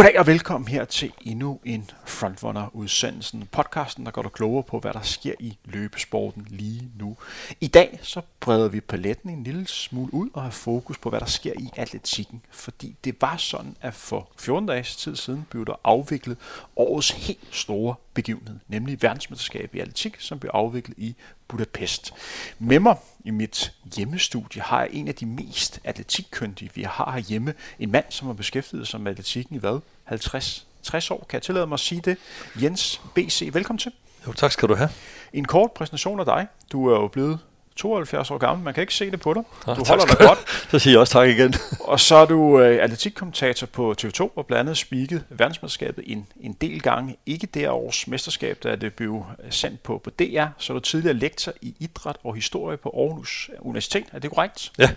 [0.00, 1.90] Goddag og velkommen her til endnu en
[2.20, 3.48] Frontrunner-udsendelsen.
[3.52, 7.16] Podcasten, der går du klogere på, hvad der sker i løbesporten lige nu.
[7.60, 11.20] I dag så breder vi paletten en lille smule ud og har fokus på, hvad
[11.20, 12.42] der sker i atletikken.
[12.50, 16.36] Fordi det var sådan, at for 14 dages tid siden blev der afviklet
[16.76, 21.14] årets helt store begivenhed, nemlig verdensmesterskab i atletik, som blev afviklet i
[21.48, 22.14] Budapest.
[22.58, 27.54] Med mig i mit hjemmestudie har jeg en af de mest atletikkyndige, vi har herhjemme.
[27.78, 29.80] En mand, som har beskæftiget sig med atletikken i hvad?
[30.04, 32.16] 50 60 år, kan jeg tillade mig at sige det.
[32.62, 33.92] Jens BC, velkommen til.
[34.26, 34.88] Jo, tak skal du have.
[35.32, 36.46] En kort præsentation af dig.
[36.72, 37.38] Du er jo blevet
[37.80, 38.64] 72 år gammel.
[38.64, 39.42] Man kan ikke se det på dig.
[39.66, 40.38] Ah, du holder dig godt.
[40.70, 41.54] Så siger jeg også tak igen.
[41.80, 46.52] Og så er du øh, atletikkommentator på TV2 og blandt andet spiket verdensmesterskabet en, en
[46.52, 47.16] del gange.
[47.26, 50.46] Ikke det års mesterskab, da det blev sendt på, på DR.
[50.58, 54.04] Så er du tidligere lektor i idræt og historie på Aarhus Universitet.
[54.12, 54.72] Er det korrekt?
[54.78, 54.90] Ja.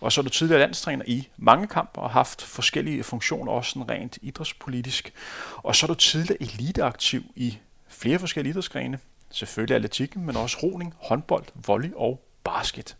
[0.00, 3.70] Og så er du tidligere landstræner i mange kampe og har haft forskellige funktioner, også
[3.70, 5.12] sådan rent idrætspolitisk.
[5.56, 8.98] Og så er du tidligere eliteaktiv i flere forskellige idrætsgrene.
[9.30, 12.96] Selvfølgelig atletikken, men også roning, håndbold, volley og basket.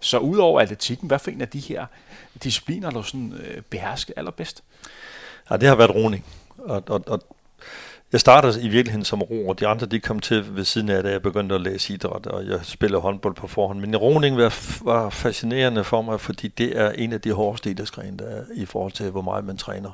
[0.00, 1.86] Så udover atletikken, hvad for en af de her
[2.44, 4.64] discipliner, du sådan øh, behersket allerbedst?
[5.50, 6.24] Ja, det har været roning.
[6.58, 7.36] Og, og, og
[8.12, 11.02] jeg startede i virkeligheden som ro, og de andre de kom til ved siden af,
[11.02, 13.80] da jeg begyndte at læse idræt, og jeg spillede håndbold på forhånd.
[13.80, 18.18] Men roning var, var fascinerende for mig, fordi det er en af de hårdeste idrætsgrene,
[18.18, 19.90] der er i forhold til, hvor meget man træner.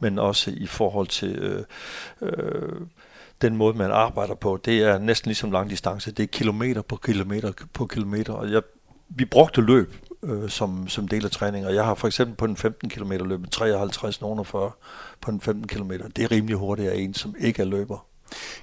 [0.00, 1.64] Men også i forhold til øh,
[2.22, 2.80] øh,
[3.42, 4.60] den måde, man arbejder på.
[4.64, 6.10] Det er næsten ligesom lang distance.
[6.10, 8.32] Det er kilometer på kilometer på kilometer.
[8.32, 8.62] Og jeg,
[9.08, 12.46] vi brugte løb øh, som, som del af træning, og jeg har for eksempel på
[12.46, 14.70] den 15 km løbet 53 nogen 40
[15.20, 15.92] på den 15 km.
[16.16, 18.06] Det er rimelig hurtigt af en, som ikke er løber.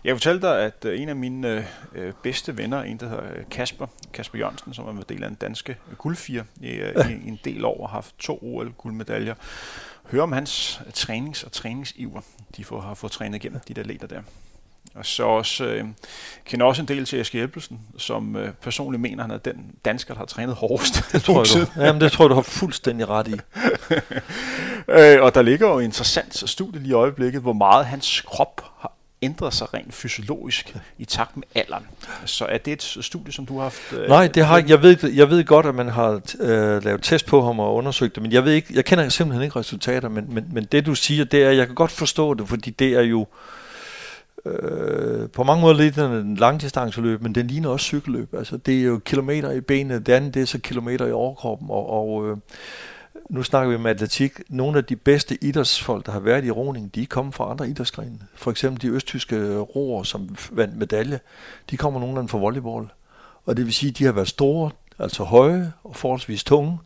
[0.04, 3.88] Jeg fortalte dig, at øh, en af mine øh, bedste venner, en der hedder Kasper,
[4.14, 7.66] Kasper Jørgensen, som er en del af den danske guldfire i, øh, i en del
[7.66, 9.36] år har haft to OL-guldmedaljer,
[10.12, 12.22] hører om hans trænings- og træningsiver,
[12.58, 14.22] de får, har fået trænet igennem de der leder der.
[14.96, 15.86] Og så også, øh,
[16.46, 19.56] kender også en del til Eske Hjælpelsen, som øh, personligt mener, han er den
[19.86, 21.12] dansker, der har trænet hårdest.
[21.12, 23.32] Det tror, jeg, du, jamen, det tror jeg, du har fuldstændig ret i.
[24.98, 28.62] øh, og der ligger jo et interessant studie lige i øjeblikket, hvor meget hans krop
[28.80, 31.84] har ændret sig rent fysiologisk i takt med alderen.
[32.26, 33.94] Så er det et studie, som du har haft?
[33.94, 34.70] Øh, Nej, det har jeg.
[34.70, 38.16] Jeg ved, jeg ved godt, at man har øh, lavet test på ham og undersøgt
[38.16, 40.96] det, men jeg ved ikke, jeg kender simpelthen ikke resultater, men, men, men det du
[40.96, 43.28] siger, det er, jeg kan godt forstå det, fordi det er jo øh,
[44.46, 48.34] Øh, på mange måder lidt en langdistanceløb, men den ligner også cykelløb.
[48.34, 51.70] Altså, det er jo kilometer i benene, det andet det er så kilometer i overkroppen,
[51.70, 52.38] og, og øh,
[53.30, 54.40] nu snakker vi om atletik.
[54.50, 57.70] Nogle af de bedste idrætsfolk, der har været i roning, de er kommet fra andre
[57.70, 58.20] idrætsgrene.
[58.36, 61.20] For eksempel de østtyske roer, som vandt medalje,
[61.70, 62.88] de kommer nogle af dem fra volleyball.
[63.46, 66.78] Og det vil sige, at de har været store, altså høje og forholdsvis tunge,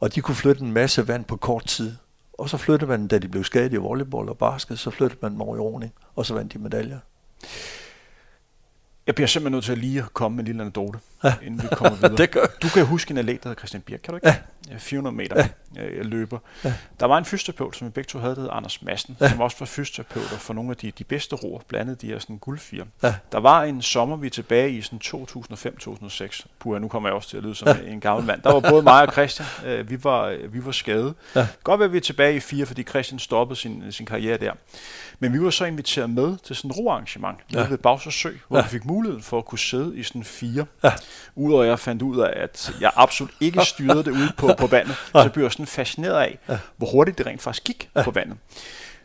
[0.00, 1.92] og de kunne flytte en masse vand på kort tid.
[2.38, 5.32] Og så flyttede man, da de blev skadet i volleyball og basket, så flyttede man
[5.32, 6.98] dem over i roning, og så vandt de medaljer.
[9.06, 11.34] Jeg bliver simpelthen nødt til at lige komme med en lille anekdote, ja.
[11.42, 12.16] inden vi kommer videre.
[12.16, 12.46] det gør.
[12.62, 14.40] Du kan huske en atlet, der hedder Christian Birk, kan du ikke?
[14.68, 14.76] Ja.
[14.78, 15.48] 400 meter ja.
[16.02, 16.38] Løber.
[16.64, 16.74] Ja.
[17.00, 19.28] Der var en fysioterapeut, som vi begge to havde, der hed Anders Madsen, ja.
[19.28, 22.18] som også var fysioterapeuter for nogle af de, de bedste roer, blandt andet de her
[22.18, 22.84] sådan guldfire.
[23.02, 23.14] Ja.
[23.32, 26.46] Der var en sommer, vi er tilbage i sådan 2005-2006.
[26.58, 27.92] Puh, nu kommer jeg også til at lyde som ja.
[27.92, 28.42] en gammel mand.
[28.42, 31.14] Der var både mig og Christian, øh, vi var, vi var skadet.
[31.34, 31.46] Ja.
[31.64, 34.52] Godt være, at vi er tilbage i fire, fordi Christian stoppede sin, sin karriere der.
[35.18, 37.68] Men vi var så inviteret med til sådan et roarrangement ja.
[37.68, 38.62] ved Bagsers Sø, hvor ja.
[38.62, 40.66] vi fik muligheden for at kunne sidde i sådan fire.
[40.84, 40.92] Ja.
[41.34, 44.66] Udover at jeg fandt ud af, at jeg absolut ikke styrede det ude på, på
[44.66, 46.58] vandet, så blev jeg sådan fascineret af, ja.
[46.76, 48.02] hvor hurtigt det rent faktisk gik ja.
[48.02, 48.38] på vandet.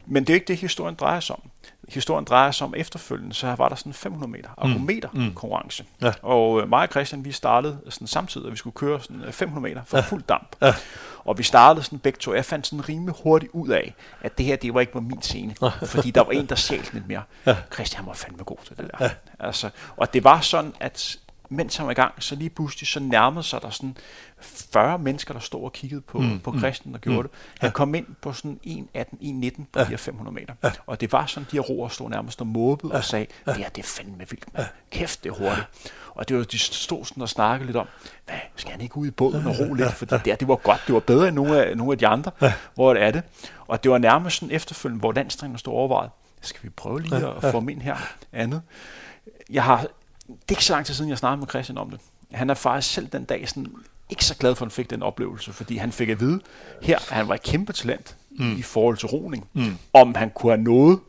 [0.05, 1.41] Men det er ikke det, historien drejer sig om.
[1.89, 5.33] Historien drejer sig om efterfølgende, så var der sådan 500 meter argometer mm.
[5.33, 5.85] konkurrence.
[6.01, 6.13] Ja.
[6.21, 9.61] Og øh, mig og Christian, vi startede sådan samtidig, at vi skulle køre sådan 500
[9.73, 10.03] meter for ja.
[10.03, 10.55] fuld damp.
[10.61, 10.73] Ja.
[11.25, 12.33] Og vi startede sådan begge to.
[12.33, 15.21] Jeg fandt sådan rimelig hurtigt ud af, at det her, det var ikke var min
[15.21, 15.55] scene.
[15.85, 17.21] fordi der var en, der sjælte lidt mere.
[17.45, 17.55] Ja.
[17.73, 19.05] Christian var fandme god til det der.
[19.05, 19.09] Ja.
[19.39, 21.17] Altså, og det var sådan, at
[21.55, 23.97] mens han var i gang, så lige pludselig så nærmede sig der sådan
[24.41, 27.31] 40 mennesker, der stod og kiggede på, mm, på Christian, der gjorde mm, det.
[27.59, 27.73] Han ja.
[27.73, 29.83] kom ind på sådan 1.18, 1.19 på ja.
[29.83, 30.53] de her 500 meter.
[30.63, 30.71] Ja.
[30.85, 32.97] Og det var sådan, de her roer stod nærmest og måbede ja.
[32.97, 34.65] og sagde, det her, det er fandme vildt, man.
[34.91, 35.67] Kæft, det er hurtigt.
[36.15, 37.87] Og det var, de stod sådan og snakkede lidt om,
[38.25, 39.93] hvad, skal han ikke ud i båden og ro lidt?
[39.93, 42.07] For det der, det var godt, det var bedre end nogle af, nogle af de
[42.07, 42.31] andre.
[42.41, 42.53] Ja.
[42.73, 43.23] Hvor er det?
[43.67, 46.09] Og det var nærmest sådan efterfølgende, hvor landstrænerne stod overvejet,
[46.41, 47.95] skal vi prøve lige at få ham ind her
[48.33, 48.61] andet?
[49.49, 49.87] Jeg har,
[50.41, 51.99] det er ikke så lang tid siden, jeg snakkede med Christian om det.
[52.31, 53.67] Han er faktisk selv den dag sådan
[54.09, 56.39] ikke så glad for, at han fik den oplevelse, fordi han fik at vide
[56.81, 58.57] her, at han var et kæmpe talent mm.
[58.57, 59.47] i forhold til roning.
[59.53, 59.77] Mm.
[59.93, 60.99] Om han kunne have nået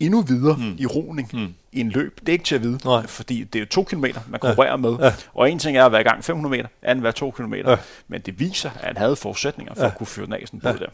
[0.00, 0.76] endnu videre mm.
[0.78, 1.54] i roning mm.
[1.72, 2.20] i en løb.
[2.20, 3.06] Det er ikke til at vide, Nej.
[3.06, 4.76] fordi det er jo to kilometer, man konkurrerer ja.
[4.76, 4.96] med.
[5.00, 5.12] Ja.
[5.34, 7.70] Og en ting er at være i gang 500 meter, anden være to kilometer.
[7.70, 7.76] Ja.
[8.08, 9.88] Men det viser, at han havde forudsætninger for ja.
[9.88, 10.72] at kunne føre den af sådan ja.
[10.72, 10.86] der.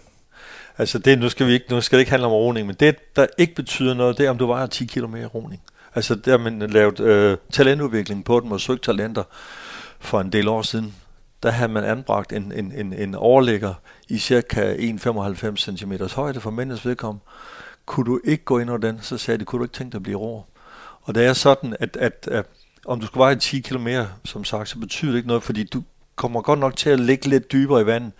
[0.78, 3.16] Altså det, nu skal, vi ikke, nu skal det ikke handle om roning, men det,
[3.16, 5.62] der ikke betyder noget, det er, om du vejer 10 km mere roning.
[5.98, 9.22] Altså der har man lavet øh, talentudvikling på dem og søgt talenter
[9.98, 10.94] for en del år siden.
[11.42, 13.74] Der havde man anbragt en, en, en, en overligger
[14.08, 17.24] i cirka 1,95 cm højde for mændenes vedkommende.
[17.86, 19.98] Kunne du ikke gå ind over den, så sagde de, kunne du ikke tænke dig
[19.98, 20.44] at blive rå?
[21.02, 22.46] Og det er sådan, at, at, at
[22.86, 25.64] om du skulle veje 10 km mere, som sagt, så betyder det ikke noget, fordi
[25.64, 25.82] du
[26.16, 28.12] kommer godt nok til at ligge lidt dybere i vandet,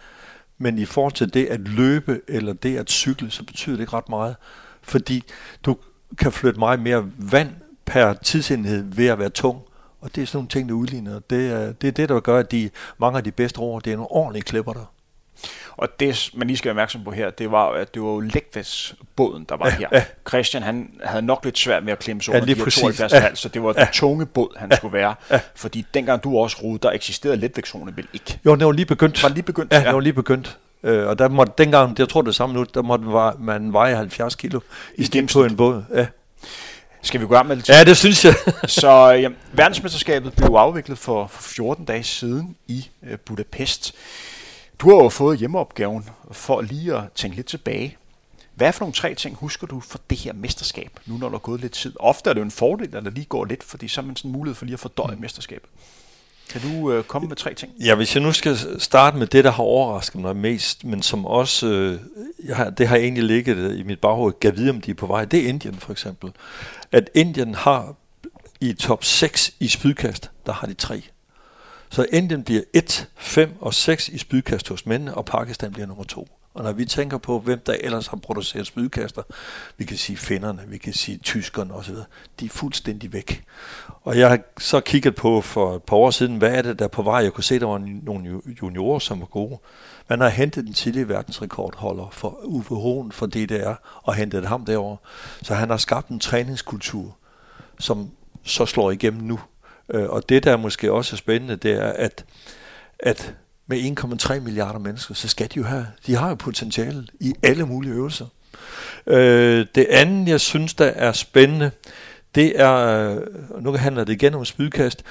[0.59, 3.93] men i forhold til det at løbe eller det at cykle, så betyder det ikke
[3.93, 4.37] ret meget,
[4.83, 5.23] fordi
[5.65, 5.77] du
[6.19, 7.51] kan flytte meget mere vand
[7.89, 9.63] per tidsenhed ved at være tung,
[10.01, 11.21] og det er sådan nogle ting, der udligner.
[11.31, 13.93] Det er, det er det, der gør, at de, mange af de bedste roer, det
[13.93, 14.93] er nogle ordentlige klipper der.
[15.77, 18.31] Og det, man lige skal være opmærksom på her, det var, at det var jo
[19.17, 19.89] båden der var ja, her.
[19.93, 20.05] Ja.
[20.29, 23.13] Christian, han havde nok lidt svært med at klemme sig ja, under de her 72
[23.13, 25.15] ja, så det var ja, den tunge båd, han ja, skulle være.
[25.31, 25.41] Ja.
[25.55, 28.39] Fordi dengang du også rodede, der eksisterede letvægtszonen vel ikke.
[28.45, 29.23] Jo, det var lige begyndt.
[29.23, 29.73] Var lige begyndt?
[29.73, 29.87] Ja, ja.
[29.87, 30.59] det var lige begyndt.
[30.83, 33.07] Øh, og der måtte, dengang, jeg tror det samme nu, der måtte
[33.39, 34.61] man veje 70 kilo
[34.95, 35.85] i stedet på en båd.
[35.95, 36.07] Ja.
[37.09, 37.69] Skal vi gå med det?
[37.69, 38.35] Ja, det synes jeg.
[38.81, 43.95] så ja, verdensmesterskabet blev afviklet for, for 14 dage siden i øh, Budapest.
[44.79, 47.97] Du har jo fået hjemmeopgaven for lige at tænke lidt tilbage.
[48.55, 51.41] Hvad for nogle tre ting husker du for det her mesterskab, nu når der er
[51.41, 51.93] gået lidt tid?
[52.01, 54.17] Ofte er det jo en fordel, at der lige går lidt, fordi så er man
[54.17, 55.21] sådan mulighed for lige at fordøje mm.
[55.21, 55.71] mesterskabet.
[56.51, 57.73] Kan du øh, komme med tre ting?
[57.81, 61.27] Ja, hvis jeg nu skal starte med det, der har overrasket mig mest, men som
[61.27, 62.01] også, øh,
[62.45, 64.95] jeg har, det har egentlig ligget øh, i mit baghoved, gav vide, om de er
[64.95, 66.33] på vej, det er Indien for eksempel.
[66.93, 67.95] At Indien har
[68.61, 71.03] i top 6 i spydkast, der har de tre.
[71.91, 76.05] Så Indien bliver 1, 5 og 6 i spydkast hos mændene, og Pakistan bliver nummer
[76.05, 76.29] 2.
[76.59, 79.23] Og når vi tænker på, hvem der ellers har produceret spydkaster,
[79.77, 81.95] vi kan sige finnerne, vi kan sige tyskerne osv.,
[82.41, 83.45] de er fuldstændig væk.
[84.03, 86.89] Og jeg har så kigget på for et par år siden, hvad er det der
[86.89, 87.17] på vej?
[87.17, 89.59] Jeg kunne se, der var nogle juniorer, som var gode.
[90.09, 94.97] Man har hentet den tidlige verdensrekordholder for Uwe Hohen for DDR og hentet ham derover.
[95.43, 97.17] Så han har skabt en træningskultur,
[97.79, 98.11] som
[98.45, 99.41] så slår igennem nu.
[99.89, 102.25] Øh, og det, der måske også er spændende, det er, at,
[102.99, 103.35] at
[103.69, 107.67] med 1,3 milliarder mennesker, så skal de jo have, de har jo potentiale i alle
[107.67, 108.27] mulige øvelser.
[109.07, 111.71] Øh, det andet, jeg synes, der er spændende,
[112.35, 112.69] det er,
[113.51, 115.05] og nu handler det igen om spydkast,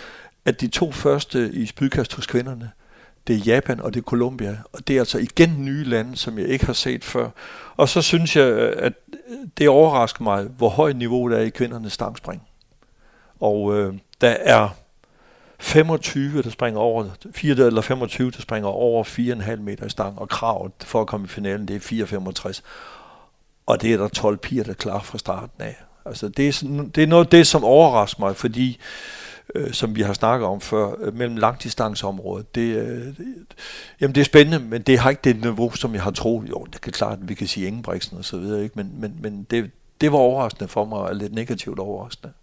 [0.46, 2.72] at de to første i spydkast hos kvinderne,
[3.28, 4.58] det er Japan og det er Colombia.
[4.74, 7.30] Og det er altså igen nye lande, som jeg ikke har set før.
[7.78, 8.94] Og så synes jeg, øh, at
[9.58, 12.42] det overrasker mig, hvor højt niveau der er i kvindernes stangspring.
[13.40, 14.70] Og øh, der er
[15.60, 20.30] 25, der springer over, 4 eller 25, der springer over 4,5 meter i stang, og
[20.30, 22.62] kravet for at komme i finalen, det er 4,65.
[23.66, 25.76] Og det er der 12 piger, der er klar fra starten af.
[26.06, 28.80] Altså det er, sådan, det er noget af det, som overrasker mig, fordi
[29.56, 33.18] øh, som vi har snakket om før, øh, mellem langdistanceområdet, det, øh, det,
[34.02, 36.50] jamen det er spændende, men det har ikke det niveau, som jeg har troet.
[36.50, 38.74] Jo, det kan klart, vi kan sige Ingebrigtsen og så videre, ikke?
[38.76, 39.72] men, men, men det,
[40.02, 42.34] det var overraskende for mig, og lidt negativt overraskende.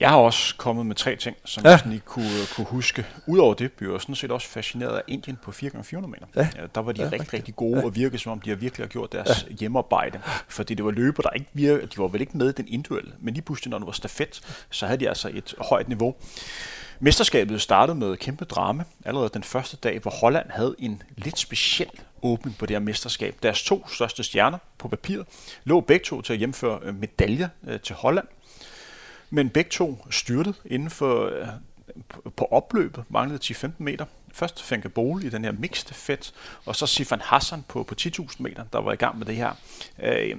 [0.00, 1.70] Jeg har også kommet med tre ting, som ja.
[1.70, 3.06] jeg sådan lige kunne, kunne huske.
[3.26, 6.26] Udover det blev jeg sådan set også fascineret af Indien på 4x400 meter.
[6.36, 6.48] Ja.
[6.56, 7.84] Ja, der var de ja, rigtig, rigtig gode ja.
[7.84, 9.54] og virkede som om, de har virkelig har gjort deres ja.
[9.54, 10.20] hjemmearbejde.
[10.48, 13.12] Fordi det var løber, der ikke virkede, de var vel ikke med i den individuelle,
[13.20, 16.14] men lige pludselig, når det var stafet, så havde de altså et højt niveau.
[17.00, 21.90] Mesterskabet startede med kæmpe drama allerede den første dag, hvor Holland havde en lidt speciel
[22.22, 23.36] åbning på det her mesterskab.
[23.42, 25.26] Deres to største stjerner på papiret
[25.64, 28.26] lå begge to til at hjemføre medaljer øh, til Holland.
[29.30, 31.48] Men begge to styrtede inden for øh,
[32.36, 34.04] på opløbet, manglede 10-15 meter.
[34.32, 38.36] Først Fenke Bole i den her mixed fedt, og så Sifan Hassan på, på 10.000
[38.38, 39.52] meter, der var i gang med det her,
[40.02, 40.36] øh,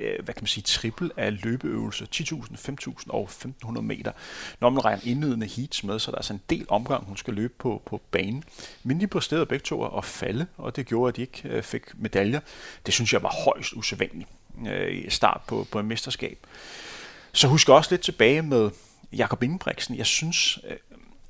[0.00, 3.28] øh hvad kan man sige, triple af løbeøvelser, 10.000, 5.000 og
[3.64, 4.12] 1.500 meter.
[4.60, 7.34] Når man regner indledende heats med, så der er altså en del omgang, hun skal
[7.34, 8.44] løbe på, på banen.
[8.82, 11.82] Men de præsterede begge to at falde, og det gjorde, at de ikke øh, fik
[11.94, 12.40] medaljer.
[12.86, 14.30] Det synes jeg var højst usædvanligt
[14.68, 16.46] øh, start på, på et mesterskab.
[17.36, 18.70] Så husk også lidt tilbage med
[19.12, 19.96] Jakob Ingebrigtsen.
[19.96, 20.76] Jeg synes, øh,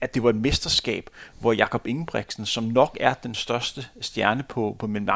[0.01, 1.11] at det var et mesterskab,
[1.41, 5.09] hvor Jakob Ingebrigtsen, som nok er den største stjerne på, på min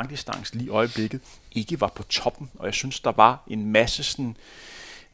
[0.52, 1.20] lige i øjeblikket,
[1.52, 2.50] ikke var på toppen.
[2.58, 4.34] Og jeg synes, der var en masse sådan, øh,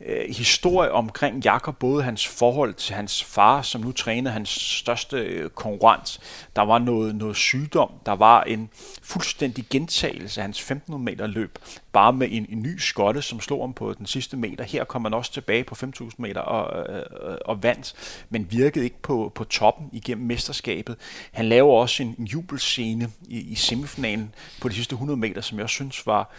[0.00, 5.16] øh, historie omkring Jakob, både hans forhold til hans far, som nu trænede hans største
[5.16, 6.20] øh, konkurrent.
[6.56, 8.70] Der var noget, noget sygdom, der var en
[9.02, 11.58] fuldstændig gentagelse af hans 1500 meter løb,
[11.92, 14.64] bare med en, en ny skotte, som slog ham på den sidste meter.
[14.64, 17.94] Her kom han også tilbage på 5000 meter og, øh, øh, og vandt,
[18.30, 20.96] men virkede ikke på, på toppen igennem mesterskabet.
[21.32, 25.58] Han laver også en, en jubelscene i, i semifinalen på de sidste 100 meter, som
[25.58, 26.30] jeg også synes var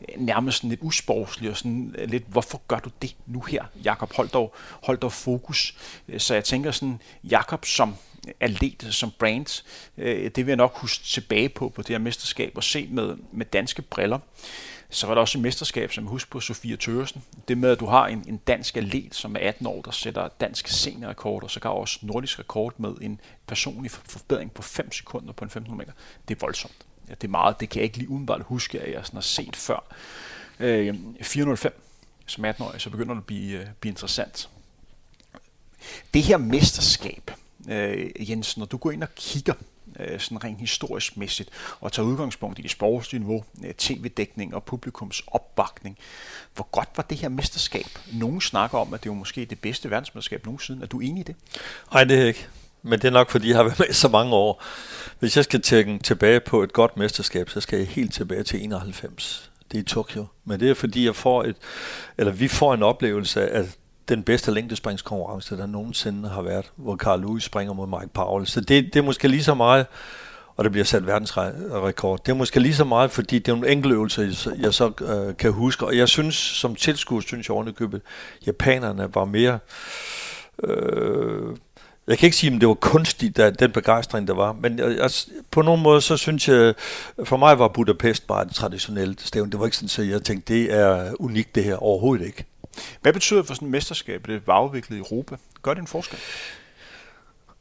[0.00, 4.12] øh, nærmest lidt usportslig og sådan øh, lidt, hvorfor gør du det nu her, Jakob?
[4.12, 5.74] Hold dog, hold dog fokus.
[6.08, 7.94] Øh, så jeg tænker sådan, Jakob som
[8.40, 9.64] atlet som brand.
[9.98, 13.16] Øh, det vil jeg nok huske tilbage på, på det her mesterskab, og se med,
[13.32, 14.18] med danske briller.
[14.90, 17.22] Så var der også et mesterskab, som jeg husker på Sofia Tøresen.
[17.48, 20.28] Det med, at du har en, en dansk atlet, som er 18 år, der sætter
[20.28, 25.32] dansk seniorrekord, og så gav også nordisk rekord med en personlig forbedring på 5 sekunder
[25.32, 25.92] på en 1500 meter.
[26.28, 26.74] Det er voldsomt.
[27.08, 27.60] Ja, det er meget.
[27.60, 29.94] Det kan jeg ikke lige udenbart huske, at jeg sådan har set før.
[30.60, 31.87] Øh, 405
[32.36, 34.48] 18-årig, så begynder det at blive, øh, blive interessant.
[36.14, 37.30] Det her mesterskab,
[37.68, 39.54] øh, Jens, når du går ind og kigger
[40.00, 44.64] øh, sådan rent historisk mæssigt, og tager udgangspunkt i det sportslige niveau, øh, tv-dækning og
[44.64, 45.98] publikums opbakning.
[46.54, 47.86] Hvor godt var det her mesterskab?
[48.12, 50.82] Nogen snakker om, at det var måske det bedste verdensmesterskab nogensinde.
[50.82, 51.36] Er du enig i det?
[51.92, 52.46] Nej, det er ikke.
[52.82, 54.62] Men det er nok, fordi jeg har været med så mange år.
[55.18, 58.64] Hvis jeg skal tænke tilbage på et godt mesterskab, så skal jeg helt tilbage til
[58.64, 59.47] 91.
[59.70, 60.26] Det er i Tokyo.
[60.44, 61.56] Men det er fordi, jeg får et,
[62.18, 63.64] eller vi får en oplevelse af
[64.08, 68.46] den bedste længdespringskonkurrence, der nogensinde har været, hvor Carl Lewis springer mod Mike Powell.
[68.46, 69.86] Så det, det er måske lige så meget,
[70.56, 72.24] og det bliver sat verdensrekord.
[72.24, 75.36] Det er måske lige så meget, fordi det er nogle enkelte øvelser, jeg så øh,
[75.36, 75.86] kan huske.
[75.86, 78.02] Og jeg synes, som tilskuer, synes jeg ovenikøbet,
[78.46, 79.58] japanerne var mere...
[80.64, 81.56] Øh,
[82.08, 84.96] jeg kan ikke sige, om det var kunstigt, der, den begejstring, der var, men jeg,
[84.96, 85.10] jeg,
[85.50, 86.74] på nogen måde, så synes jeg,
[87.24, 89.50] for mig var Budapest bare et traditionelt stævn.
[89.50, 92.44] Det var ikke sådan, at jeg tænkte, det er unikt det her, overhovedet ikke.
[93.00, 95.36] Hvad betyder det for sådan et mesterskab, det var afviklet i Europa?
[95.62, 96.18] Gør det en forskel?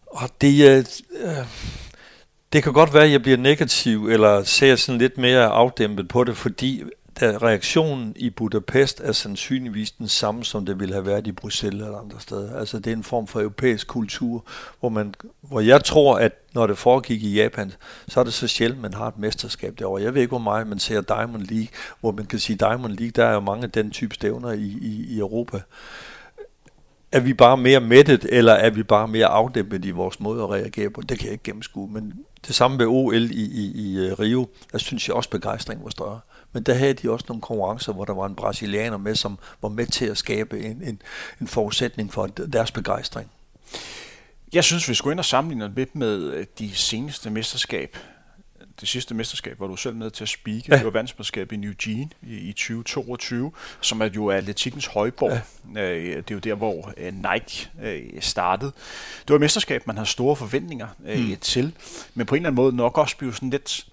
[0.05, 0.77] Og det,
[1.23, 1.45] øh,
[2.53, 6.23] det kan godt være, at jeg bliver negativ, eller ser sådan lidt mere afdæmpet på
[6.23, 6.83] det, fordi
[7.19, 11.85] der reaktionen i Budapest er sandsynligvis den samme, som det ville have været i Bruxelles
[11.85, 12.59] eller andre steder.
[12.59, 14.45] Altså det er en form for europæisk kultur,
[14.79, 17.73] hvor, man, hvor jeg tror, at når det foregik i Japan,
[18.07, 20.01] så er det så sjældent, man har et mesterskab derovre.
[20.01, 21.67] Jeg ved ikke, hvor meget man ser Diamond League,
[21.99, 24.77] hvor man kan sige Diamond League, der er jo mange af den type stævner i,
[24.81, 25.61] i, i Europa.
[27.11, 30.49] Er vi bare mere mættet, eller er vi bare mere afdæmpet i vores måde at
[30.49, 31.01] reagere på?
[31.01, 32.13] Det kan jeg ikke gennemskue, men
[32.47, 35.89] det samme ved OL i, i, i øh, Rio, der synes jeg også begejstringen var
[35.89, 36.19] større.
[36.53, 39.69] Men der havde de også nogle konkurrencer, hvor der var en brasilianer med, som var
[39.69, 41.01] med til at skabe en, en,
[41.41, 43.31] en forudsætning for deres begejstring.
[44.53, 47.97] Jeg synes, vi skulle ind og sammenligne lidt med øh, de seneste mesterskab.
[48.79, 50.63] Det sidste mesterskab var du selv med til at speake.
[50.69, 50.75] Ja.
[50.75, 53.51] Det var verdensmesterskab i Eugene i, i 2022,
[53.81, 55.41] som er jo atletikkens højborg.
[55.75, 55.81] Ja.
[55.81, 57.69] Øh, det er jo der, hvor øh, Nike
[58.19, 58.71] startede.
[59.21, 61.35] Det var et mesterskab, man har store forventninger mm.
[61.41, 61.73] til,
[62.13, 63.87] men på en eller anden måde nok også blive sådan lidt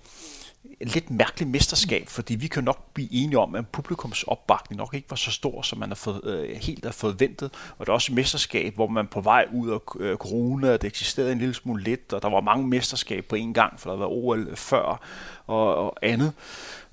[0.84, 5.10] lidt mærkeligt mesterskab, fordi vi kan nok blive enige om, at publikums opbakning nok ikke
[5.10, 7.50] var så stor, som man har fået, øh, helt har forventet.
[7.78, 10.84] Og det er også et mesterskab, hvor man på vej ud af øh, corona, det
[10.84, 13.96] eksisterede en lille smule lidt, og der var mange mesterskab på en gang, for der
[13.96, 15.00] var OL før
[15.46, 16.32] og, og andet.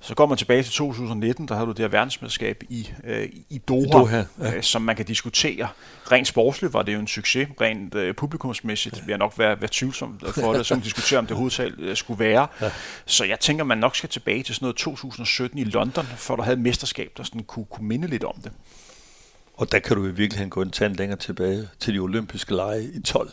[0.00, 3.58] Så går man tilbage til 2019, der havde du det her verdensmesterskab i, øh, i
[3.58, 4.56] Doha, Doha ja.
[4.56, 5.68] øh, som man kan diskutere.
[6.12, 9.00] Rent sportsligt var det jo en succes, rent øh, publikumsmæssigt ja.
[9.00, 12.20] vil jeg nok være, være tvivlsom for det, som diskutere, om det hovedtal øh, skulle
[12.20, 12.46] være.
[12.60, 12.70] Ja.
[13.06, 16.44] Så jeg tænker, man nok skal tilbage til sådan noget 2017 i London, for at
[16.44, 18.52] have et mesterskab, der sådan kunne, kunne minde lidt om det.
[19.54, 22.84] Og der kan du i virkeligheden gå en tand længere tilbage til de olympiske lege
[22.94, 23.30] i 12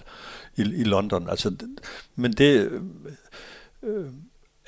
[0.58, 1.30] i, i London.
[1.30, 1.56] Altså,
[2.16, 2.82] men det...
[3.84, 4.06] Øh,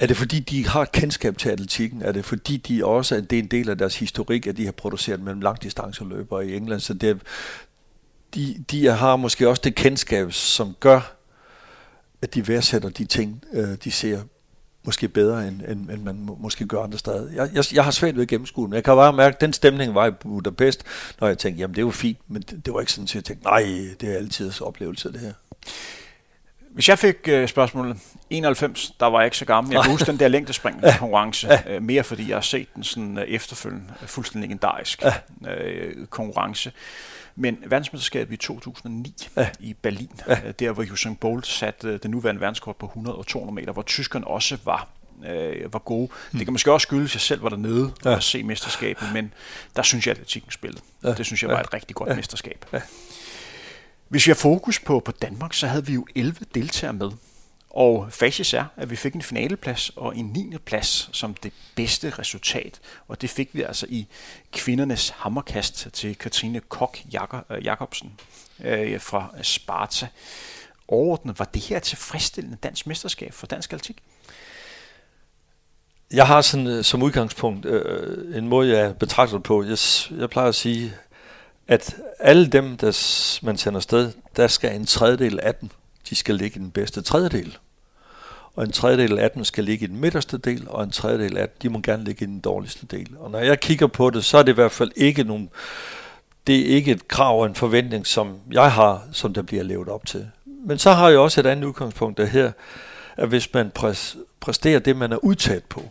[0.01, 2.01] er det fordi, de har kendskab til atletikken?
[2.01, 4.65] Er det fordi, de også at det er en del af deres historik, at de
[4.65, 6.79] har produceret mellem langdistanceløbere i England?
[6.79, 7.21] Så det,
[8.35, 11.15] de, de har måske også det kendskab, som gør,
[12.21, 14.21] at de værdsætter de ting, øh, de ser
[14.83, 17.31] måske bedre, end, end, end man måske gør andre steder.
[17.33, 19.53] Jeg, jeg, jeg har svært ved at gennemskue men jeg kan bare mærke, at den
[19.53, 20.83] stemning var i Budapest,
[21.19, 23.23] når jeg tænkte, jamen det var fint, men det, det var ikke sådan, at jeg
[23.23, 23.63] tænkte, nej,
[24.01, 25.33] det er altid oplevelse, det her.
[26.73, 27.97] Hvis jeg fik øh, spørgsmålet,
[28.29, 29.73] 91, der var jeg ikke så gammel.
[29.73, 31.75] Jeg kan huske den der længdespring konkurrence, ja.
[31.75, 35.13] øh, mere fordi jeg har set den sådan øh, efterfølgende, øh, fuldstændig legendarisk ja.
[35.51, 36.71] øh, konkurrence.
[37.35, 39.49] Men verdensmesterskabet i 2009 ja.
[39.59, 40.39] i Berlin, ja.
[40.45, 43.73] øh, der hvor Usain Bolt satte øh, den nuværende verdenskort på 100 og 200 meter,
[43.73, 44.87] hvor tyskerne også var
[45.25, 46.09] øh, var gode.
[46.31, 46.37] Mm.
[46.37, 48.15] Det kan måske også skyldes, at jeg selv var dernede ja.
[48.15, 49.33] og se mesterskabet, men
[49.75, 50.81] der synes jeg, at atletikken spillede.
[51.03, 51.13] Ja.
[51.13, 52.15] Det synes jeg var et rigtig godt ja.
[52.15, 52.65] mesterskab.
[52.73, 52.81] Ja.
[54.11, 57.11] Hvis vi har fokus på, på Danmark, så havde vi jo 11 deltagere med.
[57.69, 60.57] Og facit er, at vi fik en finaleplads og en 9.
[60.65, 62.79] plads som det bedste resultat.
[63.07, 64.07] Og det fik vi altså i
[64.53, 66.97] kvindernes hammerkast til Katrine Kok
[67.63, 68.13] Jakobsen
[68.59, 70.07] øh, øh, fra Sparta.
[70.87, 74.03] Overordnet, var det her tilfredsstillende dansk mesterskab for dansk atletik?
[76.13, 79.63] Jeg har sådan øh, som udgangspunkt øh, en måde, jeg betragter det på.
[79.63, 79.77] Jeg,
[80.19, 80.93] jeg plejer at sige,
[81.67, 85.69] at alle dem, der man sender sted, der skal en tredjedel af dem,
[86.09, 87.57] de skal ligge i den bedste tredjedel.
[88.55, 91.49] Og en tredjedel af dem skal ligge i den midterste del, og en tredjedel af
[91.49, 93.15] dem, de må gerne ligge i den dårligste del.
[93.19, 95.49] Og når jeg kigger på det, så er det i hvert fald ikke nogen,
[96.47, 99.89] det er ikke et krav og en forventning, som jeg har, som der bliver levet
[99.89, 100.27] op til.
[100.65, 102.51] men så har jeg også et andet udgangspunkt der her,
[103.17, 105.83] at hvis man præs, præsterer det, man er udtaget på,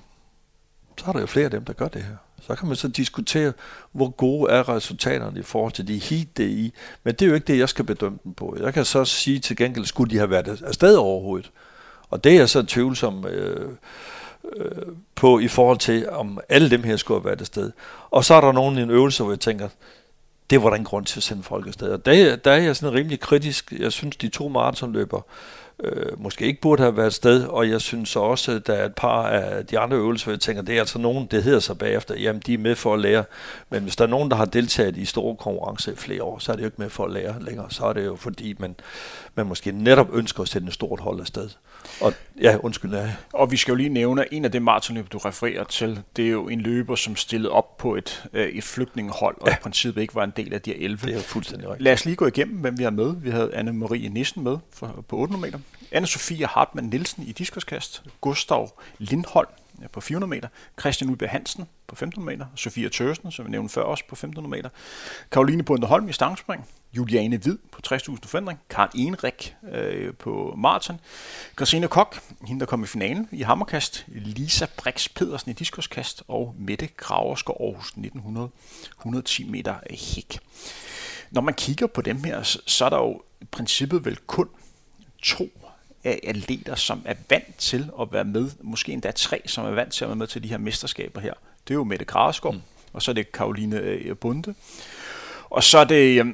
[0.99, 2.17] så er der jo flere af dem, der gør det her.
[2.47, 3.53] Så kan man så diskutere,
[3.93, 6.73] hvor gode er resultaterne i forhold til de heat, det er i.
[7.05, 8.57] Men det er jo ikke det, jeg skal bedømme dem på.
[8.61, 11.51] Jeg kan så sige til gengæld, skulle de have været afsted overhovedet.
[12.11, 13.69] Og det er så tvivlsom øh,
[14.57, 14.71] øh,
[15.15, 17.73] på i forhold til, om alle dem her skulle have været afsted.
[18.11, 19.69] Og så er der nogen i en øvelse, hvor jeg tænker,
[20.51, 21.89] det var der en grund til at sende folk afsted.
[21.89, 23.73] Og der, der er jeg sådan rimelig kritisk.
[23.79, 27.81] Jeg synes, de to maratonløbere, øh, øh, måske ikke burde have været sted, og jeg
[27.81, 30.75] synes også, at der er et par af de andre øvelser, hvor jeg tænker, det
[30.75, 33.25] er altså nogen, det hedder sig bagefter, jamen de er med for at lære,
[33.71, 36.53] men hvis der er nogen, der har deltaget i store konkurrencer i flere år, så
[36.53, 38.75] er det jo ikke med for at lære længere, så er det jo fordi, man,
[39.35, 41.49] man måske netop ønsker at sætte et stort hold afsted.
[42.01, 42.95] Og ja, undskyld.
[42.95, 43.13] Ja.
[43.33, 46.27] Og vi skal jo lige nævne, at en af det maratonløb, du refererer til, det
[46.27, 49.55] er jo en løber, som stillede op på et, øh, et flygtningehold, og ja.
[49.55, 51.07] i princippet ikke var en del af de her 11.
[51.07, 51.85] Det er jo fuldstændig rigtigt.
[51.85, 53.15] Lad os lige gå igennem, hvem vi har med.
[53.17, 55.59] Vi havde Anne-Marie Nissen med for, på 800 meter.
[55.95, 58.03] Anne-Sophie Hartmann Nielsen i diskoskast.
[58.21, 59.49] Gustav Lindholm
[59.89, 60.49] på 400 meter.
[60.81, 62.47] Christian Udberg Hansen på 1500 meter.
[62.57, 64.69] Sofia Tørsen, som vi nævnte før, også på 1500 meter.
[65.33, 66.67] Karoline Bunderholm i stangspring.
[66.93, 68.61] Juliane Hvid på 60.000 forandring.
[68.71, 71.01] Karen Enrik øh, på maraton.
[71.57, 74.05] Christine Kok, hende der kom i finalen i hammerkast.
[74.09, 76.23] Lisa Brix Pedersen i diskoskast.
[76.29, 78.49] Og Mette Graverskov Aarhus 1900
[78.99, 80.39] 110 meter hæk.
[81.31, 84.49] Når man kigger på dem her, så er der jo i princippet vel kun
[85.23, 85.45] to
[86.05, 89.93] af atleter, som er vant til at være med, måske endda tre, som er vant
[89.93, 91.35] til at være med til de her mesterskaber her.
[91.69, 92.61] Det er jo Mette Graskov, mm.
[92.93, 94.55] og så er det Karoline øh, Bunde,
[95.51, 96.27] og så er det, øh,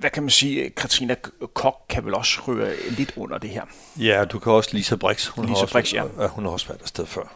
[0.00, 1.14] hvad kan man sige, Katrina
[1.54, 3.62] Kok kan vel også røre lidt under det her.
[3.98, 5.26] Ja, du kan også Lisa Brix.
[5.26, 6.26] Hun Lisa har også, Brix, ja.
[6.26, 7.34] Hun har også været afsted før.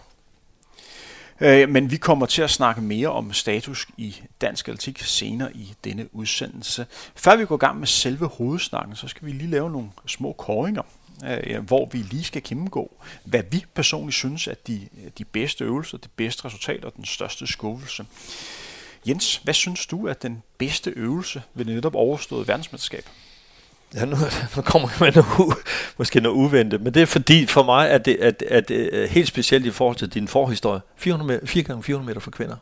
[1.41, 5.75] Øh, men vi kommer til at snakke mere om status i dansk atletik senere i
[5.85, 6.87] denne udsendelse.
[7.17, 10.33] Før vi går i gang med selve hovedsnakken, så skal vi lige lave nogle små
[10.33, 10.83] koringer
[11.29, 15.99] øh, hvor vi lige skal gennemgå, hvad vi personligt synes er de, de bedste øvelser,
[15.99, 18.05] det bedste resultat og den største skuffelse.
[19.09, 23.05] Jens, hvad synes du er den bedste øvelse ved det netop overståede verdensmesterskab?
[23.95, 24.17] Ja, nu,
[24.57, 25.57] nu kommer jeg med noget,
[25.99, 29.29] måske noget uventet, men det er fordi for mig, at det, at, at, at helt
[29.29, 32.57] specielt i forhold til din forhistorie, 400 meter, 4 gange 400 meter for kvinder.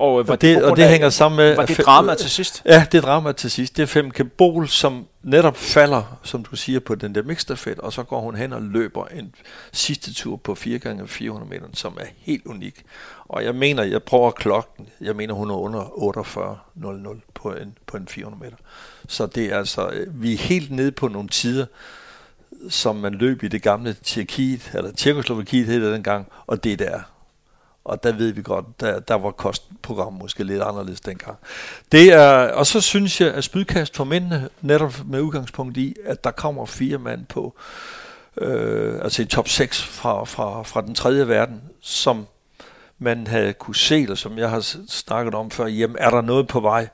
[0.00, 1.56] Og, var og, det, det, og det hænger sammen med...
[1.56, 2.62] Var det drama til sidst?
[2.64, 3.76] Ja, det er drama til sidst.
[3.76, 7.92] Det er Femke Bol, som netop falder, som du siger, på den der mixterfed, og
[7.92, 9.34] så går hun hen og løber en
[9.72, 12.82] sidste tur på 4 gange 400 meter, som er helt unik.
[13.28, 15.82] Og jeg mener, jeg prøver klokken, jeg mener hun er under
[17.14, 18.56] 48.00 på en, på en 400 meter.
[19.08, 21.66] Så det er altså, vi er helt nede på nogle tider,
[22.68, 27.00] som man løb i det gamle Tjekkiet, eller Tjekkoslovakiet hed det dengang, og det der
[27.84, 31.38] og der ved vi godt, der, der var kostprogrammet måske lidt anderledes dengang.
[31.92, 36.24] Det er, og så synes jeg, at spydkast for mændene, netop med udgangspunkt i, at
[36.24, 37.54] der kommer fire mand på,
[38.36, 42.26] øh, altså i top 6 fra, fra, fra den tredje verden, som
[42.98, 46.48] man havde kunne se, eller som jeg har snakket om før, jamen er der noget
[46.48, 46.88] på vej?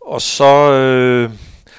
[0.00, 0.72] Og så...
[0.72, 1.30] Øh,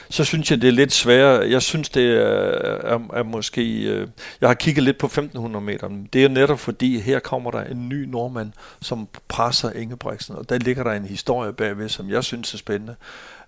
[0.10, 1.50] så synes jeg, det er lidt sværere.
[1.50, 3.84] Jeg synes, det er, er, er måske...
[3.84, 4.08] Øh,
[4.42, 5.90] jeg har kigget lidt på 1500 meter.
[6.14, 10.58] Det er netop fordi, her kommer der en ny nordmand, som presser Ingebrigtsen, og der
[10.58, 12.96] ligger der en historie bagved, som jeg synes er spændende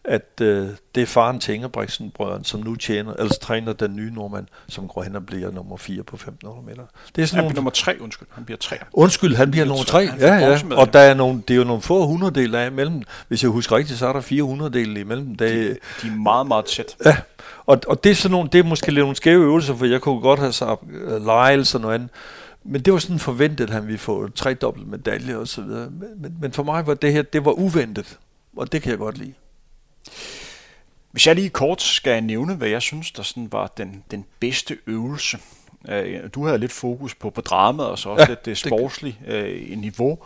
[0.04, 4.12] at øh, det er faren til Ingebrigtsen brødren, som nu tjener, eller træner den nye
[4.14, 6.84] nordmand, som går hen og bliver nummer 4 på 1500 meter.
[7.16, 7.56] Det er sådan han nogle...
[7.56, 8.28] nummer 3, undskyld.
[8.32, 8.76] Han bliver 3.
[8.94, 10.10] Undskyld, han bliver nummer 3.
[10.20, 10.60] Ja, ja.
[10.72, 13.02] Og der er nogle, det er jo nogle få hundreddele af imellem.
[13.28, 15.36] Hvis jeg husker rigtigt, så er der 400 dele imellem.
[15.36, 15.68] Det, de,
[16.02, 16.96] de er meget, meget tæt.
[17.06, 17.18] Ja,
[17.66, 20.02] og, og det er sådan nogle, det er måske lidt nogle skæve øvelser, for jeg
[20.02, 22.10] kunne godt have sagt uh, Lyles og noget andet.
[22.64, 25.90] Men det var sådan forventet, at han ville få tre dobbelt medalje og så videre.
[25.90, 28.18] Men, men for mig var det her, det var uventet.
[28.58, 29.34] Og det kan jeg godt lide.
[31.12, 34.78] Hvis jeg lige kort skal nævne, hvad jeg synes, der sådan var den, den bedste
[34.88, 35.38] øvelse.
[35.90, 39.20] Øh, du havde lidt fokus på, på dramaet og så også ja, lidt det sportslige
[39.28, 40.20] øh, niveau.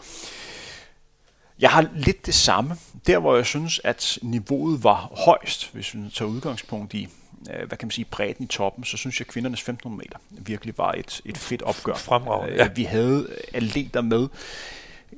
[1.59, 2.77] Jeg har lidt det samme.
[3.07, 7.07] Der, hvor jeg synes, at niveauet var højst, hvis vi tager udgangspunkt i,
[7.53, 10.17] øh, hvad kan man sige, bredden i toppen, så synes jeg, at kvindernes 1500 meter
[10.29, 11.93] virkelig var et, et fedt opgør.
[11.95, 12.67] Fremragende, ja.
[12.75, 14.27] Vi havde atleter med,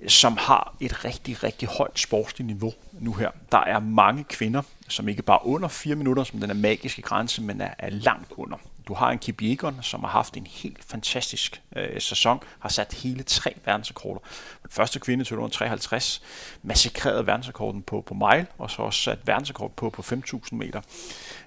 [0.08, 3.32] som har et rigtig, rigtig højt sportsligt niveau nu her.
[3.52, 7.42] Der er mange kvinder, som ikke bare under 4 minutter, som den er magiske grænse,
[7.42, 8.58] men er, er langt under.
[8.88, 12.94] Du har en Kip Egon, som har haft en helt fantastisk øh, sæson, har sat
[12.94, 14.20] hele tre verdensrekorder.
[14.64, 16.22] Den første kvinde til under 53,
[16.64, 20.82] massakrerede verdensrekorden på, på mile, og så også sat verdensrekord på på 5.000 meter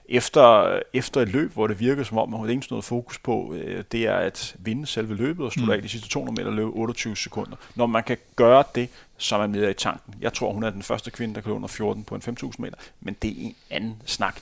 [0.09, 3.55] efter, efter et løb, hvor det virker som om, at det eneste noget fokus på,
[3.55, 5.77] øh, det er at vinde selve løbet og slutte mm.
[5.77, 7.57] af de sidste 200 meter løbe 28 sekunder.
[7.75, 10.15] Når man kan gøre det, så er man med i tanken.
[10.21, 12.77] Jeg tror, hun er den første kvinde, der kan under 14 på en 5.000 meter,
[13.01, 14.41] men det er en anden snak.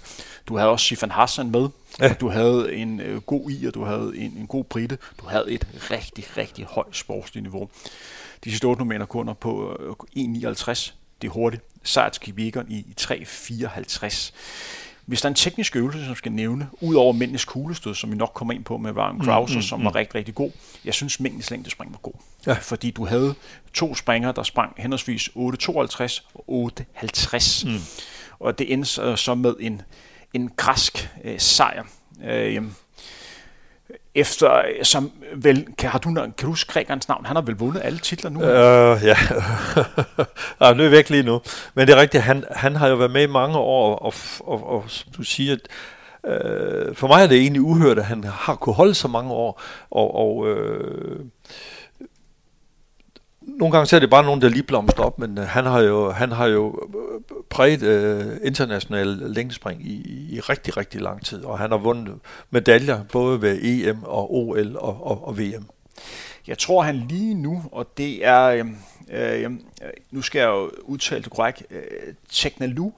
[0.49, 1.69] Du havde også Sifan Hassan med,
[2.01, 2.13] ja.
[2.13, 4.99] du havde en øh, god i, og du havde en, en god brite.
[5.21, 7.69] Du havde et rigtig, rigtig højt sportsligt niveau.
[8.45, 11.63] De sidste 800 meter kunder på øh, 1.59, det er hurtigt.
[11.83, 14.33] Sejrtskib i, i 3.54.
[15.07, 18.17] Hvis der er en teknisk øvelse, som skal nævne, ud over mændenes kuglestød, som vi
[18.17, 19.95] nok kommer ind på med Ryan Krauser, mm, mm, som var mm.
[19.95, 20.51] rigtig, rigtig god,
[20.85, 22.13] jeg synes, mændenes længdespring var god.
[22.47, 22.53] Ja.
[22.53, 23.35] Fordi du havde
[23.75, 27.69] to springere, der sprang henholdsvis 8.52 og 8.50.
[27.69, 27.79] Mm.
[28.39, 29.83] Og det endte så med en,
[30.35, 31.85] en græsk øh, sejr.
[32.25, 32.63] Øh,
[34.17, 37.27] efter, øh, som vel, kan, har du, kan du huske grækernes navn?
[37.27, 38.43] Han har vel vundet alle titler nu?
[38.43, 39.17] Øh, ja,
[40.61, 41.41] ah, jeg er væk lige nu.
[41.75, 44.15] Men det er rigtigt, han, han har jo været med i mange år, og, og,
[44.41, 45.57] og, og som du siger,
[46.27, 49.63] øh, for mig er det egentlig uhørt, at han har kunne holde så mange år,
[49.91, 51.21] og, og øh,
[53.47, 55.81] nogle gange så er det bare nogen, der lige blomster op, men øh, han har
[55.81, 61.45] jo, han har jo øh, præget øh, international længdespring i, i rigtig, rigtig lang tid,
[61.45, 62.15] og han har vundet
[62.51, 65.67] medaljer både ved EM og OL og, og, og VM.
[66.47, 68.67] Jeg tror, han lige nu, og det er, øh,
[69.11, 69.51] øh, øh
[70.11, 72.91] nu skal jeg jo udtale det korrekt, øh, Teknalu,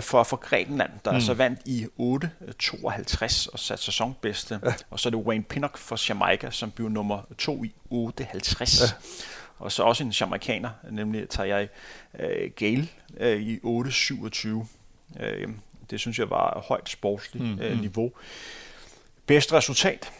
[0.00, 1.20] for, for Grækenland, der mm.
[1.20, 4.60] så vandt i 8.52 og sat sæsonbedste.
[4.64, 4.72] Ja.
[4.90, 8.82] Og så er det Wayne Pinnock for Jamaica, som blev nummer 2 i 8.50.
[8.82, 8.90] Ja.
[9.58, 11.66] Og så også en jamaikaner, nemlig Tajay
[12.14, 12.20] uh,
[12.56, 12.88] Gale
[13.20, 14.48] uh, i 8.27.
[14.48, 14.66] Uh,
[15.90, 17.52] det synes jeg var højt sportsligt mm.
[17.52, 18.12] uh, niveau.
[19.26, 20.12] Bedste resultat?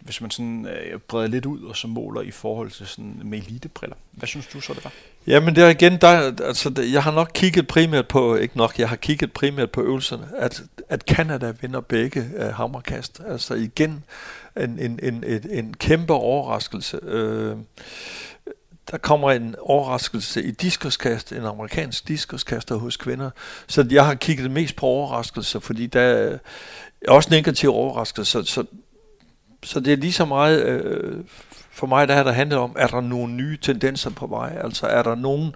[0.00, 3.38] hvis man sådan øh, breder lidt ud og så måler i forhold til sådan med
[3.38, 3.96] elitebriller.
[4.10, 4.92] Hvad synes du så, det var?
[5.26, 8.96] Jamen der igen, der, altså, jeg har nok kigget primært på, ikke nok, jeg har
[8.96, 13.20] kigget primært på øvelserne, at, at Canada vinder begge uh, hammerkast.
[13.28, 14.04] Altså igen,
[14.56, 17.02] en, en, en, en, en kæmpe overraskelse.
[17.02, 17.58] Uh,
[18.90, 23.30] der kommer en overraskelse i diskoskast, en amerikansk diskoskaster hos kvinder.
[23.66, 26.38] Så jeg har kigget mest på overraskelser, fordi der er
[27.08, 28.42] også negative overraskelser.
[28.42, 28.64] Så, så
[29.64, 31.24] så det er lige så meget, øh,
[31.72, 34.58] for mig der har det handlet om, er der nogle nye tendenser på vej?
[34.64, 35.54] Altså er der nogen,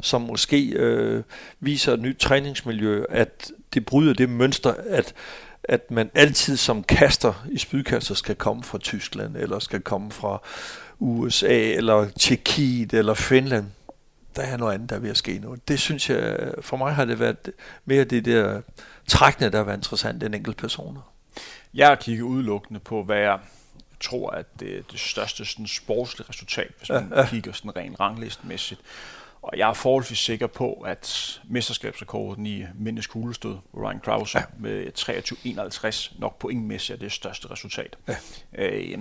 [0.00, 1.22] som måske øh,
[1.60, 5.14] viser et nyt træningsmiljø, at det bryder det mønster, at
[5.68, 10.42] at man altid som kaster i spydkaster skal komme fra Tyskland, eller skal komme fra
[10.98, 13.66] USA, eller Tjekkiet, eller Finland.
[14.36, 15.56] Der er noget andet, der er ved at ske nu.
[15.68, 17.50] Det synes jeg, for mig har det været
[17.84, 18.60] mere det der
[19.08, 21.12] trækkende, der har været interessant end enkelte personer.
[21.74, 23.38] Jeg kigger udelukkende på, hvad jeg
[24.00, 27.28] tror, at det er det største sådan, sportslige resultat, hvis man ja, ja.
[27.28, 28.80] kigger sådan rent ranglistmæssigt.
[29.42, 34.44] Og jeg er forholdsvis sikker på, at mesterskabsrekorden i mændenes kuglestød, Ryan Krause, ja.
[34.58, 34.86] med
[36.14, 37.96] 23-51, nok pointmæssigt er det største resultat.
[38.08, 38.16] Ja.
[38.52, 38.98] Øh,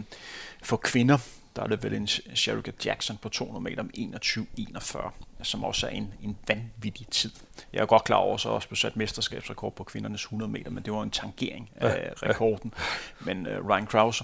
[0.63, 1.17] for kvinder,
[1.55, 5.12] der er det vel en Sherika Jackson på 200 meter om 21-41,
[5.43, 7.31] som også er en, en vanvittig tid.
[7.73, 10.93] Jeg er godt klar over, så også besat mesterskabsrekord på kvindernes 100 meter, men det
[10.93, 12.73] var en tangering af ja, rekorden.
[12.77, 13.34] Ja.
[13.34, 14.23] Men uh, Ryan Krause,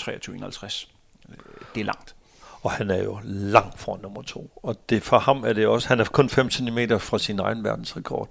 [0.00, 0.88] 23,51.
[1.28, 1.36] Øh,
[1.74, 2.14] det er langt.
[2.62, 4.50] Og han er jo langt fra nummer to.
[4.62, 7.64] Og det, for ham er det også, han er kun 5 cm fra sin egen
[7.64, 8.28] verdensrekord.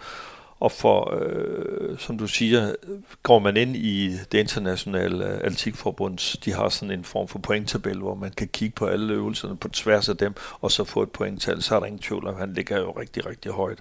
[0.60, 2.76] Og for, øh, som du siger,
[3.24, 8.15] går man ind i det internationale atletikforbund, de har sådan en form for pointtabel, hvor
[8.15, 11.62] man kan kigge på alle øvelserne på tværs af dem, og så få et pointtal,
[11.62, 13.80] så er der ingen tvivl om, han ligger jo rigtig, rigtig højt.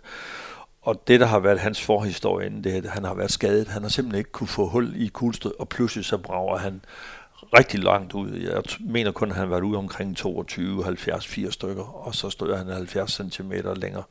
[0.83, 3.69] Og det, der har været hans forhistorie inden, det er, at han har været skadet.
[3.69, 6.81] Han har simpelthen ikke kunne få hul i kulstød, og pludselig så brager han
[7.43, 8.33] rigtig langt ud.
[8.33, 12.57] Jeg mener kun, at han været ude omkring 22, 70, 80 stykker, og så stod
[12.57, 14.05] han 70 cm længere.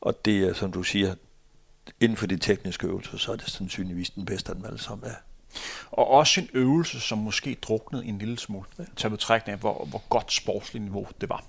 [0.00, 1.14] Og det er, som du siger,
[2.00, 5.10] inden for de tekniske øvelser, så er det sandsynligvis den bedste af dem alle sammen
[5.10, 5.14] er.
[5.90, 8.66] Og også en øvelse, som måske druknede en lille smule.
[8.78, 8.84] Ja.
[8.96, 11.44] Tag betrækning af, hvor, hvor godt sportsligt niveau det var.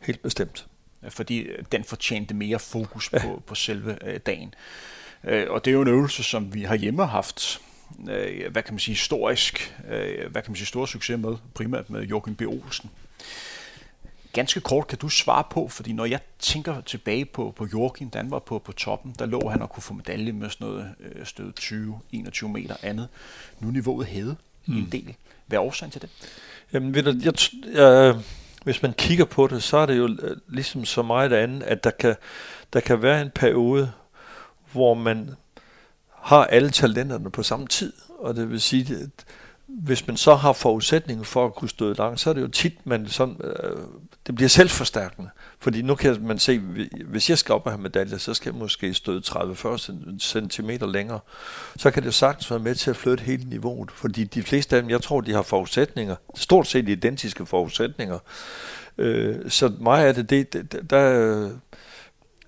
[0.00, 0.66] Helt bestemt.
[1.08, 3.22] Fordi den fortjente mere fokus ja.
[3.22, 4.54] på, på selve øh, dagen.
[5.24, 7.60] Øh, og det er jo en øvelse, som vi har hjemme haft
[8.10, 11.90] øh, hvad kan man sige, historisk, øh, hvad kan man sige, stor succes med, primært
[11.90, 12.42] med Joachim B.
[12.42, 12.90] Olsen.
[14.32, 18.18] Ganske kort kan du svare på, fordi når jeg tænker tilbage på, på Joachim, da
[18.18, 20.94] han var på, på toppen, der lå han og kunne få medalje med sådan noget
[21.00, 23.08] øh, stød 20-21 meter andet.
[23.60, 24.76] Nu er niveauet hævet mm.
[24.76, 25.14] en del.
[25.46, 26.10] Hvad er årsagen til det?
[26.72, 27.34] Jamen, ved du, jeg,
[27.74, 28.14] jeg,
[28.64, 31.84] hvis man kigger på det, så er det jo øh, ligesom så meget andet, at
[31.84, 32.16] der kan,
[32.72, 33.92] der kan være en periode,
[34.72, 35.30] hvor man
[36.28, 37.92] har alle talenterne på samme tid.
[38.18, 39.24] Og det vil sige, at
[39.66, 42.86] hvis man så har forudsætningen for at kunne støde langt, så er det jo tit,
[42.86, 43.76] man sådan, øh,
[44.26, 45.30] det bliver selvforstærkende.
[45.58, 46.58] Fordi nu kan man se,
[47.06, 51.20] hvis jeg skal op og have medalje, så skal jeg måske støde 30-40 cm længere.
[51.76, 53.90] Så kan det jo sagtens være med til at flytte hele niveauet.
[53.90, 58.18] Fordi de fleste af dem, jeg tror, de har forudsætninger, stort set identiske forudsætninger.
[58.98, 61.50] Øh, så mig er det det, der, der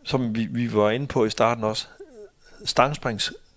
[0.05, 1.87] som vi, vi var inde på i starten også,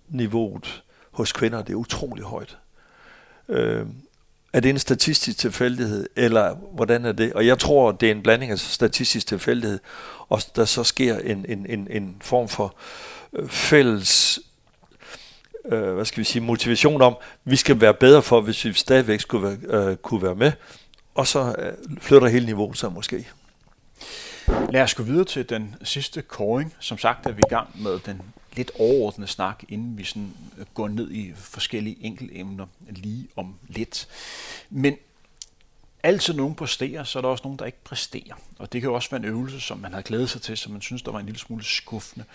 [0.10, 2.58] niveauet hos kvinder, det er utrolig højt.
[3.50, 3.86] Øh,
[4.54, 7.34] er det en statistisk tilfældighed, eller hvordan er det?
[7.34, 9.80] Og jeg tror, det er en blanding af statistisk tilfældighed,
[10.30, 12.76] og der så sker en, en, en, en form for
[13.34, 14.40] øh, fælles
[15.66, 19.20] øh, hvad skal vi sige, motivation om, vi skal være bedre for, hvis vi stadigvæk
[19.20, 20.52] skulle være, øh, kunne være med,
[21.16, 23.28] og så øh, flytter hele niveauet så måske.
[24.70, 26.74] Lad os gå videre til den sidste koring.
[26.80, 28.22] Som sagt er vi i gang med den
[28.56, 34.08] lidt overordnet snak, inden vi sådan øh, går ned i forskellige enkeltemner lige om lidt.
[34.70, 34.98] Men
[36.04, 38.36] altid nogen præsterer, så er der også nogen, der ikke præsterer.
[38.60, 40.72] Og det kan jo også være en øvelse, som man har glædet sig til, som
[40.72, 42.26] man synes, der var en lille smule skuffende.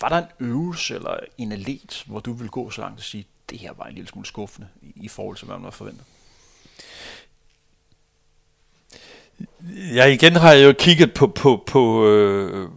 [0.00, 3.26] Var der en øvelse eller en atlet, hvor du vil gå så langt og sige,
[3.50, 6.04] det her var en lille smule skuffende i forhold til, hvad man havde forventet?
[9.94, 12.68] Ja, igen har jeg jo kigget på, på, på, øh,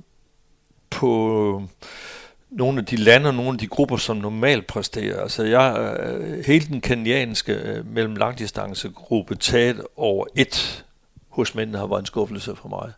[0.89, 1.67] på
[2.49, 5.21] nogle af de lande og nogle af de grupper, som normalt præsterer.
[5.21, 10.85] Altså jeg, øh, hele den kenyanske øh, mellem langdistancegruppe taget over et
[11.29, 12.91] hos mændene har været en skuffelse for mig.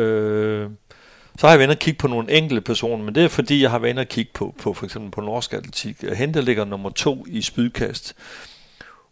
[0.00, 0.70] Øh,
[1.38, 3.62] så har jeg været inde og kigge på nogle enkelte personer, men det er fordi,
[3.62, 5.96] jeg har været inde og kigge på, på for eksempel på norsk atletik.
[6.16, 8.14] Hente ligger nummer to i spydkast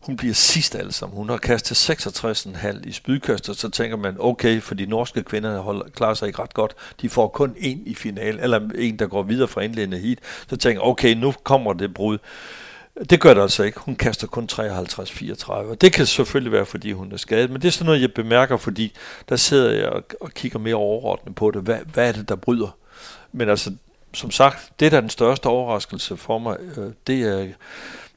[0.02, 1.16] hun bliver sidst alle sammen.
[1.16, 5.84] Hun har kastet 66,5 i spydkast, så tænker man, okay, for de norske kvinder holder,
[5.94, 6.74] klarer sig ikke ret godt.
[7.00, 10.18] De får kun en i final, eller en, der går videre fra indledende heat.
[10.48, 12.18] Så tænker okay, nu kommer det brud.
[13.10, 13.80] Det gør det altså ikke.
[13.80, 15.74] Hun kaster kun 53-34.
[15.74, 18.56] Det kan selvfølgelig være, fordi hun er skadet, men det er sådan noget, jeg bemærker,
[18.56, 18.92] fordi
[19.28, 21.62] der sidder jeg og, og kigger mere overordnet på det.
[21.62, 22.76] Hvad, hvad er det, der bryder?
[23.32, 23.72] Men altså,
[24.14, 27.48] som sagt, det der er den største overraskelse for mig, øh, det er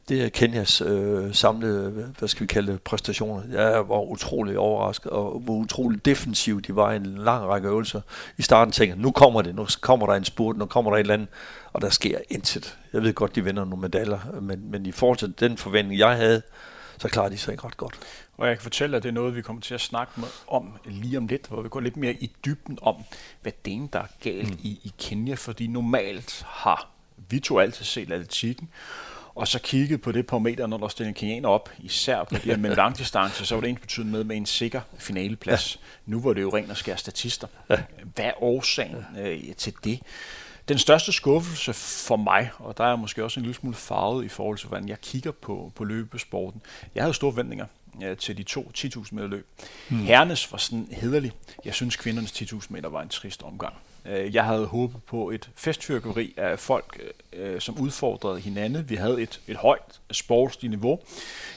[0.09, 1.89] det er Kenyas øh, samlede,
[2.19, 3.43] hvad skal vi kalde det, præstationer.
[3.51, 8.01] Jeg var utrolig overrasket, og hvor utrolig defensiv de var i en lang række øvelser.
[8.37, 10.97] I starten tænkte jeg, nu kommer det, nu kommer der en spurt, nu kommer der
[10.97, 11.27] et eller andet,
[11.73, 12.77] og der sker intet.
[12.93, 16.15] Jeg ved godt, de vinder nogle medaljer, men, men i forhold til den forventning, jeg
[16.15, 16.41] havde,
[16.97, 17.99] så klarer de sig ikke ret godt.
[18.37, 20.73] Og jeg kan fortælle, at det er noget, vi kommer til at snakke med, om
[20.85, 22.95] lige om lidt, hvor vi går lidt mere i dybden om,
[23.41, 24.59] hvad det er, der er galt mm.
[24.63, 26.89] i, i Kenya, fordi normalt har
[27.29, 28.69] vi to altid set atletikken,
[29.35, 32.39] og så kigget på det meter, når der stiller en kenianer op, især på de
[32.39, 35.75] her med langdistance, så var det ens betydende med med en sikker finaleplads.
[35.75, 36.11] Ja.
[36.11, 37.47] Nu var det jo rent og skære statister.
[37.69, 37.77] Ja.
[38.15, 39.99] Hvad er årsagen øh, til det?
[40.67, 44.27] Den største skuffelse for mig, og der er måske også en lille smule farvet i
[44.27, 46.61] forhold til, hvordan jeg kigger på, på løbesporten.
[46.95, 47.65] Jeg havde store forventninger
[48.01, 49.47] ja, til de to 10.000 meter løb.
[49.89, 49.99] Hmm.
[49.99, 51.31] Hernes var sådan hederlig.
[51.65, 53.73] Jeg synes, kvindernes 10.000 meter var en trist omgang.
[54.05, 57.01] Øh, jeg havde håbet på et festfyrkeri af folk,
[57.37, 58.89] øh, som udfordrede hinanden.
[58.89, 60.99] Vi havde et, et højt sportsligt niveau.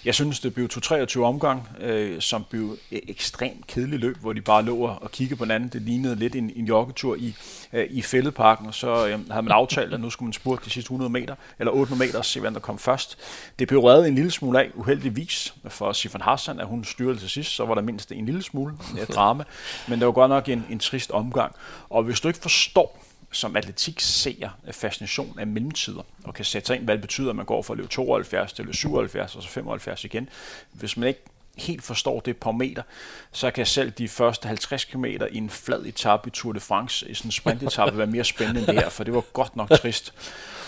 [0.05, 4.41] Jeg synes, det blev 23 omgang, øh, som blev et ekstremt kedeligt løb, hvor de
[4.41, 5.69] bare lå og kiggede på hinanden.
[5.69, 7.35] Det lignede lidt en, en joggetur i,
[7.73, 10.71] øh, i fældeparken, og så øh, havde man aftalt, at nu skulle man spurte de
[10.71, 13.19] sidste 100 meter, eller 800 meter, og se, hvem der kom først.
[13.59, 17.31] Det blev reddet en lille smule af, uheldigvis, for Sifan Hassan, at hun styrede til
[17.31, 18.75] sidst, så var der mindst en lille smule
[19.15, 19.45] drama,
[19.89, 21.55] men det var godt nok en, en trist omgang.
[21.91, 26.77] Og hvis du ikke forstår, som atletik ser fascination af mellemtider, og kan sætte sig
[26.77, 29.37] ind, hvad det betyder, at man går fra at løbe 72 til at løbe 77,
[29.37, 30.29] og så 75 igen.
[30.73, 31.21] Hvis man ikke
[31.57, 32.83] helt forstår det på meter,
[33.33, 37.09] så kan selv de første 50 km i en flad etape i Tour de France,
[37.09, 39.71] i sådan en sprintetappe, være mere spændende end det her, for det var godt nok
[39.71, 40.15] trist.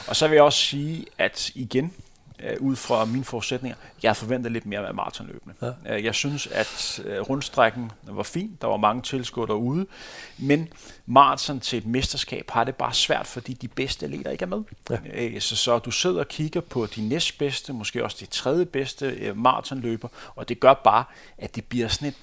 [0.09, 1.95] Og så vil jeg også sige, at igen,
[2.43, 3.77] øh, ud fra mine forudsætninger.
[4.03, 5.55] Jeg forventer lidt mere af maratonløbende.
[5.63, 5.97] Ja.
[5.97, 8.59] Øh, jeg synes, at øh, rundstrækken var fin.
[8.61, 9.87] Der var mange tilskuere derude.
[10.39, 10.69] Men
[11.07, 14.63] maraton til et mesterskab har det bare svært, fordi de bedste atleter ikke er med.
[14.91, 14.97] Ja.
[15.15, 19.07] Øh, så, så du sidder og kigger på de næstbedste, måske også de tredje bedste
[19.07, 21.05] øh, maratonløber, og det gør bare,
[21.39, 22.17] at det bliver sådan et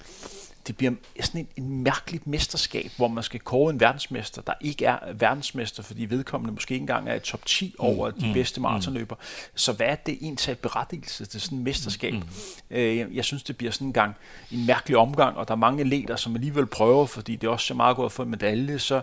[0.68, 4.84] det bliver sådan en, en mærkeligt mesterskab, hvor man skal kåre en verdensmester, der ikke
[4.84, 8.30] er verdensmester, fordi vedkommende måske ikke engang er i top 10 mm, over mm, de
[8.34, 9.14] bedste maratonløber.
[9.14, 9.52] Mm.
[9.54, 12.14] Så hvad er det egentlig berettigelse til sådan et mesterskab?
[12.14, 12.22] Mm.
[12.70, 14.14] Øh, jeg synes, det bliver sådan en gang
[14.52, 17.66] en mærkelig omgang, og der er mange leder, som alligevel prøver, fordi det er også
[17.66, 19.00] så meget godt at få en medalje, så,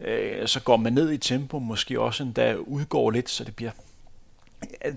[0.00, 3.70] øh, så går man ned i tempo, måske også endda udgår lidt, så det bliver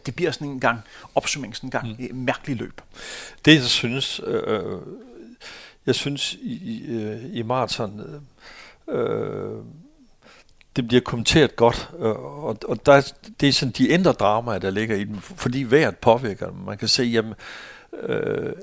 [0.06, 0.82] det bliver sådan en gang
[1.16, 2.16] opsummering, sådan en gang mm.
[2.16, 2.82] mærkelig løb.
[3.46, 4.82] Det, jeg synes, øh, øh
[5.86, 8.02] jeg synes i, i, øh, i maraton,
[8.90, 9.64] øh,
[10.76, 12.10] det bliver kommenteret godt, øh,
[12.44, 15.98] og, og der, det er sådan de indre dramaer, der ligger i den, fordi vejret
[15.98, 16.56] påvirker dem.
[16.66, 17.34] Man kan se, jamen,
[18.04, 18.54] øh,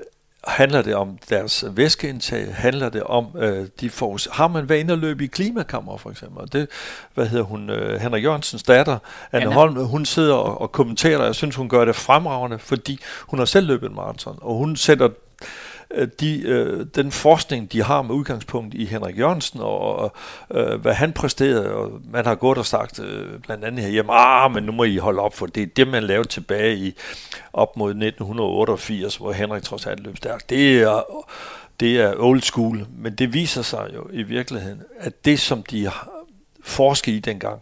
[0.47, 4.91] handler det om deres væskeindtag, handler det om, øh, de får, har man været inde
[4.91, 6.69] og løbe i klimakammer for eksempel, det,
[7.13, 8.97] hvad hedder hun, øh, Henrik Jørgensens datter,
[9.31, 9.53] Anne Anna.
[9.53, 13.39] Holm, hun sidder og, og kommenterer, og jeg synes, hun gør det fremragende, fordi hun
[13.39, 15.28] har selv løbet en maraton, og hun sætter Øh,
[15.93, 20.13] Øh, de, øh, den forskning, de har med udgangspunkt i Henrik Jørgensen, og, og
[20.51, 24.51] øh, hvad han præsterede, og man har gået og sagt øh, blandt andet herhjemme, ah,
[24.51, 26.95] men nu må I holde op, for det er det, man lavede tilbage i
[27.53, 30.49] op mod 1988, hvor Henrik trods alt løb stærkt.
[30.49, 31.03] Det er,
[31.79, 35.85] det er old school, men det viser sig jo i virkeligheden, at det, som de
[35.85, 36.18] har
[36.69, 37.61] forske i dengang.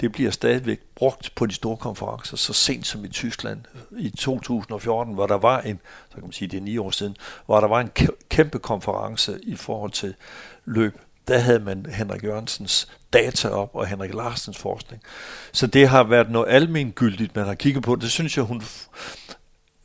[0.00, 3.60] Det bliver stadigvæk brugt på de store konferencer, så sent som i Tyskland
[3.98, 7.16] i 2014, hvor der var en, så kan man sige, det er ni år siden,
[7.46, 7.90] hvor der var en
[8.28, 10.14] kæmpe konference i forhold til
[10.64, 10.98] løb.
[11.28, 15.02] Der havde man Henrik Jørgensens data op og Henrik Larsens forskning.
[15.52, 17.96] Så det har været noget almengyldigt, man har kigget på.
[17.96, 18.62] Det synes jeg, hun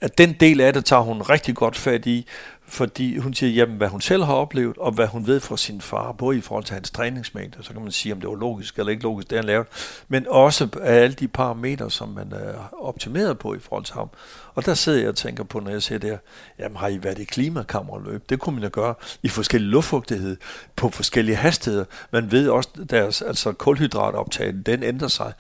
[0.03, 2.27] at den del af det tager hun rigtig godt fat i,
[2.67, 5.81] fordi hun siger, jamen, hvad hun selv har oplevet, og hvad hun ved fra sin
[5.81, 8.79] far, både i forhold til hans træningsmængde, så kan man sige, om det var logisk
[8.79, 9.67] eller ikke logisk, det han lavede,
[10.07, 13.93] men også af alle de parametre, som man øh, er optimeret på i forhold til
[13.93, 14.09] ham.
[14.55, 16.17] Og der sidder jeg og tænker på, når jeg ser der,
[16.59, 18.29] jamen har I været i klimakammerløb?
[18.29, 20.37] Det kunne man jo gøre i forskellige luftfugtighed,
[20.75, 21.85] på forskellige hastigheder.
[22.11, 25.33] Man ved også, deres altså kulhydratoptag, den ændrer sig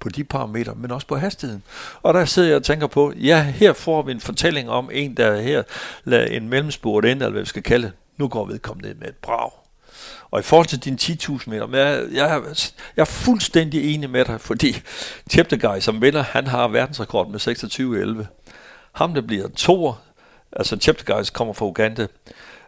[0.00, 1.62] på de parametre, men også på hastigheden.
[2.02, 5.16] Og der sidder jeg og tænker på, ja, her får vi en fortælling om en,
[5.16, 5.62] der her
[6.04, 7.92] lader en mellemspurt ind, eller hvad vi skal kalde det.
[8.16, 9.50] Nu går vedkommende med et brag.
[10.30, 12.42] Og i forhold til dine 10.000 meter, men jeg, jeg,
[12.96, 14.76] jeg er fuldstændig enig med dig, fordi
[15.30, 18.26] Cheptegei som vinder, han har verdensrekord med 26.11.
[18.92, 19.92] Ham, der bliver to,
[20.52, 22.02] altså Cheptegei kommer fra Uganda,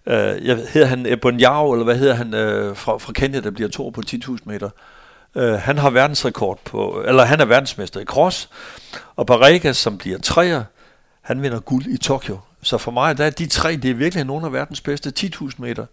[0.07, 0.12] uh,
[0.47, 3.88] jeg, hedder han Ebonyao, eller hvad hedder han, uh, fra, fra Kenya, der bliver to
[3.88, 4.71] på 10.000 meter.
[5.37, 8.51] Øh, han har verdensrekord på, eller han er verdensmester i cross,
[9.16, 10.64] og Barregas, som bliver træer,
[11.23, 12.38] han vinder guld i Tokyo.
[12.62, 15.51] Så for mig, der er de tre, det er virkelig nogle af verdens bedste 10.000
[15.59, 15.87] meter.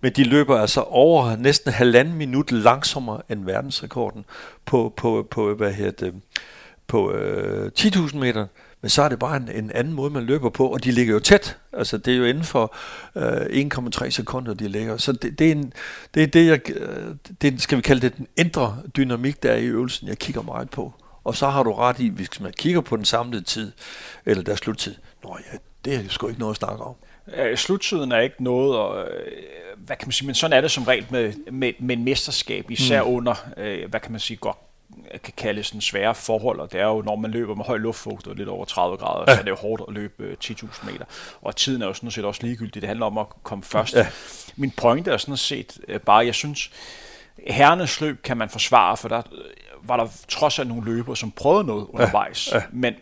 [0.00, 4.24] Men de løber altså over næsten halvanden minut langsommere end verdensrekorden
[4.64, 6.14] på, på, på hvad hedder det,
[6.86, 8.46] på øh, 10.000 meter.
[8.86, 11.14] Men så er det bare en, en anden måde, man løber på, og de ligger
[11.14, 11.58] jo tæt.
[11.72, 12.74] Altså, det er jo inden for
[13.16, 13.66] øh,
[14.04, 14.96] 1,3 sekunder, de ligger.
[14.96, 15.72] Så det, det, er en,
[16.14, 19.56] det er det, jeg, øh, det, skal vi kalde det den indre dynamik, der er
[19.56, 20.92] i øvelsen, jeg kigger meget på.
[21.24, 23.72] Og så har du ret i, hvis man kigger på den samlede tid,
[24.26, 24.94] eller der sluttid,
[25.24, 26.94] nå ja, det er sgu ikke noget at snakke om.
[27.36, 29.32] Øh, sluttiden er ikke noget, og, øh,
[29.76, 33.02] hvad kan man sige, men sådan er det som regel med, med, med mesterskab, især
[33.02, 33.10] mm.
[33.10, 34.65] under, øh, hvad kan man sige, godt
[35.22, 38.36] kan kalde sådan svære forhold, og det er jo, når man løber med høj luftfugtighed
[38.36, 39.34] lidt over 30 grader, ja.
[39.34, 41.04] så er det jo hårdt at løbe 10.000 øh, meter.
[41.42, 42.82] Og tiden er jo sådan set også ligegyldig.
[42.82, 43.94] Det handler om at komme først.
[43.94, 44.06] Ja.
[44.56, 46.70] Min pointe er sådan set øh, bare, jeg synes,
[47.46, 51.30] herrenes løb kan man forsvare, for der øh, var der trods alt nogle løber, som
[51.30, 52.48] prøvede noget undervejs.
[52.52, 52.56] Ja.
[52.56, 52.62] Ja.
[52.72, 52.94] Men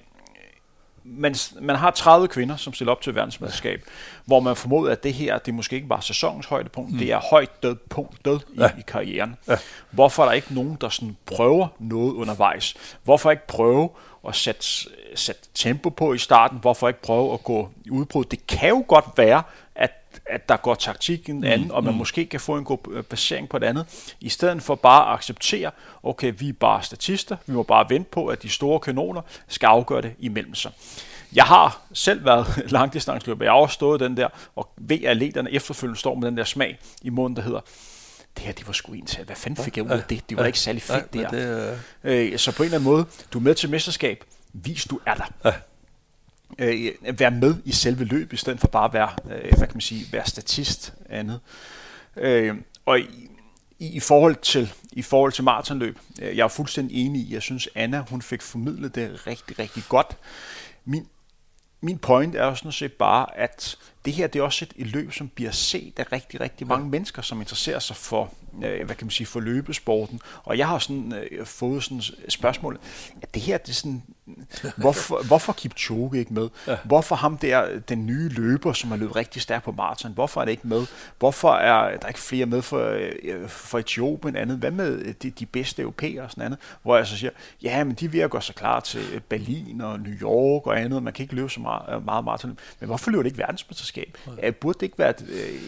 [1.04, 3.90] man, man har 30 kvinder, som stiller op til verdensmesterskab, ja.
[4.24, 6.98] hvor man formoder, at det her, det måske ikke bare sæsonens højdepunkt, mm.
[6.98, 8.68] det er højt død punkt død i, ja.
[8.78, 9.36] i karrieren.
[9.48, 9.56] Ja.
[9.90, 12.74] Hvorfor er der ikke nogen, der sådan prøver noget undervejs?
[13.02, 13.90] Hvorfor ikke prøve
[14.28, 14.66] at sætte,
[15.14, 16.58] sætte tempo på i starten?
[16.58, 18.24] Hvorfor ikke prøve at gå i udbrud?
[18.24, 19.42] Det kan jo godt være,
[19.74, 19.90] at
[20.26, 21.98] at der går taktik i en anden, mm, og man mm.
[21.98, 25.14] måske kan få en god øh, basering på det andet, i stedet for bare at
[25.14, 25.70] acceptere,
[26.02, 29.66] okay, vi er bare statister, vi må bare vente på, at de store kanoner skal
[29.66, 30.72] afgøre det imellem sig.
[31.34, 35.50] Jeg har selv været langdistansløber, jeg har også stået den der, og ved at atleterne
[35.52, 37.60] efterfølgende står med den der smag i munden, der hedder,
[38.36, 39.24] det her, det var sgu en til.
[39.24, 40.30] Hvad fanden fik jeg ud af det?
[40.30, 41.76] Det var ja, ikke særlig fedt, ja, det der.
[42.02, 45.00] Det, øh, så på en eller anden måde, du er med til mesterskab, vis du
[45.06, 45.24] er der.
[45.44, 45.52] Ja
[46.58, 49.74] øh, være med i selve løbet, i stedet for bare at være, øh, hvad kan
[49.74, 51.40] man sige, være statist andet.
[52.16, 53.30] Øh, og i,
[53.78, 57.68] i, forhold til i forhold til maratonløb, øh, jeg er fuldstændig enig i, jeg synes
[57.74, 60.16] Anna, hun fik formidlet det rigtig, rigtig godt.
[60.84, 61.06] Min,
[61.80, 64.86] min point er jo sådan set bare, at det her det er også et, et
[64.86, 66.90] løb, som bliver set af rigtig, rigtig mange ja.
[66.90, 68.32] mennesker, som interesserer sig for,
[68.64, 70.20] øh, hvad kan man sige, for løbesporten.
[70.42, 72.78] Og jeg har sådan øh, fået sådan spørgsmål,
[73.22, 74.02] at det her, det er sådan,
[74.76, 76.48] hvorfor, hvorfor Kipchoge ikke med?
[76.66, 76.76] Ja.
[76.84, 80.44] Hvorfor ham der, den nye løber, som har løbet rigtig stærkt på maraton, hvorfor er
[80.44, 80.86] det ikke med?
[81.18, 84.58] Hvorfor er der ikke flere med for, øh, for Etiopien andet?
[84.58, 86.58] Hvad med de, de bedste europæere og sådan andet?
[86.82, 87.30] Hvor jeg så siger,
[87.62, 91.22] ja, men de virker så klar til Berlin og New York og andet, man kan
[91.22, 92.58] ikke løbe så meget, meget maraton.
[92.80, 93.93] Men hvorfor løber det ikke verdensmesterskab?
[94.42, 94.50] Ja.
[94.50, 95.60] Burde det ikke være øh,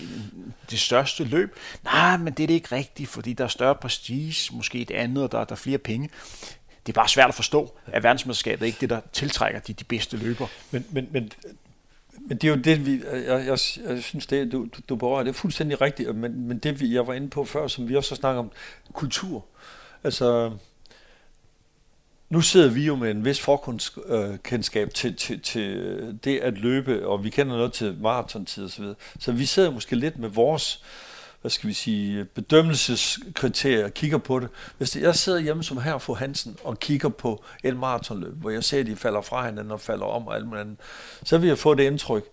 [0.71, 1.57] det største løb?
[1.85, 5.25] Nej, men det er det ikke rigtigt, fordi der er større prestige, måske et andet,
[5.25, 6.11] og der, der er flere penge
[6.87, 9.85] det er bare svært at forstå, at verdensmesterskabet er ikke det, der tiltrækker de, de
[9.85, 10.47] bedste løber.
[10.71, 11.33] Men, men, men,
[12.21, 13.59] men det er jo det, vi, jeg, jeg,
[13.89, 16.95] jeg synes, det, du, du, du berører, det er fuldstændig rigtigt, men, men det, vi,
[16.95, 18.51] jeg var inde på før, som vi også har snakket om,
[18.93, 19.45] kultur.
[20.05, 20.53] Altså,
[22.29, 26.59] nu sidder vi jo med en vis forkundskab øh, til, til, til øh, det at
[26.59, 28.97] løbe, og vi kender noget til maratontid og så videre.
[29.19, 30.83] Så vi sidder måske lidt med vores
[31.41, 34.49] hvad skal vi sige, bedømmelseskriterier og kigger på det.
[34.79, 38.65] Hvis jeg sidder hjemme som her for Hansen og kigger på et maratonløb, hvor jeg
[38.65, 40.77] ser, at de falder fra hinanden og falder om og alt muligt andet,
[41.25, 42.25] så vil jeg få det indtryk,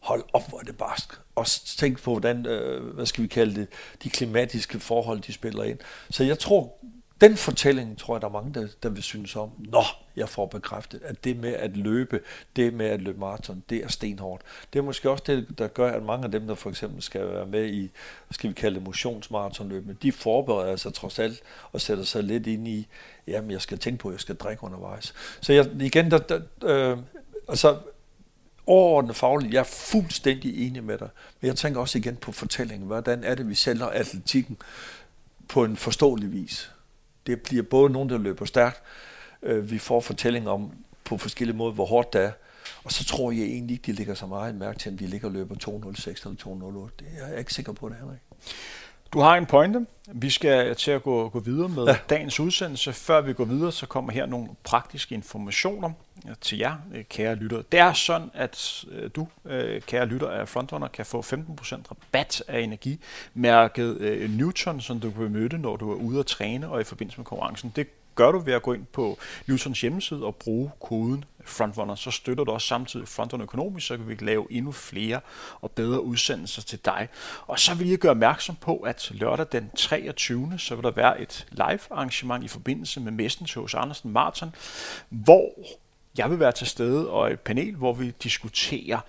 [0.00, 1.20] hold op, hvor er det barsk.
[1.34, 1.46] Og
[1.76, 3.68] tænk på, hvordan, øh, hvad skal vi kalde det,
[4.02, 5.78] de klimatiske forhold, de spiller ind.
[6.10, 6.78] Så jeg tror,
[7.20, 9.50] den fortælling tror jeg, der er mange, der, der vil synes om.
[9.58, 9.82] Nå,
[10.16, 12.20] jeg får bekræftet, at det med at løbe,
[12.56, 14.42] det med at løbe maraton, det er stenhårdt.
[14.72, 17.28] Det er måske også det, der gør, at mange af dem, der for eksempel skal
[17.28, 17.90] være med i,
[18.30, 21.40] skal vi kalde det motionsmaratonløbene, de forbereder sig trods alt
[21.72, 22.88] og sætter sig lidt ind i,
[23.26, 25.14] jamen jeg skal tænke på, at jeg skal drikke undervejs.
[25.40, 26.98] Så jeg, igen, der, der, øh,
[27.48, 27.78] altså
[28.66, 31.08] overordnet fagligt, jeg er fuldstændig enig med dig,
[31.40, 32.86] men jeg tænker også igen på fortællingen.
[32.86, 34.56] Hvordan er det, vi sælger atletikken
[35.48, 36.70] på en forståelig vis?
[37.28, 38.82] Det bliver både nogen, der løber stærkt,
[39.42, 40.72] øh, vi får fortællinger om
[41.04, 42.32] på forskellige måder, hvor hårdt det er,
[42.84, 45.28] og så tror jeg egentlig ikke, de ligger så meget mærke til, at vi ligger
[45.28, 46.94] og løber 206 eller 208.
[46.98, 48.18] Det er jeg ikke sikker på, det Henrik.
[49.12, 49.86] Du har en pointe.
[50.12, 51.96] Vi skal til at gå, gå videre med ja.
[52.10, 52.92] dagens udsendelse.
[52.92, 55.90] Før vi går videre, så kommer her nogle praktiske informationer
[56.40, 57.62] til jer, øh, kære lyttere.
[57.72, 62.42] Det er sådan, at øh, du, øh, kære lytter af Frontrunner, kan få 15% rabat
[62.48, 66.84] af energimærket Newton, som du kan møde, når du er ude at træne og i
[66.84, 67.72] forbindelse med konkurrencen.
[67.76, 72.10] Det gør du ved at gå ind på Newtons hjemmeside og bruge koden Frontrunner, så
[72.10, 75.20] støtter du også samtidig Frontrunner økonomisk, så kan vi lave endnu flere
[75.60, 77.08] og bedre udsendelser til dig.
[77.46, 80.58] Og så vil jeg gøre opmærksom på, at lørdag den 23.
[80.58, 84.48] så vil der være et live arrangement i forbindelse med messen til hos Andersen Martin,
[85.08, 85.52] hvor
[86.18, 89.00] jeg vil være til stede og et panel, hvor vi diskuterer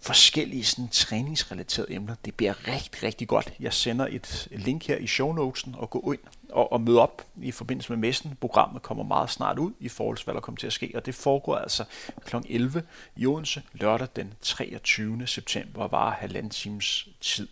[0.00, 2.14] forskellige sådan, træningsrelaterede emner.
[2.24, 3.52] Det bliver rigtig, rigtig godt.
[3.60, 7.26] Jeg sender et link her i show notesen og gå ind og, og møde op
[7.42, 8.36] i forbindelse med messen.
[8.40, 11.06] Programmet kommer meget snart ud i forhold til, hvad der kommer til at ske, og
[11.06, 11.84] det foregår altså
[12.24, 12.36] kl.
[12.48, 12.82] 11
[13.16, 15.26] i Odense lørdag den 23.
[15.26, 17.48] september og varer halvanden times tid.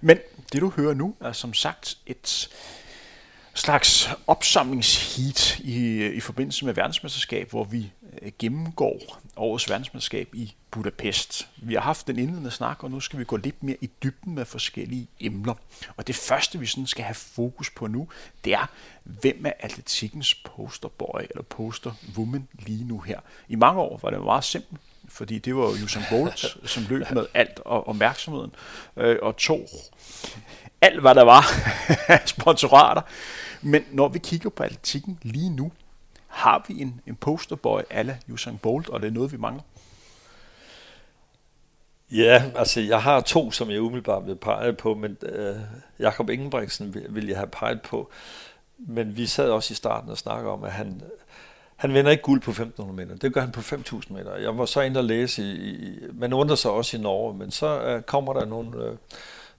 [0.00, 0.18] Men
[0.52, 2.48] det du hører nu er som sagt et
[3.54, 7.92] slags opsamlingsheat i, i forbindelse med verdensmesterskab, hvor vi
[8.22, 11.48] øh, gennemgår årets verdensmesterskab i Budapest.
[11.56, 14.34] Vi har haft den indledende snak, og nu skal vi gå lidt mere i dybden
[14.34, 15.54] med forskellige emner.
[15.96, 18.08] Og det første, vi sådan skal have fokus på nu,
[18.44, 18.70] det er,
[19.04, 23.20] hvem er atletikkens posterboy eller posterwoman lige nu her.
[23.48, 27.10] I mange år var det meget simpelt, fordi det var jo Usain Bolt, som løb
[27.10, 28.54] med alt og opmærksomheden,
[28.96, 29.68] øh, og tog
[30.80, 31.44] alt, hvad der var
[32.26, 33.02] sponsorater.
[33.62, 35.72] Men når vi kigger på atletikken lige nu,
[36.26, 39.62] har vi en, en posterboy ala Usain Bolt, og det er noget, vi mangler.
[42.10, 45.56] Ja, altså jeg har to, som jeg umiddelbart vil pege på, men øh,
[45.98, 48.10] Jakob Ingebrigtsen vil, vil jeg have peget på.
[48.78, 51.02] Men vi sad også i starten og snakkede om, at han,
[51.76, 53.18] han vinder ikke guld på 1500 meter.
[53.18, 54.36] Det gør han på 5000 meter.
[54.36, 57.50] Jeg var så inde og læse i, i man undrer sig også i Norge, men
[57.50, 58.96] så øh, kommer der nogle øh,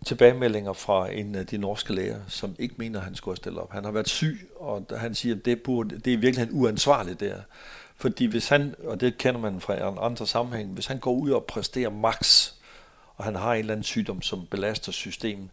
[0.06, 3.74] tilbagemeldinger fra en af de norske læger, som ikke mener, at han skulle stille op.
[3.74, 7.36] Han har været syg, og han siger, at det, burde, det er virkelig uansvarligt der.
[7.96, 11.32] Fordi hvis han, og det kender man fra en andre sammenhæng, hvis han går ud
[11.32, 12.52] og præsterer max,
[13.16, 15.50] og han har en eller anden sygdom, som belaster systemet,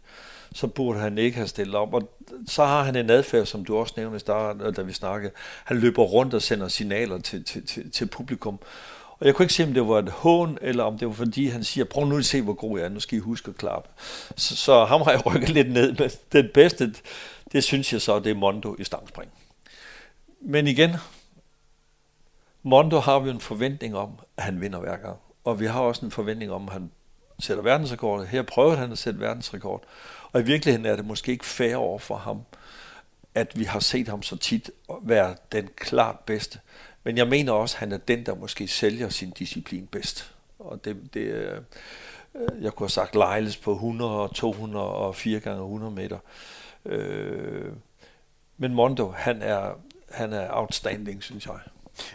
[0.53, 1.93] så burde han ikke have stillet op.
[1.93, 2.09] Og
[2.47, 5.31] så har han en adfærd, som du også nævnte, da vi snakkede.
[5.65, 8.59] Han løber rundt og sender signaler til, til, til, til publikum.
[9.19, 11.47] Og jeg kunne ikke se, om det var et hån, eller om det var fordi,
[11.47, 13.57] han siger, prøv nu at se, hvor god jeg er, nu skal I huske at
[13.57, 13.89] klappe.
[14.35, 16.93] Så, så ham har jeg rykket lidt ned, men den bedste,
[17.51, 19.31] det synes jeg så, det er Mondo i stangspring.
[20.41, 20.95] Men igen,
[22.63, 25.17] Mondo har vi en forventning om, at han vinder hver gang.
[25.43, 26.91] Og vi har også en forventning om, at han
[27.39, 28.25] sætter verdensrekord.
[28.25, 29.83] Her prøver han at sætte verdensrekord.
[30.31, 32.41] Og i virkeligheden er det måske ikke fair over for ham,
[33.35, 36.59] at vi har set ham så tit være den klart bedste.
[37.09, 40.33] Men jeg mener også, at han er den, der måske sælger sin disciplin bedst.
[40.59, 41.61] Og det, det øh,
[42.61, 46.17] jeg kunne have sagt Lejles på 100, 200 og 4 gange 100 meter.
[46.85, 47.71] Øh,
[48.57, 49.79] men Mondo, han er,
[50.11, 51.59] han er outstanding, synes jeg.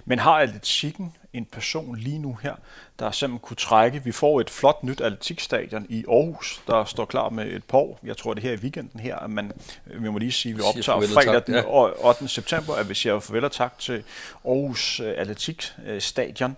[0.05, 2.55] Men har atletikken en person lige nu her,
[2.99, 4.05] der simpelthen kunne trække?
[4.05, 8.01] Vi får et flot nyt atletikstadion i Aarhus, der står klar med et par år.
[8.05, 9.53] Jeg tror, det her i weekenden her, at man,
[9.85, 12.09] vi må lige sige, at vi optager fredag den ja.
[12.09, 12.29] 8.
[12.29, 14.05] september, at vi siger farvel og tak til
[14.45, 16.57] Aarhus øh, Atletikstadion.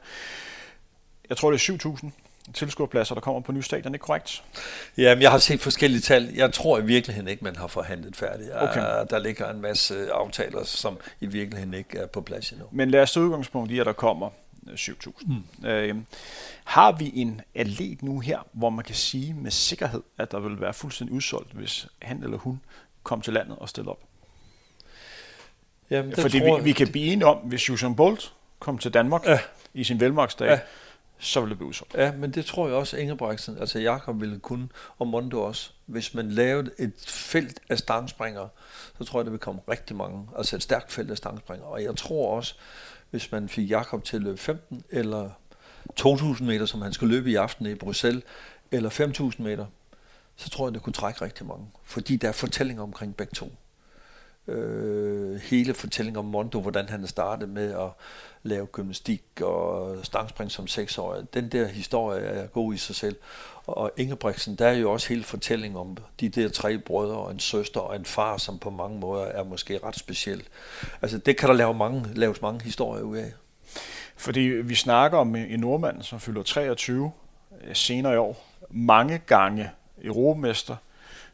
[1.28, 2.10] Jeg tror, det er 7.000
[2.56, 4.42] tilskuerpladser, der kommer på ny stadion, ikke korrekt?
[4.96, 6.32] Jamen, jeg har set forskellige tal.
[6.34, 8.50] Jeg tror i virkeligheden ikke, man har forhandlet færdigt.
[8.54, 8.80] Okay.
[9.10, 12.66] Der ligger en masse aftaler, som i virkeligheden ikke er på plads endnu.
[12.70, 14.30] Men lad os tage udgangspunkt i, at der kommer
[14.66, 15.12] 7.000.
[15.26, 15.68] Mm.
[15.68, 15.94] Øh,
[16.64, 20.60] har vi en atlet nu her, hvor man kan sige med sikkerhed, at der vil
[20.60, 22.60] være fuldstændig udsolgt, hvis han eller hun
[23.02, 24.00] kom til landet og stillede op?
[25.90, 28.94] Jamen, det Fordi tror, vi, vi kan blive enige om, hvis Usain Bolt kom til
[28.94, 29.38] Danmark ja.
[29.74, 30.58] i sin velmarksdag, ja
[31.18, 31.94] så ville det blive udsolgt.
[31.94, 35.70] Ja, men det tror jeg også, Ingebrigtsen, altså Jakob ville kunne, og Mondo også.
[35.86, 38.48] Hvis man lavede et felt af stangspringere,
[38.98, 40.28] så tror jeg, det vil komme rigtig mange.
[40.38, 41.68] Altså et stærkt felt af stangspringere.
[41.68, 42.54] Og jeg tror også,
[43.10, 45.30] hvis man fik Jakob til at løbe 15 eller
[46.00, 48.24] 2.000 meter, som han skal løbe i aften i Bruxelles,
[48.70, 48.90] eller
[49.36, 49.66] 5.000 meter,
[50.36, 51.66] så tror jeg, det kunne trække rigtig mange.
[51.84, 53.52] Fordi der er fortællinger omkring begge to.
[54.48, 57.88] Øh, hele fortællingen om Mondo, hvordan han startede med at
[58.42, 61.34] lave gymnastik og stangspring som seksårig.
[61.34, 63.16] Den der historie er god i sig selv.
[63.66, 67.40] Og Ingebrigtsen, der er jo også hele fortællingen om de der tre brødre og en
[67.40, 70.42] søster og en far, som på mange måder er måske ret speciel.
[71.02, 73.32] Altså det kan der lave mange, laves mange historier ud af.
[74.16, 77.12] Fordi vi snakker om en nordmand, som fylder 23
[77.64, 78.46] øh, senere i år.
[78.70, 79.70] Mange gange
[80.02, 80.76] europamester,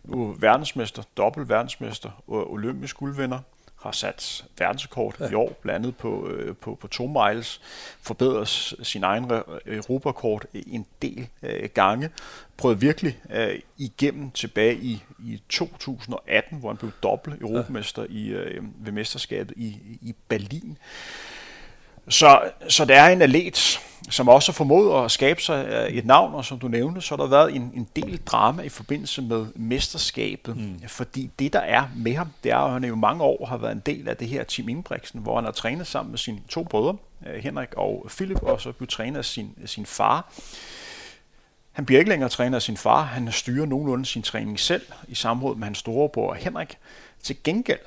[0.04, 3.38] nu verdensmester, dobbelt verdensmester og olympisk guldvinder
[3.82, 5.28] har sat verdensrekord ja.
[5.30, 7.60] i år, blandt andet på, øh, på, på to miles,
[8.00, 8.48] forbedret
[8.82, 9.30] sin egen
[9.66, 12.10] europakort en del øh, gange,
[12.56, 18.08] prøvede virkelig øh, igennem tilbage i, i 2018, hvor han blev dobbelt europamester ja.
[18.10, 20.78] i, øh, ved mesterskabet i, i Berlin.
[22.08, 23.80] Så, så det er en atlet,
[24.10, 27.16] som også har formået at skabe sig øh, et navn, og som du nævnte, så
[27.16, 30.80] har der været en, en del drama i forbindelse med mesterskabet, mm.
[30.88, 33.72] fordi det der er med ham, det er, at han i mange år har været
[33.72, 36.64] en del af det her Team Ingebrigtsen, hvor han har trænet sammen med sine to
[36.64, 36.96] brødre,
[37.26, 40.32] øh, Henrik og Philip, og så blev trænet af sin, sin far.
[41.72, 45.14] Han bliver ikke længere trænet af sin far, han styrer nogenlunde sin træning selv, i
[45.14, 46.78] samråd med hans storebror Henrik.
[47.22, 47.80] Til gengæld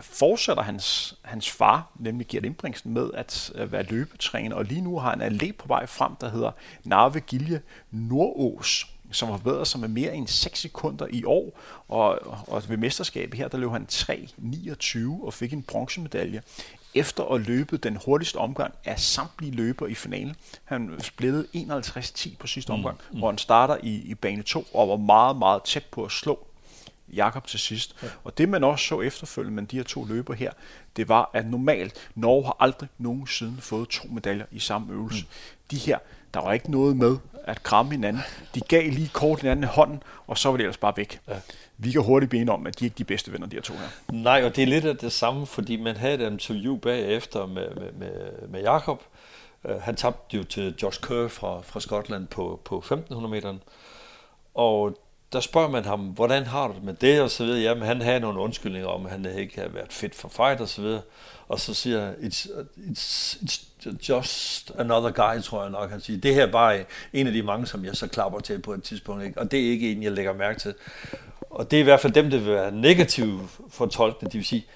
[0.00, 5.10] fortsætter hans, hans far, nemlig Gert Indbringsen, med at være løbetræner, og lige nu har
[5.10, 6.50] han en på vej frem, der hedder
[6.84, 12.18] Narve Gilje Nordås, som har forbedret sig med mere end 6 sekunder i år, og,
[12.48, 16.42] og ved mesterskabet her, der løb han 3.29 og fik en bronzemedalje
[16.94, 20.36] efter at løbe den hurtigste omgang af samtlige løber i finalen.
[20.64, 23.18] Han splittede 51-10 på sidste mm, omgang, mm, mm.
[23.18, 26.47] hvor han starter i, i bane 2 og var meget, meget tæt på at slå
[27.12, 27.96] Jakob til sidst.
[28.02, 28.08] Ja.
[28.24, 30.52] Og det man også så efterfølgende med de her to løber her,
[30.96, 35.22] det var, at normalt Norge har aldrig nogensinde fået to medaljer i samme øvelse.
[35.22, 35.28] Mm.
[35.70, 35.98] De her,
[36.34, 38.22] der var ikke noget med at kramme hinanden.
[38.54, 41.20] De gav lige kort hinanden hånden, og så var det ellers bare væk.
[41.28, 41.34] Ja.
[41.78, 43.74] Vi kan hurtigt bene om, at de er ikke de bedste venner, de her to
[43.74, 44.12] her.
[44.12, 47.74] Nej, og det er lidt af det samme, fordi man havde et interview bagefter med,
[47.74, 49.02] med, med, med Jakob.
[49.64, 53.54] Uh, han tabte jo til Josh Kerr fra, fra Skotland på, på 1500 meter.
[54.54, 54.98] Og
[55.32, 57.60] der spørger man ham, hvordan har du det med det, og så videre.
[57.60, 60.68] Jamen, han havde nogle undskyldninger om, at han ikke havde været fit for fight, og
[60.68, 61.02] så videre.
[61.48, 63.36] Og så siger han, it's, it's,
[63.86, 66.20] it's just another guy, tror jeg nok, han siger.
[66.20, 68.82] Det her er bare en af de mange, som jeg så klapper til på et
[68.82, 69.40] tidspunkt, ikke?
[69.40, 70.74] og det er ikke en, jeg lægger mærke til.
[71.50, 74.66] Og det er i hvert fald dem, der vil være negative fortolkende, de vil sige,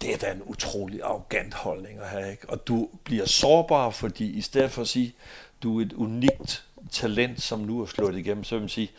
[0.00, 2.50] det er da en utrolig arrogant holdning at have, ikke?
[2.50, 5.14] Og du bliver sårbar, fordi i stedet for at sige,
[5.62, 8.90] du er et unikt talent, som nu er slået igennem, så vil man sige,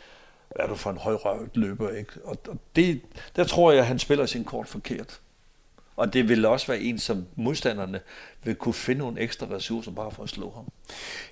[0.54, 2.12] hvad er du for en højrøvet løber, ikke?
[2.24, 3.00] Og, og det,
[3.36, 5.20] der tror jeg, at han spiller sin kort forkert.
[5.96, 8.00] Og det vil også være en, som modstanderne
[8.44, 10.68] vil kunne finde nogle ekstra ressourcer bare for at slå ham.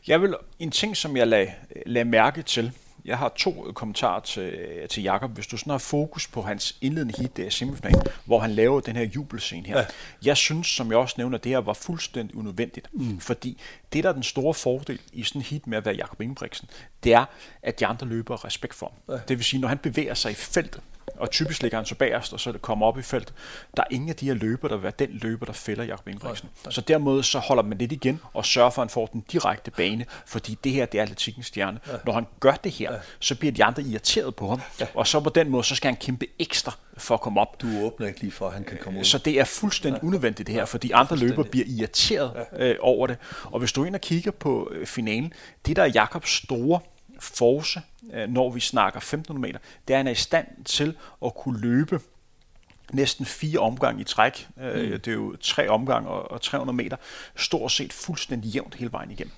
[0.06, 1.52] Jeg vil, en ting, som jeg lagde,
[1.86, 2.72] lagde mærke til,
[3.04, 4.58] jeg har to kommentarer til,
[4.90, 5.30] til Jakob.
[5.30, 8.80] Hvis du sådan har fokus på hans indledende hit der i semifinalen, hvor han laver
[8.80, 9.78] den her jubelscene her.
[9.78, 9.84] Ja.
[10.24, 12.88] Jeg synes, som jeg også nævner, det her var fuldstændig unødvendigt.
[12.92, 13.20] Mm.
[13.20, 13.60] Fordi
[13.92, 16.68] det, der er den store fordel i sådan en hit med at være Jakob Ingebrigtsen,
[17.04, 17.24] det er,
[17.62, 19.16] at de andre løber respekt for ham.
[19.16, 19.20] Ja.
[19.28, 20.80] Det vil sige, når han bevæger sig i feltet,
[21.16, 23.34] og typisk ligger han så bagerst, og så det kommer op i felt.
[23.76, 26.08] Der er ingen af de her løber, der vil være den løber, der fælder Jakob
[26.08, 26.48] Ingebrigtsen.
[26.70, 29.70] Så dermed så holder man lidt igen og sørger for, at han får den direkte
[29.70, 31.80] bane, fordi det her, det er atletikkens stjerne.
[31.86, 31.92] Ja.
[32.06, 32.98] Når han gør det her, ja.
[33.20, 34.86] så bliver de andre irriteret på ham, ja.
[34.94, 37.60] og så på den måde, så skal han kæmpe ekstra for at komme op.
[37.62, 39.04] Du åbner ikke lige for, at han kan komme ud.
[39.04, 40.06] Så det er fuldstændig ja.
[40.06, 42.64] unødvendigt det her, fordi andre løber bliver irriteret ja.
[42.64, 43.16] øh, over det.
[43.44, 45.32] Og hvis du ind og kigger på øh, finalen,
[45.66, 46.80] det der er Jakobs store
[47.20, 49.58] force, øh, når vi snakker 1500 meter,
[49.88, 52.00] det er, at han er i stand til at kunne løbe
[52.92, 54.48] næsten fire omgange i træk.
[54.60, 55.00] Øh, mm.
[55.00, 56.96] Det er jo tre omgange og 300 meter.
[57.36, 59.32] Stort set fuldstændig jævnt hele vejen igennem.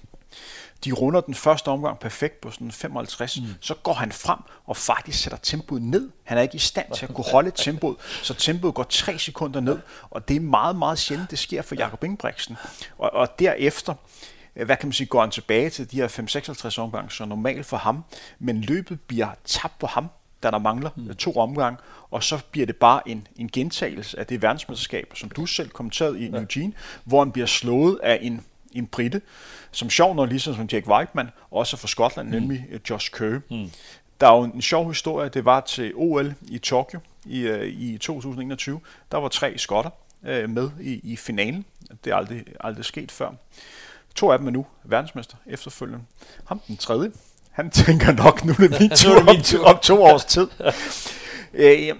[0.84, 3.46] De runder den første omgang perfekt på sådan 55, mm.
[3.60, 6.10] så går han frem og faktisk sætter tempoet ned.
[6.24, 9.60] Han er ikke i stand til at kunne holde tempoet, så tempoet går tre sekunder
[9.60, 9.78] ned,
[10.10, 12.56] og det er meget, meget sjældent, det sker for Jakob Ingebrigtsen.
[12.98, 13.98] Og, og derefter, Øh,
[14.54, 17.76] hvad kan man sige, går han tilbage til de her 5-56 omgange, så normalt for
[17.76, 18.04] ham,
[18.38, 20.08] men løbet bliver tabt på ham,
[20.42, 21.14] da der mangler mm.
[21.14, 21.78] to omgange,
[22.10, 26.20] og så bliver det bare en, en gentagelse af det verdensmesterskab, som du selv kommenterede
[26.20, 26.36] i ja.
[26.36, 26.72] Eugene,
[27.04, 29.20] hvor han bliver slået af en, en britte,
[29.70, 32.34] som sjov nok ligesom som Jack Whiteman, også fra Skotland, mm.
[32.34, 33.40] nemlig øh, Josh Kerr.
[33.50, 33.70] Mm.
[34.20, 37.98] Der er jo en sjov historie, det var til OL i Tokyo i, uh, i
[37.98, 38.80] 2021,
[39.12, 39.90] der var tre skotter,
[40.24, 41.64] øh, med i, i finalen.
[42.04, 43.30] Det er aldrig, aldrig sket før.
[44.14, 46.04] To af dem er nu verdensmester efterfølgende.
[46.44, 47.12] Ham den tredje,
[47.50, 49.28] han tænker nok, nu er det min tur, om,
[49.64, 50.48] om to års tid.
[51.54, 51.94] øh,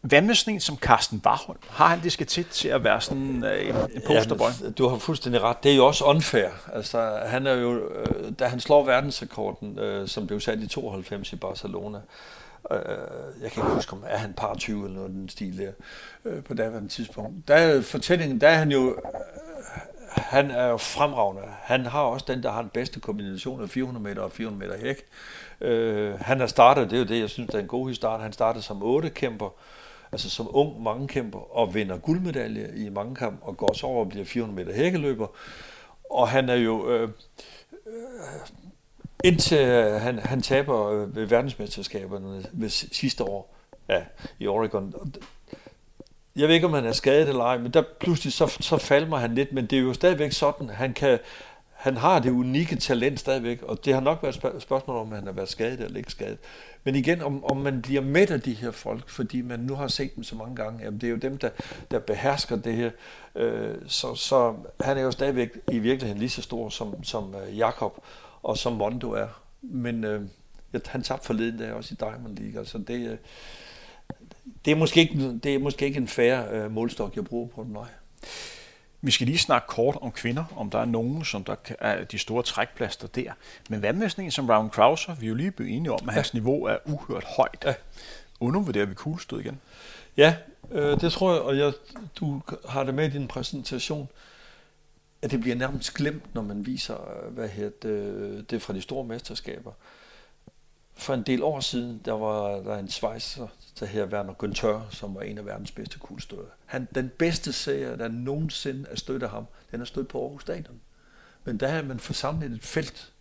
[0.00, 1.58] hvad med sådan en som Carsten Barholm?
[1.68, 4.50] Har han det skal til til at være sådan øh, en posterboy?
[4.62, 5.62] Ja, du har fuldstændig ret.
[5.62, 6.48] Det er jo også unfair.
[6.72, 11.32] Altså, han er jo, øh, da han slår verdensrekorden, øh, som blev sat i 92
[11.32, 11.98] i Barcelona,
[12.70, 12.78] øh,
[13.42, 15.72] jeg kan ikke huske, om er han par 20 eller noget den stil der,
[16.24, 17.48] øh, på daværende tidspunkt.
[17.48, 18.96] Der er fortællingen, der er han jo,
[20.10, 21.42] han er jo fremragende.
[21.62, 24.86] Han har også den, der har den bedste kombination af 400 meter og 400 meter
[24.86, 25.02] hæk.
[25.60, 28.22] Øh, han har startet, det er jo det, jeg synes, der er en god historie.
[28.22, 29.54] Han startede som otte kæmper,
[30.12, 34.04] altså som ung mange kæmper, og vinder guldmedalje i mange kamp, og går så over
[34.04, 35.26] og bliver 400 meter hækkeløber.
[36.10, 37.08] Og han er jo, øh, øh,
[39.24, 39.66] indtil
[39.98, 43.54] han, han taber øh, ved verdensmesterskaberne ved sidste år
[43.88, 44.02] ja,
[44.38, 44.94] i Oregon.
[46.40, 49.16] Jeg ved ikke, om han er skadet eller ej, men der pludselig så, så falmer
[49.16, 51.18] han lidt, men det er jo stadigvæk sådan, han kan,
[51.72, 55.26] han har det unikke talent stadigvæk, og det har nok været et spørgsmål om, han
[55.26, 56.38] har været skadet eller ikke skadet.
[56.84, 59.88] Men igen, om, om man bliver med af de her folk, fordi man nu har
[59.88, 61.50] set dem så mange gange, jamen det er jo dem, der,
[61.90, 62.90] der behersker det her.
[63.34, 67.58] Øh, så, så han er jo stadigvæk i virkeligheden lige så stor som, som øh,
[67.58, 67.98] Jakob
[68.42, 69.28] og som Mondo er.
[69.62, 70.22] Men øh,
[70.86, 73.16] han tabte forleden der også i Diamond League, altså det, øh,
[74.64, 77.64] det, er, måske ikke, det er måske ikke en færre øh, målstok, jeg bruger på
[77.64, 77.88] den, nej.
[79.02, 82.18] Vi skal lige snakke kort om kvinder, om der er nogen, som der er de
[82.18, 83.32] store trækplaster der.
[83.68, 85.14] Men hvad med sådan en som Ravn Krauser?
[85.14, 86.38] Vi er jo lige blevet enige om, at hans ja.
[86.38, 87.62] niveau er uhørt højt.
[87.64, 87.74] Ja.
[88.40, 89.60] Undervurderer vi kuglestød igen?
[90.16, 90.36] Ja,
[90.70, 91.72] øh, det tror jeg, og jeg,
[92.16, 94.08] du har det med i din præsentation,
[95.22, 99.04] at det bliver nærmest glemt, når man viser hvad hedder det, det fra de store
[99.04, 99.72] mesterskaber.
[100.94, 103.46] For en del år siden, der var der en svejser,
[103.80, 106.42] så her Werner Günther, som var en af verdens bedste kuglestøder.
[106.66, 110.42] Han, den bedste serie, der nogensinde er stødt af ham, den er stødt på Aarhus
[110.42, 110.80] Stadion.
[111.44, 113.12] Men der havde man forsamlet et felt,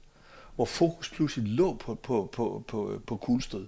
[0.56, 3.68] hvor fokus pludselig lå på, på, på, på, på kuglestød.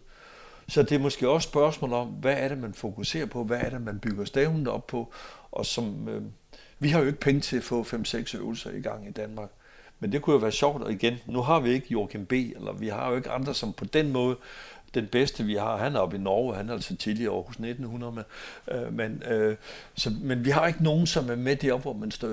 [0.68, 3.70] Så det er måske også spørgsmål om, hvad er det, man fokuserer på, hvad er
[3.70, 5.14] det, man bygger stævnen op på,
[5.52, 6.24] og som, øh,
[6.80, 9.50] vi har jo ikke penge til at få 5-6 øvelser i gang i Danmark.
[10.00, 12.74] Men det kunne jo være sjovt, og igen, nu har vi ikke Joachim B., eller
[12.74, 14.38] vi har jo ikke andre, som på den måde
[14.94, 18.12] den bedste, vi har, han er oppe i Norge, han er altså tidligere Aarhus 1900,
[18.12, 18.24] men,
[18.72, 19.58] øh, men, øh,
[19.96, 22.28] så, men vi har ikke nogen, som er med deroppe, hvor man står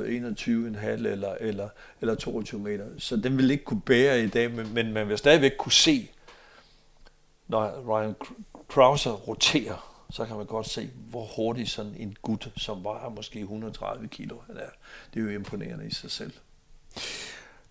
[0.75, 1.69] 21,5 eller, eller,
[2.01, 2.87] eller 22 meter.
[2.99, 6.11] Så den vil ikke kunne bære i dag, men, men man vil stadigvæk kunne se,
[7.49, 8.15] når Ryan
[8.69, 13.41] Krauser roterer, så kan man godt se, hvor hurtigt sådan en gut, som vejer måske
[13.41, 14.71] 130 kilo, han er.
[15.15, 16.33] Det er jo imponerende i sig selv.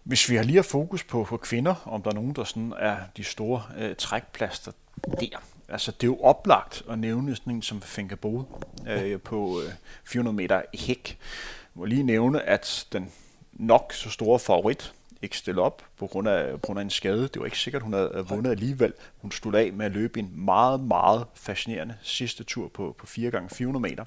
[0.08, 2.74] Hvis vi har lige har fokus på, på kvinder, om der er nogen, der sådan
[2.80, 4.72] er de store øh, trækplaster
[5.20, 5.44] der.
[5.70, 8.46] Altså, det er jo oplagt at nævne sådan en som Finkerbo Bode
[8.88, 9.72] øh, på øh,
[10.04, 11.10] 400 meter hæk.
[11.10, 13.12] Jeg må lige nævne, at den
[13.54, 17.22] nok så store favorit ikke stille op på grund, af, på grund af en skade.
[17.22, 18.94] Det var ikke sikkert, hun havde vundet alligevel.
[19.22, 23.32] Hun stod af med at løbe en meget, meget fascinerende sidste tur på, på 4
[23.32, 24.06] gange 400 meter.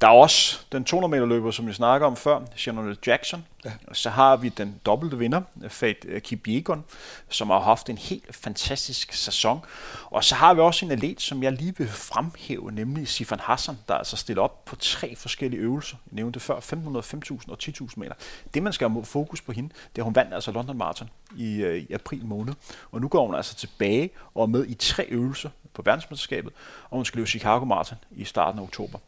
[0.00, 3.44] Der er også den 200 meter løber, som vi snakker om før, Shannon Jackson.
[3.64, 3.72] Ja.
[3.92, 6.84] Så har vi den dobbelte vinder, Fate Kipiegon,
[7.28, 9.60] som har haft en helt fantastisk sæson.
[10.04, 13.78] Og så har vi også en atlet, som jeg lige vil fremhæve, nemlig Sifan Hassan,
[13.88, 15.96] der altså stiller op på tre forskellige øvelser.
[16.06, 18.14] Jeg nævnte før, 500, 5.000 og 10.000 meter.
[18.54, 21.05] Det, man skal have fokus på hende, det er, at hun vandt altså London Marathon
[21.30, 22.54] Altså, i, øh, i april måned.
[22.92, 26.52] Og nu går hun altså tilbage og er med i tre øvelser på verdensmesterskabet,
[26.90, 28.98] og hun skal løbe Chicago Marathon i starten af oktober.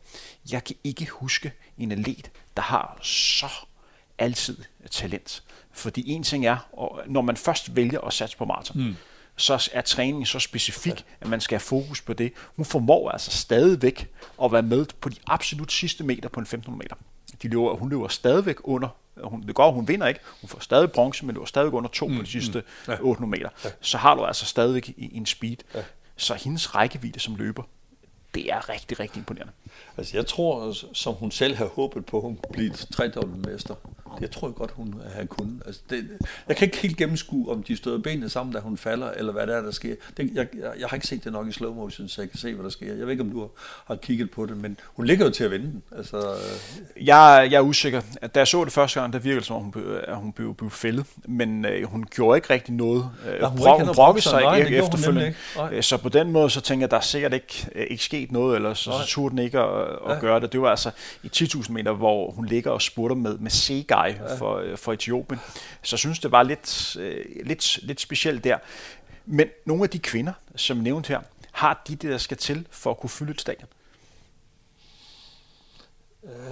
[0.53, 3.47] Jeg kan ikke huske en atlet, der har så
[4.19, 4.57] altid
[4.91, 5.43] talent.
[5.73, 6.57] Fordi en ting er,
[7.07, 8.97] når man først vælger at satse på maraton, mm
[9.39, 11.03] så er træningen så specifik, ja.
[11.21, 12.33] at man skal have fokus på det.
[12.57, 14.09] Hun formår altså stadigvæk
[14.43, 16.97] at være med på de absolut sidste meter på en 1500 meter.
[17.43, 18.89] De løber, hun løber stadigvæk under
[19.25, 20.21] hun, det går, hun vinder ikke.
[20.41, 22.99] Hun får stadig bronze, men løber stadig under to mm, på de sidste mm, ja.
[23.01, 23.49] 800 meter.
[23.65, 23.71] Ja.
[23.81, 25.57] Så har du altså stadigvæk en speed.
[25.75, 25.83] Ja.
[26.17, 27.63] Så hendes rækkevidde som løber,
[28.35, 29.53] det er rigtig, rigtig imponerende.
[29.97, 32.75] Altså jeg tror, som hun selv har håbet på, hun kunne blive
[33.47, 33.75] mester.
[34.21, 35.63] Jeg tror godt, hun har kunnet.
[35.67, 36.09] Altså det,
[36.49, 39.47] jeg kan ikke helt gennemskue, om de støder benene sammen, da hun falder, eller hvad
[39.47, 39.95] der er, der sker.
[40.17, 42.39] Det, jeg, jeg, jeg, har ikke set det nok i slow motion, så jeg kan
[42.39, 42.87] se, hvad der sker.
[42.87, 43.49] Jeg ved ikke, om du har,
[43.87, 45.83] har kigget på det, men hun ligger jo til at vinde den.
[45.97, 47.07] Altså, øh.
[47.07, 48.01] jeg, jeg er usikker.
[48.23, 50.71] Da jeg så det første gang, der virkede som om, hun, at hun blev, blev
[50.71, 53.11] fældet, men øh, hun gjorde ikke rigtig noget.
[53.29, 55.27] Øh, hun, Bro, hun brokkede sig nej, ikke efterfølgende.
[55.27, 55.77] Ikke.
[55.77, 58.33] Øh, så på den måde, så tænker jeg, der er sikkert ikke, øh, ikke sket
[58.33, 60.21] noget, eller så, så turde den ikke at, at ja.
[60.21, 60.53] gøre det.
[60.53, 60.91] Det var altså
[61.23, 64.35] i 10.000 meter, hvor hun ligger og spurter med, med Segai ja.
[64.35, 65.41] for, øh, for Etiopien.
[65.83, 68.59] Så jeg synes, det var lidt, øh, lidt, lidt specielt der.
[69.27, 71.21] Men nogle af de kvinder, som nævnt her,
[71.53, 73.69] har de det, der skal til for at kunne fylde et stadion?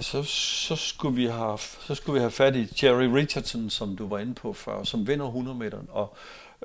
[0.01, 4.07] så, så, skulle vi have, så skulle vi have fat i Jerry Richardson, som du
[4.07, 6.15] var inde på før, som vinder 100 meter og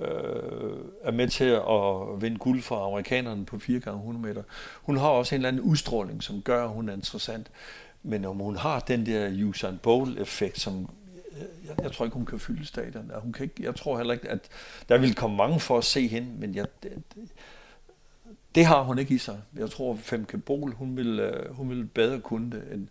[0.00, 4.42] øh, er med til at vinde guld for amerikanerne på 4 gange 100 meter.
[4.82, 7.50] Hun har også en eller anden udstråling, som gør, at hun er interessant.
[8.02, 10.90] Men om hun har den der Usain Bowl-effekt, som
[11.68, 13.10] jeg, jeg tror ikke, hun kan fylde stadion.
[13.22, 14.40] Hun kan ikke, jeg tror heller ikke, at
[14.88, 16.92] der vil komme mange for at se hende, men jeg, det,
[18.54, 19.40] det har hun ikke i sig.
[19.56, 22.88] Jeg tror, Femke Bol, hun vil, øh, hun vil bedre kunne det, end,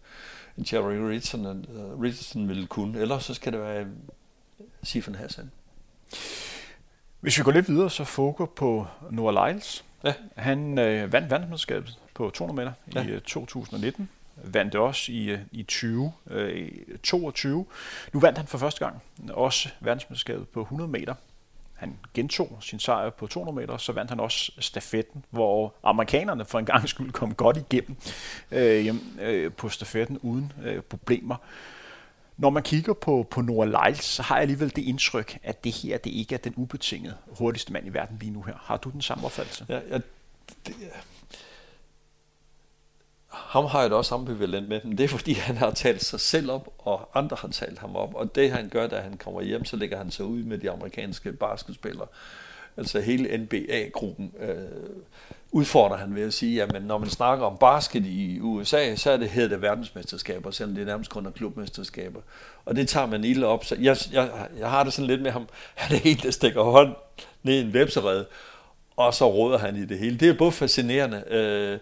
[0.58, 3.00] end Jerry Richardson, uh, Richardson ville kunne.
[3.00, 3.86] Ellers så skal det være
[4.84, 5.52] Sifan Hassan.
[7.20, 9.86] Hvis vi går lidt videre, så fokus på Noah Lyles.
[10.04, 10.14] Ja.
[10.36, 13.18] Han øh, vandt verdensmesterskabet på 200 meter ja.
[13.18, 14.10] i 2019.
[14.44, 16.72] Vandt også i, øh, i 20, øh,
[17.04, 17.66] 22.
[18.14, 21.14] Nu vandt han for første gang også verdensmesterskabet på 100 meter
[21.82, 26.60] han gentog sin sejr på 200 meter, så vandt han også stafetten, hvor amerikanerne for
[26.60, 27.96] en gang skyld kom godt igennem
[28.52, 31.36] øh, øh, på stafetten uden øh, problemer.
[32.38, 35.72] Når man kigger på, på Noah Lyles, så har jeg alligevel det indtryk, at det
[35.72, 38.54] her det ikke er den ubetingede hurtigste mand i verden lige nu her.
[38.58, 39.66] Har du den samme opfattelse?
[39.70, 40.00] Ja, ja,
[40.68, 40.76] det,
[43.32, 46.20] ham har jeg da også ambivalent med, men det er fordi, han har talt sig
[46.20, 48.16] selv op, og andre har talt ham op.
[48.16, 50.72] Og det han gør, da han kommer hjem, så lægger han sig ud med de
[50.72, 52.08] amerikanske basketspillere.
[52.78, 54.56] Altså hele NBA-gruppen øh,
[55.52, 59.18] udfordrer han ved at sige, at når man snakker om basket i USA, så er
[59.18, 62.22] det hedder det verdensmesterskaber, selvom det er nærmest kun er klubmesterskaber.
[62.66, 63.66] Og det tager man ilde op.
[63.66, 66.64] Så jeg, jeg, jeg har det sådan lidt med ham, han er en, der stikker
[66.64, 66.96] hånd
[67.44, 68.26] ned i en vepserede,
[68.96, 70.18] og så råder han i det hele.
[70.18, 71.80] Det er både fascinerende, øh,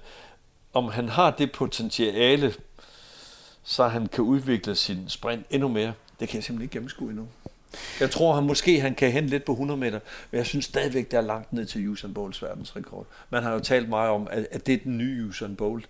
[0.73, 2.53] om han har det potentiale,
[3.63, 7.27] så han kan udvikle sin sprint endnu mere, det kan jeg simpelthen ikke gennemskue endnu.
[7.99, 9.99] Jeg tror, han måske han kan hente lidt på 100 meter,
[10.31, 13.05] men jeg synes stadigvæk, der er langt ned til Usain Bolts verdensrekord.
[13.29, 15.89] Man har jo talt meget om, at, at det er den nye Usain Bolt.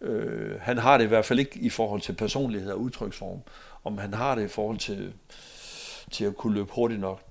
[0.00, 3.38] Øh, han har det i hvert fald ikke i forhold til personlighed og udtryksform.
[3.84, 5.12] Om han har det i forhold til,
[6.10, 7.22] til at kunne løbe hurtigt nok.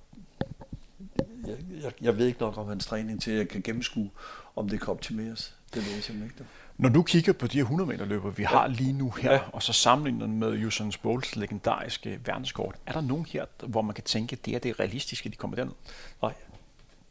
[1.47, 4.09] Jeg, jeg, jeg ved ikke nok om hans træning til, at jeg kan gennemskue,
[4.55, 5.55] om det kan optimeres.
[5.73, 6.49] Det ved jeg simpelthen ikke.
[6.77, 9.39] Når du kigger på de her 100 meter løber, vi har lige nu her, ja.
[9.53, 13.95] og så sammenligner den med Usain Bolts legendariske verdenskort, er der nogen her, hvor man
[13.95, 15.73] kan tænke, at det er det realistiske, de kommer derned?
[16.21, 16.33] Nej,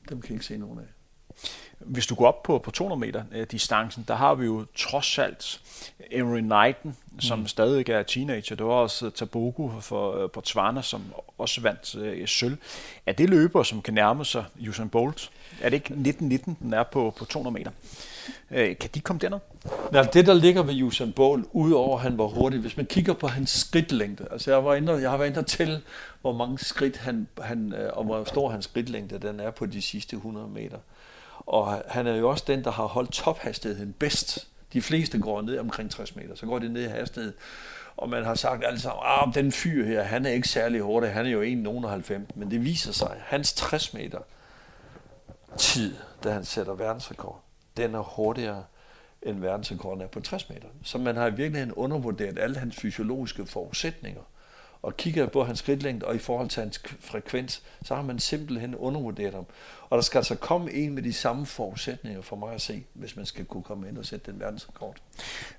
[0.08, 0.84] dem kan jeg ikke se nogen af.
[1.78, 5.18] Hvis du går op på, på 200 meter eh, distancen, der har vi jo trods
[5.18, 5.60] alt
[6.10, 7.46] Emery Knighton, som mm.
[7.46, 8.56] stadig er teenager.
[8.56, 11.02] Det var også Tabogo for uh, Botswana, som
[11.38, 12.56] også vandt uh, sølv.
[13.06, 15.30] Er det løber, som kan nærme sig Usain Bolt?
[15.60, 17.70] Er det ikke 1919, den er på, på 200 meter?
[18.50, 19.38] Øh, kan de komme derned?
[19.92, 23.12] Nej, det der ligger ved Usain Bolt, udover at han var hurtig, hvis man kigger
[23.12, 25.82] på hans skridtlængde, altså jeg, var inde, jeg har været inde til,
[26.20, 29.82] hvor mange skridt han, han, øh, og hvor stor hans skridtlængde den er på de
[29.82, 30.78] sidste 100 meter.
[31.46, 34.48] Og han er jo også den, der har holdt tophastigheden bedst.
[34.72, 37.32] De fleste går ned omkring 60 meter, så går de ned i hastighed.
[37.96, 41.10] Og man har sagt altså, at ah, den fyr her, han er ikke særlig hurtig,
[41.10, 44.18] han er jo 1,90, men det viser sig, hans 60 meter
[45.56, 47.42] tid, da han sætter verdensrekord,
[47.76, 48.64] den er hurtigere
[49.22, 50.68] end verdensrekorden er på 60 meter.
[50.82, 54.22] Så man har i virkeligheden undervurderet alle hans fysiologiske forudsætninger.
[54.82, 58.74] Og kigger på hans skridtlængde og i forhold til hans frekvens, så har man simpelthen
[58.74, 59.46] undervurderet ham.
[59.90, 63.16] Og der skal altså komme en med de samme forudsætninger for mig at se, hvis
[63.16, 64.96] man skal kunne komme ind og sætte den verdensrekord.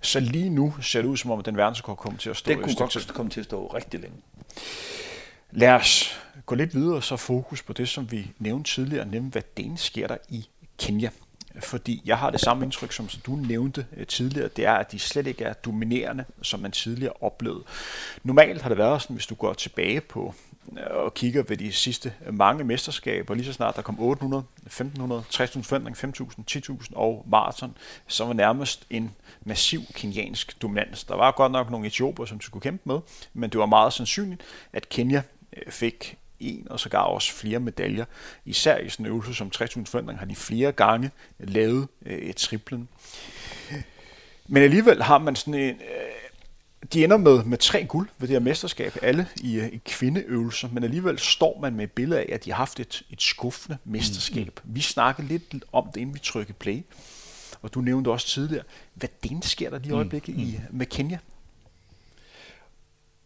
[0.01, 2.51] Så lige nu ser det ud som om, at den verdensrekord kommer til at stå
[2.51, 4.17] Det kunne godt komme til at stå rigtig længe.
[5.51, 9.41] Lad os gå lidt videre så fokus på det, som vi nævnte tidligere, nemlig hvad
[9.57, 10.47] det sker der i
[10.77, 11.09] Kenya
[11.59, 14.99] fordi jeg har det samme indtryk, som du nævnte øh, tidligere, det er, at de
[14.99, 17.63] slet ikke er dominerende, som man tidligere oplevede.
[18.23, 20.33] Normalt har det været sådan, hvis du går tilbage på
[20.71, 24.43] øh, og kigger ved de sidste øh, mange mesterskaber, lige så snart der kom 800,
[24.65, 25.65] 1500, 6000,
[26.03, 27.77] 5.000, 10.000 og maraton,
[28.07, 29.11] så var nærmest en
[29.45, 31.03] massiv keniansk dominans.
[31.03, 32.99] Der var godt nok nogle etioper, som skulle kæmpe med,
[33.33, 34.41] men det var meget sandsynligt,
[34.73, 35.21] at Kenya
[35.69, 38.05] fik en og sågar også flere medaljer.
[38.45, 42.89] Især i sådan en øvelse som 3000 forandring har de flere gange lavet øh, triplen.
[44.47, 45.75] Men alligevel har man sådan en...
[45.75, 46.27] Øh,
[46.93, 50.69] de ender med, med tre guld ved det her mesterskab, alle i, øh, i kvindeøvelser,
[50.71, 53.77] men alligevel står man med et billede af, at de har haft et, et skuffende
[53.85, 54.59] mesterskab.
[54.63, 54.75] Mm.
[54.75, 56.81] Vi snakkede lidt om det, inden vi trykkede play,
[57.61, 58.63] og du nævnte også tidligere,
[58.93, 59.97] hvad det sker der lige i mm.
[59.97, 60.41] øjeblikket mm.
[60.41, 61.17] i, med Kenya?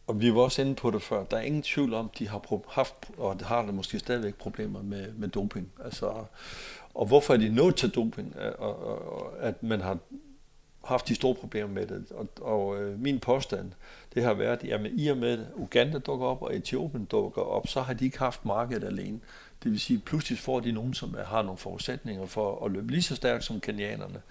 [0.08, 1.24] Og vi var også inde på det før.
[1.24, 5.14] Der er ingen tvivl om, de har haft, og har der måske stadigvæk problemer med,
[5.14, 5.72] med doping.
[5.84, 6.26] Altså,
[6.94, 8.36] og hvorfor er de nået til doping?
[8.42, 9.98] Øh, og, og, og, at man har
[10.84, 12.12] haft de store problemer med det.
[12.12, 13.72] Og, og øh, min påstand,
[14.14, 17.68] det har været, at i og med, at Uganda dukker op, og Etiopien dukker op,
[17.68, 19.20] så har de ikke haft markedet alene.
[19.64, 23.02] Det vil sige, pludselig får de nogen, som har nogle forudsætninger for at løbe lige
[23.02, 24.22] så stærkt som kenianerne.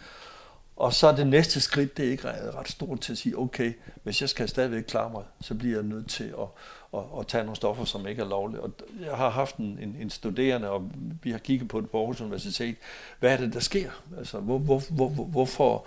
[0.80, 3.72] Og så er det næste skridt, det er ikke ret stort til at sige, okay,
[4.02, 6.46] hvis jeg skal stadigvæk klare mig, så bliver jeg nødt til at,
[6.94, 8.60] at, at tage nogle stoffer, som ikke er lovlige.
[8.60, 8.70] Og
[9.00, 10.90] jeg har haft en, en, en studerende, og
[11.22, 12.76] vi har kigget på det på Aarhus Universitet.
[13.18, 13.90] Hvad er det, der sker?
[14.18, 15.86] Altså, hvor, hvor, hvor, hvorfor,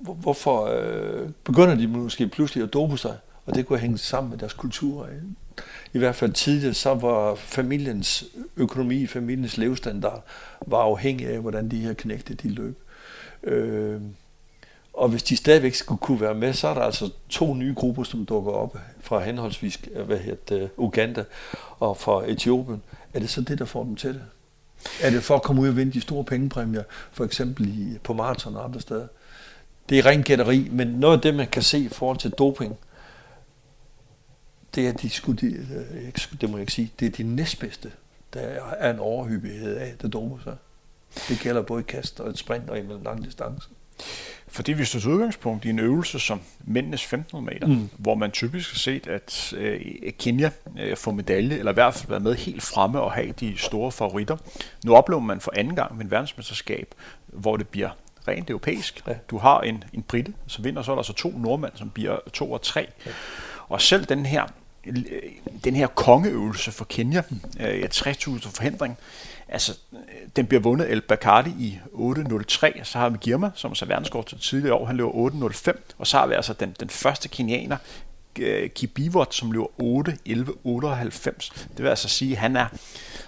[0.00, 3.16] hvor, hvorfor øh, begynder de måske pludselig at dope sig?
[3.46, 5.08] Og det kunne hænge sammen med deres kultur.
[5.92, 8.24] I hvert fald tidligere, så var familiens
[8.56, 10.24] økonomi, familiens levestandard,
[10.66, 12.78] var afhængig af, hvordan de her knægte de løb.
[13.42, 14.00] Øh,
[14.92, 18.02] og hvis de stadigvæk skulle kunne være med, så er der altså to nye grupper,
[18.02, 21.24] som dukker op fra henholdsvis øh, hvad hedder Uganda
[21.78, 22.82] og fra Etiopien.
[23.14, 24.22] Er det så det, der får dem til det?
[25.02, 26.82] Er det for at komme ud og vinde de store pengepræmier,
[27.12, 29.06] for eksempel i, på maraton og andre steder?
[29.88, 32.76] Det er ren gætteri, men noget af det, man kan se i forhold til doping,
[34.74, 37.92] det er, de skulle, de, øh, det må jeg ikke sige, det er de næstbedste,
[38.34, 38.40] der
[38.78, 40.56] er en overhyppighed af, der doper sig.
[41.28, 43.68] Det gælder både kast og et sprint og en lang distance.
[44.48, 47.90] Fordi du tager udgangspunkt i en øvelse som mændenes 1500 meter, mm.
[47.96, 49.80] hvor man typisk har set, at øh,
[50.18, 53.58] Kenya øh, får medalje, eller i hvert fald være med helt fremme og have de
[53.58, 54.36] store favoritter.
[54.84, 56.94] Nu oplever man for anden gang en verdensmesterskab,
[57.26, 57.90] hvor det bliver
[58.28, 59.02] rent europæisk.
[59.06, 59.14] Ja.
[59.30, 62.18] Du har en, en britte, som vinder, så er der så to nordmænd, som bliver
[62.32, 62.86] to og tre.
[63.06, 63.10] Ja.
[63.68, 64.46] Og selv den her
[65.64, 67.22] den her kongeøvelse for Kenya,
[67.60, 68.98] øh, 60.000 forhindring,
[69.48, 69.78] altså,
[70.36, 74.38] den bliver vundet El Bacardi i 8.03, så har vi Girma, som er verdenskort til
[74.38, 77.76] tidligere år, han løber 8.05, og så har vi altså den, den første kenianer,
[78.38, 81.66] øh, Kibivot, som løber 8.11.98.
[81.76, 82.66] Det vil altså sige, at han er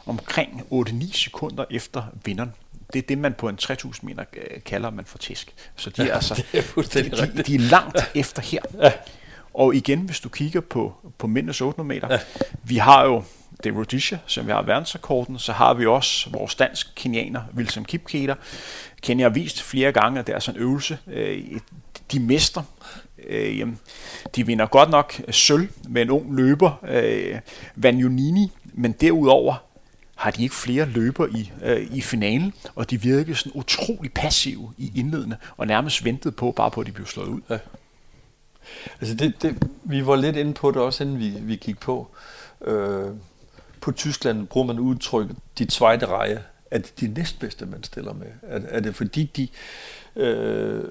[0.06, 2.52] omkring 8-9 sekunder efter vinderen.
[2.92, 5.54] Det er det, man på en 3000 meter øh, kalder man for tisk.
[5.76, 8.60] Så de er, altså, det er de, de, de er langt efter her.
[8.82, 8.92] Ja.
[9.54, 12.20] Og igen, hvis du kigger på, på mændenes 800 meter, ja.
[12.62, 13.22] vi har jo
[13.64, 18.34] det Rhodesia, som vi har verdensrekorden, så har vi også vores dansk-kenianer, Wilson Kipketer.
[19.02, 20.98] Kenya har vist flere gange, at det er sådan en øvelse.
[21.06, 21.42] Øh,
[22.12, 22.62] de mester.
[23.26, 23.68] Øh,
[24.36, 27.40] de vinder godt nok øh, sølv med en ung løber, øh,
[27.76, 29.54] Vanjonini, men derudover
[30.14, 31.52] har de ikke flere løber i,
[31.90, 36.70] i finalen, og de virkede sådan utrolig passive i indledende, og nærmest ventede på, bare
[36.70, 37.40] på, at de blev slået ud.
[37.50, 37.58] Ja.
[39.00, 42.10] Altså det, det, vi var lidt inde på det også, inden vi, vi gik på.
[42.64, 43.10] Øh,
[43.80, 46.40] på Tyskland bruger man udtrykket de zweite række.
[46.70, 48.26] Er det de næstbedste, man stiller med?
[48.42, 49.48] Er, er det fordi de...
[50.16, 50.84] Øh,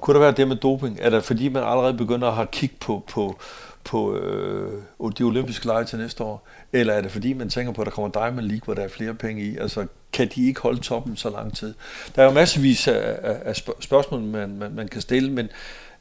[0.00, 0.98] kunne der være det med doping?
[1.00, 3.38] Er det fordi, man allerede begynder at have kig på, på,
[3.84, 4.82] på øh,
[5.18, 6.48] de olympiske lege til næste år?
[6.72, 8.88] Eller er det fordi, man tænker på, at der kommer Diamond League, hvor der er
[8.88, 9.56] flere penge i?
[9.56, 11.74] Altså, kan de ikke holde toppen så lang tid?
[12.16, 15.48] Der er jo massevis af, af, af spørgsmål, man, man, man kan stille, men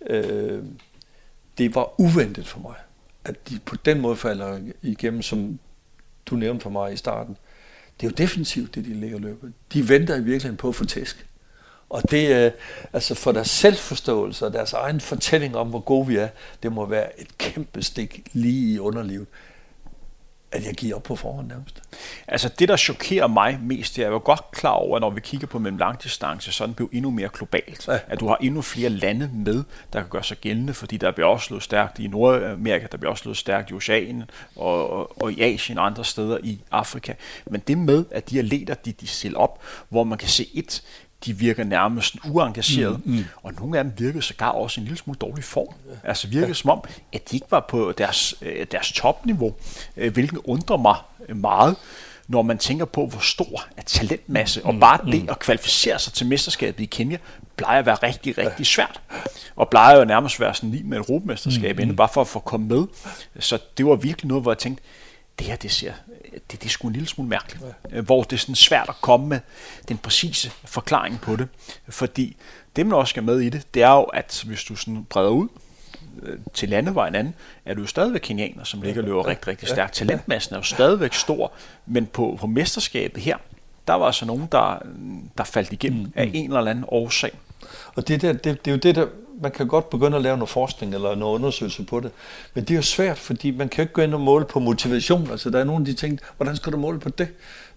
[0.10, 0.64] øh,
[1.58, 2.76] det var uventet for mig,
[3.26, 5.60] at de på den måde falder igennem, som
[6.26, 7.38] du nævnte for mig i starten.
[8.00, 9.48] Det er jo defensivt, det de ligger og løber.
[9.74, 11.26] De venter i virkeligheden på at få tæsk.
[11.90, 12.52] Og det er,
[12.94, 16.30] altså for deres selvforståelse og deres egen fortælling om, hvor gode vi er,
[16.64, 19.28] det må være et kæmpe stik lige i underlivet
[20.52, 21.82] at jeg giver op på forhånd nærmest.
[22.28, 25.10] Altså det, der chokerer mig mest, det er, jeg jo godt klar over, at når
[25.10, 27.88] vi kigger på mellem langdistance, så den blevet endnu mere globalt.
[27.88, 28.00] Ja.
[28.08, 31.28] At du har endnu flere lande med, der kan gøre sig gældende, fordi der bliver
[31.28, 34.24] også slået stærkt i Nordamerika, der bliver også slået stærkt i Oceanien
[34.56, 37.14] og, og, og i Asien og andre steder i Afrika.
[37.46, 40.84] Men det med, at de atleter, de, de stiller op, hvor man kan se et,
[41.26, 43.26] de virker nærmest uengageret, mm, mm.
[43.44, 45.74] og nogle af dem virkede sågar også en lille smule dårlig form.
[46.04, 46.54] Altså virkede ja.
[46.54, 49.54] som om, at de ikke var på deres, øh, deres topniveau,
[49.98, 50.96] øh, hvilken undrer mig
[51.36, 51.76] meget,
[52.28, 55.12] når man tænker på, hvor stor er talentmasse, mm, og bare mm.
[55.12, 57.18] det at kvalificere sig til mesterskabet i Kenya,
[57.58, 59.02] plejer at være rigtig, rigtig svært.
[59.56, 61.96] Og plejer jo nærmest være sådan lige med et europamesterskab, mm, mm.
[61.96, 62.88] bare for at få komme med.
[63.40, 64.84] Så det var virkelig noget, hvor jeg tænkte,
[65.40, 65.94] det her, det ser,
[66.32, 67.66] det, det er sgu en lille smule mærkeligt.
[67.92, 67.98] Ja.
[67.98, 69.40] Øh, hvor det er sådan svært at komme med
[69.88, 71.48] den præcise forklaring på det.
[71.90, 72.36] Fordi
[72.76, 75.30] det, man også skal med i det, det er jo, at hvis du sådan breder
[75.30, 75.48] ud
[76.24, 77.34] øh, til landevejen anden,
[77.66, 79.94] er du jo stadigvæk kenianer, som ligger og løber rigtig, rigtig stærkt.
[79.94, 81.52] Talentmassen er jo stadigvæk stor,
[81.86, 83.38] men på, på mesterskabet her,
[83.88, 84.80] der var altså nogen, der,
[85.38, 86.12] der faldt igennem mm.
[86.16, 87.32] af en eller anden årsag.
[87.96, 89.08] Og det, der, det, det er jo det, der
[89.42, 92.12] man kan godt begynde at lave noget forskning eller noget undersøgelse på det,
[92.54, 95.32] men det er jo svært, fordi man kan ikke gå ind og måle på motivation.
[95.32, 97.28] Altså der er nogle af de ting, hvordan skal du måle på det?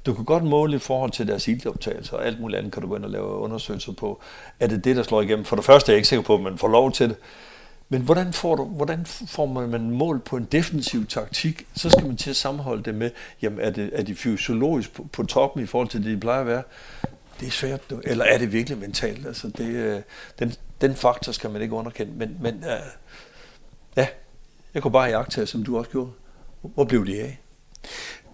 [0.07, 2.89] Du kan godt måle i forhold til deres ildoptagelser og alt muligt andet kan du
[2.89, 4.21] gå ind og lave undersøgelser på.
[4.61, 5.45] Er det det, der slår igennem?
[5.45, 7.17] For det første er jeg ikke sikker på, at man får lov til det.
[7.89, 11.67] Men hvordan får, du, hvordan får man mål på en defensiv taktik?
[11.77, 13.11] Så skal man til at sammenholde det med,
[13.43, 16.41] jamen er, det, er de fysiologisk på, på toppen i forhold til det, de plejer
[16.41, 16.62] at være?
[17.41, 19.27] Det er svært, eller er det virkelig mentalt?
[19.27, 20.01] Altså det, øh,
[20.39, 20.55] den,
[20.89, 22.12] den faktor skal man ikke underkende.
[22.12, 22.89] Men, men uh,
[23.97, 24.07] ja,
[24.74, 26.11] jeg kunne bare jagte som du også gjorde.
[26.62, 27.39] Hvor blev de af?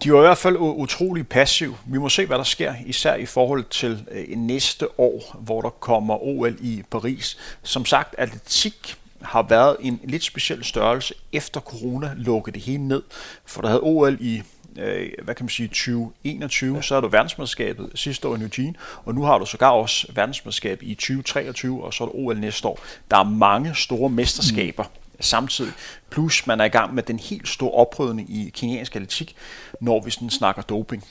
[0.03, 1.77] De var i hvert fald utrolig passiv.
[1.85, 5.69] Vi må se, hvad der sker, især i forhold til øh, næste år, hvor der
[5.69, 7.37] kommer OL i Paris.
[7.63, 13.03] Som sagt, atletik har været en lidt speciel størrelse efter corona lukkede det hele ned,
[13.45, 14.43] for der havde OL i
[14.77, 16.81] øh, hvad kan man sige, 2021, ja.
[16.81, 18.73] så har du verdensmesterskabet sidste år i Eugene,
[19.05, 22.67] og nu har du sågar også verdensmesterskab i 2023, og så er der OL næste
[22.67, 22.79] år.
[23.11, 25.21] Der er mange store mesterskaber mm.
[25.21, 25.73] samtidig,
[26.09, 29.35] plus man er i gang med den helt store oprydning i keniansk atletik,
[29.81, 31.03] når vi sådan snakker doping.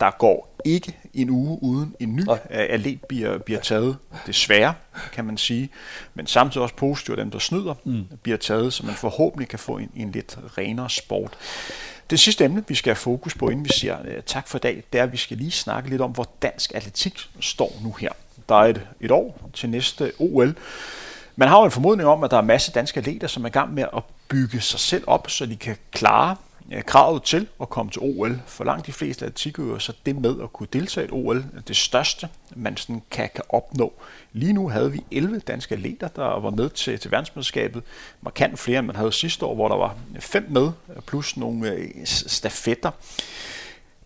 [0.00, 3.96] Der går ikke en uge uden en ny atlet bliver, bliver taget,
[4.26, 4.74] desværre,
[5.12, 5.70] kan man sige.
[6.14, 8.04] Men samtidig også positivt, at dem, der snyder, mm.
[8.22, 11.38] bliver taget, så man forhåbentlig kan få en, en lidt renere sport.
[12.12, 14.60] Det sidste emne, vi skal have fokus på, inden vi siger uh, tak for i
[14.60, 17.92] dag, det er, at vi skal lige snakke lidt om, hvor dansk atletik står nu
[18.00, 18.10] her.
[18.48, 20.54] Der er et, et år til næste OL.
[21.36, 23.50] Man har jo en formodning om, at der er masse danske atleter, som er i
[23.50, 26.36] gang med at bygge sig selv op, så de kan klare
[26.86, 28.40] kravet til at komme til OL.
[28.46, 32.28] For langt de fleste atletikøver, så det med at kunne deltage i OL, det største,
[32.56, 33.92] man sådan kan, kan opnå.
[34.32, 37.82] Lige nu havde vi 11 danske atleter, der var med til, til verdensmesterskabet.
[38.20, 40.70] Markant flere, end man havde sidste år, hvor der var fem med,
[41.06, 42.90] plus nogle øh, stafetter.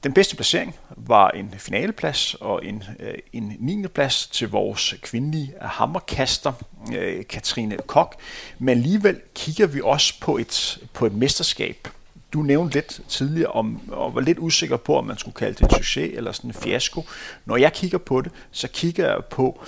[0.06, 3.86] Den bedste placering var en finaleplads og en, øh, en 9.
[3.86, 6.52] plads til vores kvindelige hammerkaster,
[6.94, 8.16] øh, Katrine Kok.
[8.58, 11.88] Men alligevel kigger vi også på et, på et mesterskab,
[12.32, 15.60] du nævnte lidt tidligere om, og var lidt usikker på, om man skulle kalde det
[15.60, 17.04] en succes eller sådan en fiasko.
[17.44, 19.60] Når jeg kigger på det, så kigger jeg på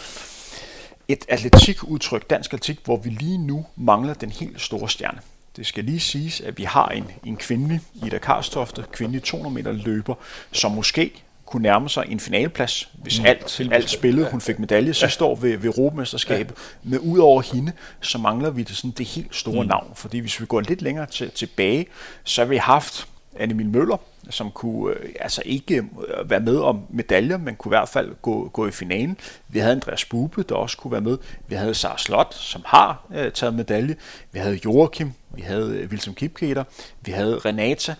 [1.09, 5.21] et atletikudtryk, dansk atletik, hvor vi lige nu mangler den helt store stjerne.
[5.57, 9.73] Det skal lige siges, at vi har en, en kvindelig, Ida Karstofte, kvindelig 200 meter
[9.73, 10.15] løber,
[10.53, 13.27] som måske kunne nærme sig en finaleplads, hvis mm.
[13.27, 14.31] alt, alt spillede.
[14.31, 16.57] Hun fik medalje sidste år ved, ved Europamesterskabet.
[16.85, 16.91] Ja.
[16.91, 19.69] Men ud over hende, så mangler vi det, sådan, det helt store mm.
[19.69, 19.93] navn.
[19.95, 21.87] Fordi hvis vi går lidt længere til, tilbage,
[22.25, 23.09] så har vi haft
[23.39, 23.97] Annemil Møller,
[24.31, 28.15] som kunne øh, altså ikke øh, være med om medaljer, men kunne i hvert fald
[28.23, 29.17] gå, gå i finalen.
[29.49, 31.19] Vi havde Andreas Bube, der også kunne være med.
[31.49, 33.97] Vi havde Sara Slot, som har øh, taget medalje.
[34.33, 36.65] Vi havde Joachim, vi havde øh, Wilson Kipketer,
[37.05, 37.95] vi havde Renata.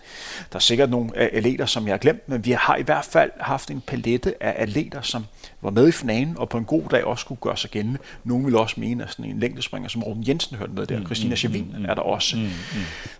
[0.51, 3.31] Der er sikkert nogle atleter, som jeg har glemt, men vi har i hvert fald
[3.39, 5.25] haft en palette af atleter, som
[5.61, 7.99] var med i finalen, og på en god dag også kunne gøre sig gældende.
[8.23, 10.99] Nogle vil også mene, at sådan en længdespringer som Morten Jensen hørte med der.
[10.99, 12.37] Mm, Christina Chavin mm, mm, er der også.
[12.37, 12.49] Mm, mm.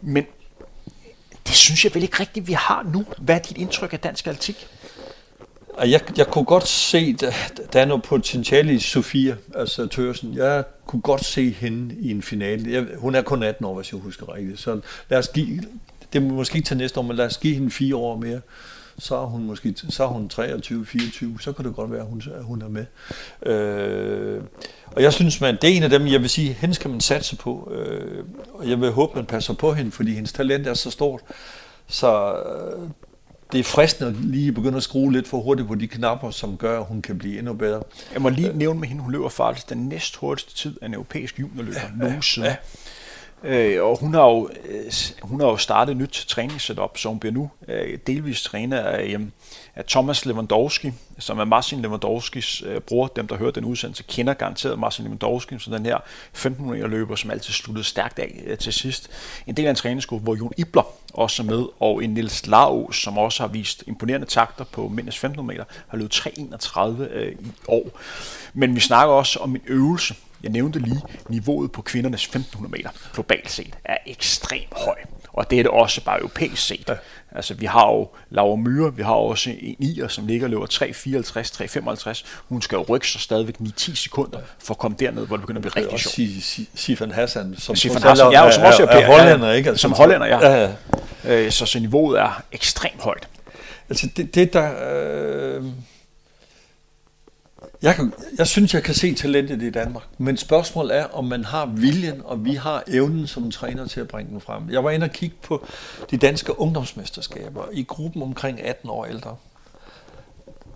[0.01, 0.25] Men
[1.49, 3.05] det synes jeg vel ikke rigtigt, vi har nu.
[3.17, 4.67] Hvad er dit indtryk af dansk atletik?
[5.85, 7.31] Jeg, jeg kunne godt se, der,
[7.73, 10.33] der er noget potentiale i Sofia, altså Tørsen.
[10.33, 12.73] Jeg kunne godt se hende i en finale.
[12.73, 14.59] Jeg, hun er kun 18 år, hvis jeg husker rigtigt.
[14.59, 15.61] Så lad os give,
[16.13, 18.41] det må måske ikke til næste år, men lad os give hende fire år mere.
[18.99, 22.07] Så er hun måske så er hun 23, 24, så kan det godt være, at
[22.07, 22.85] hun, at hun er med.
[23.45, 24.41] Øh,
[24.85, 27.01] og jeg synes, man, det er en af dem, jeg vil sige, hende skal man
[27.01, 27.71] satse på.
[27.75, 28.23] Øh,
[28.53, 31.21] og jeg vil håbe, man passer på hende, fordi hendes talent er så stort.
[31.87, 32.89] Så øh,
[33.51, 36.57] det er fristende at lige begynde at skrue lidt for hurtigt på de knapper, som
[36.57, 37.83] gør, at hun kan blive endnu bedre.
[38.13, 40.93] Jeg må lige nævne med hende, hun løber faktisk den næst hurtigste tid af en
[40.93, 42.47] europæisk juniorløber ja, nogensinde.
[42.47, 42.55] Ja.
[43.43, 47.19] Øh, og hun har, jo, øh, hun har jo startet et nyt træningssetup, så hun
[47.19, 49.19] bliver nu øh, delvis træner af, øh,
[49.75, 53.07] af Thomas Lewandowski, som er Marcin Lewandowskis øh, bror.
[53.07, 55.97] Dem, der hører den udsendelse, kender garanteret Marcin Lewandowski, som den her
[56.31, 59.09] 1500 løber, som altid sluttede stærkt af øh, til sidst.
[59.47, 62.91] En del af en træningsgruppe, hvor Jon Ibler også er med, og en Nils Lau,
[62.91, 67.51] som også har vist imponerende takter på mindst 1500 meter, har løbet 3.31 øh, i
[67.67, 67.99] år.
[68.53, 72.89] Men vi snakker også om en øvelse, jeg nævnte lige, niveauet på kvindernes 1500 meter
[73.13, 74.95] globalt set er ekstremt høj.
[75.33, 76.85] Og det er det også bare europæisk set.
[76.89, 76.93] Ja.
[77.31, 80.65] Altså, vi har jo Laura Myre, vi har også en ier, som ligger og løber
[80.65, 82.25] 3.54, 3.55.
[82.49, 85.61] Hun skal jo rykke sig stadigvæk 9-10 sekunder for at komme derned, hvor det begynder
[85.61, 86.69] at blive rigtig sjovt.
[86.75, 89.69] Sifan Hassan, som, Sifan Hassan, ja, som også er, er, er hollænder, ikke?
[89.69, 90.49] Altså, som hollænder, ja.
[90.49, 90.73] ja,
[91.25, 91.45] ja.
[91.45, 93.27] Øh, så, så niveauet er ekstremt højt.
[93.89, 94.71] Altså, det, det der...
[95.57, 95.63] Øh
[97.81, 101.45] jeg, kan, jeg synes, jeg kan se talentet i Danmark, men spørgsmålet er, om man
[101.45, 104.69] har viljen, og vi har evnen som træner til at bringe den frem.
[104.69, 105.65] Jeg var inde og kigge på
[106.11, 109.35] de danske ungdomsmesterskaber i gruppen omkring 18 år ældre.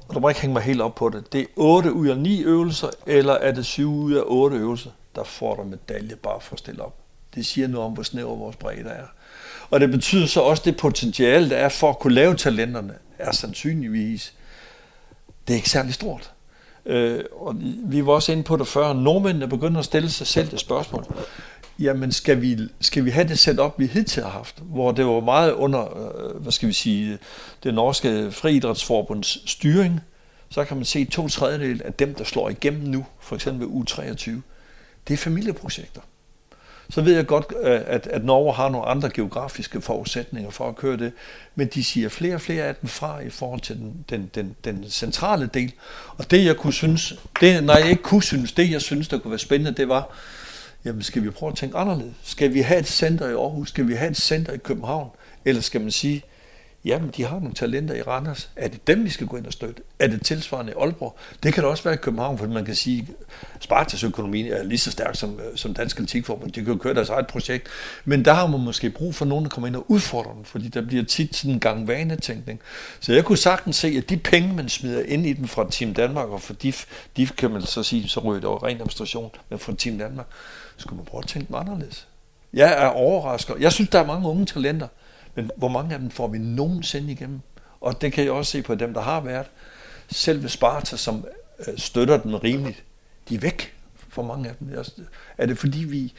[0.07, 1.33] Og du må ikke hænge mig helt op på det.
[1.33, 4.89] Det er 8 ud af 9 øvelser, eller er det 7 ud af 8 øvelser,
[5.15, 6.95] der får der medalje bare for at stille op.
[7.35, 9.05] Det siger noget om, hvor snæver vores bredde er.
[9.69, 13.31] Og det betyder så også, det potentiale, der er for at kunne lave talenterne, er
[13.31, 14.33] sandsynligvis,
[15.47, 16.32] det er ikke særlig stort.
[16.85, 17.55] Øh, og
[17.85, 21.05] vi var også inde på det før, nordmændene begynder at stille sig selv det spørgsmål.
[21.79, 25.05] Jamen, skal vi, skal vi have det set op, vi hidtil har haft, hvor det
[25.05, 27.17] var meget under, øh, hvad skal vi sige,
[27.63, 29.99] det norske friidrætsforbunds styring,
[30.49, 34.31] så kan man se to tredjedel af dem, der slår igennem nu, for eksempel U23,
[35.07, 36.01] det er familieprojekter.
[36.93, 40.75] Så ved jeg godt, øh, at, at Norge har nogle andre geografiske forudsætninger for at
[40.75, 41.13] køre det,
[41.55, 44.55] men de siger flere og flere af dem fra i forhold til den, den, den,
[44.65, 45.71] den centrale del.
[46.17, 49.17] Og det jeg kunne synes, det, nej jeg ikke kunne synes, det jeg synes, der
[49.17, 50.09] kunne være spændende, det var,
[50.85, 52.13] jamen skal vi prøve at tænke anderledes?
[52.23, 53.69] Skal vi have et center i Aarhus?
[53.69, 55.09] Skal vi have et center i København?
[55.45, 56.23] Eller skal man sige,
[56.85, 58.49] jamen de har nogle talenter i Randers.
[58.55, 59.81] Er det dem, vi skal gå ind og støtte?
[59.99, 61.17] Er det tilsvarende i Aalborg?
[61.43, 63.07] Det kan det også være i København, for man kan sige,
[63.59, 66.51] Spartas økonomi er lige så stærk som, øh, som Dansk Atletikforbund.
[66.51, 67.67] De kan jo køre deres eget projekt.
[68.05, 70.67] Men der har man måske brug for nogen, der kommer ind og udfordrer dem, fordi
[70.67, 72.59] der bliver tit sådan en gang vanetænkning.
[72.99, 75.93] Så jeg kunne sagtens se, at de penge, man smider ind i den fra Team
[75.93, 76.85] Danmark, og for DIF,
[77.17, 80.25] DIF kan man så sige, så ryger det over ren administration, men fra Team Danmark,
[80.77, 82.07] skulle man prøve at tænke anderledes.
[82.53, 83.55] Jeg er overrasket.
[83.59, 84.87] Jeg synes, der er mange unge talenter,
[85.35, 87.41] men hvor mange af dem får vi nogensinde igennem?
[87.81, 89.45] Og det kan jeg også se på dem, der har været.
[90.11, 91.25] Selve Sparta, som
[91.67, 92.83] øh, støtter den rimeligt,
[93.29, 93.73] de er væk
[94.09, 94.69] for mange af dem.
[95.37, 96.13] Er det fordi vi...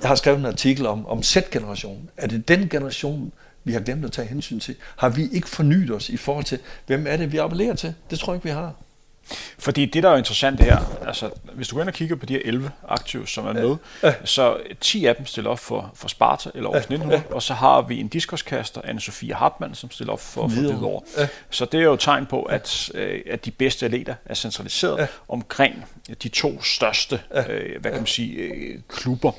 [0.00, 2.10] Jeg har skrevet en artikel om, om Z-generationen.
[2.16, 3.32] Er det den generation,
[3.64, 4.76] vi har glemt at tage hensyn til?
[4.96, 7.94] Har vi ikke fornyet os i forhold til, hvem er det, vi appellerer til?
[8.10, 8.74] Det tror jeg ikke, vi har.
[9.58, 12.32] Fordi det, der er interessant her, altså hvis du går ind og kigger på de
[12.32, 14.14] her 11 aktive, som er med, ja.
[14.24, 16.94] så 10 af dem stiller op for, for Sparta eller Aarhus ja.
[16.94, 17.34] 1900, ja.
[17.34, 21.02] og så har vi en diskoskaster, Anne-Sophie Hartmann, som stiller op for, for Hvidovre.
[21.18, 21.28] Ja.
[21.50, 24.98] Så det er jo et tegn på, at, øh, at de bedste atleter er centraliseret
[24.98, 25.06] ja.
[25.28, 25.84] omkring
[26.22, 27.52] de to største, ja.
[27.52, 29.32] øh, hvad kan man sige, øh, klubber.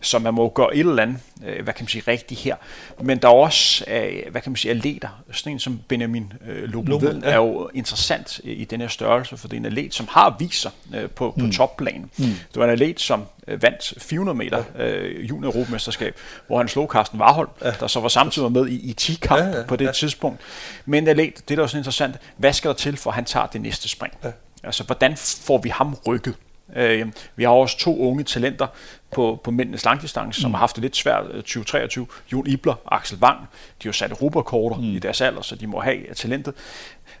[0.00, 2.56] Så man må gøre et eller andet, øh, hvad kan man sige, rigtigt her.
[3.00, 5.08] Men der er også, øh, hvad kan man sige, atleter.
[5.32, 7.12] Sådan en som Benjamin øh, Lobo ja.
[7.22, 10.70] er jo interessant i den her størrelse, for det er en atlet, som har sig
[10.94, 11.52] øh, på, på mm.
[11.52, 12.10] topplanen.
[12.16, 12.24] Mm.
[12.24, 16.88] Det var en atlet, som øh, vandt 400 meter øh, junior europamesterskab, hvor han slog
[16.92, 17.70] Carsten Warhold, ja.
[17.80, 19.92] der så var samtidig med i, i 10-kamp ja, ja, på det ja.
[19.92, 20.40] tidspunkt.
[20.86, 23.46] Men atlet, det er da også interessant, hvad skal der til, for at han tager
[23.46, 24.14] det næste spring?
[24.24, 24.30] Ja.
[24.62, 26.34] Altså, hvordan får vi ham rykket?
[26.76, 27.06] Øh,
[27.36, 28.66] vi har også to unge talenter
[29.10, 30.54] på, på mændenes langdistance, som mm.
[30.54, 32.06] har haft det lidt svært 2023.
[32.10, 33.46] Øh, Jon Ibler og Axel Wang, de
[33.82, 34.84] har jo sat europakorter mm.
[34.84, 36.54] i deres alder, så de må have talentet.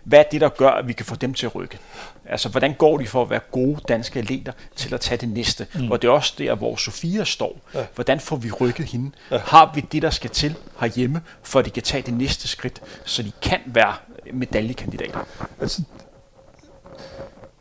[0.04, 1.78] Hvad er det, der gør, at vi kan få dem til at rykke?
[2.26, 5.66] Altså, hvordan går de for at være gode danske atleter til at tage det næste?
[5.74, 5.90] Mm.
[5.90, 7.60] Og det er også der, hvor Sofia står.
[7.74, 7.84] Ja.
[7.94, 9.10] Hvordan får vi rykket hende?
[9.30, 9.38] Ja.
[9.38, 12.82] Har vi det, der skal til herhjemme, for at de kan tage det næste skridt,
[13.04, 13.94] så de kan være
[14.32, 15.18] medaljekandidater?
[15.60, 15.82] Altså,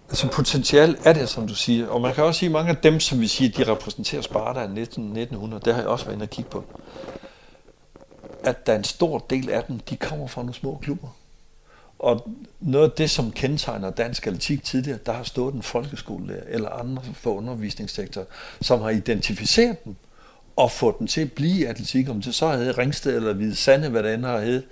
[0.10, 1.88] Altså potentiale er det, som du siger.
[1.88, 4.60] Og man kan også sige, at mange af dem, som vi siger, de repræsenterer Sparta
[4.60, 6.64] i 1900, det har jeg også været inde og kigge på.
[8.43, 11.07] At der er en stor del af dem, de kommer fra nogle små klubber.
[11.99, 12.30] Og
[12.60, 17.03] noget af det, som kendetegner dansk atletik tidligere, der har stået en folkeskole eller andre
[17.14, 18.26] for undervisningssektor,
[18.62, 19.95] som har identificeret dem
[20.55, 23.89] og fået dem til at blive atletik, om det så havde Ringsted eller Hvide Sande,
[23.89, 24.64] hvad det end har heddet.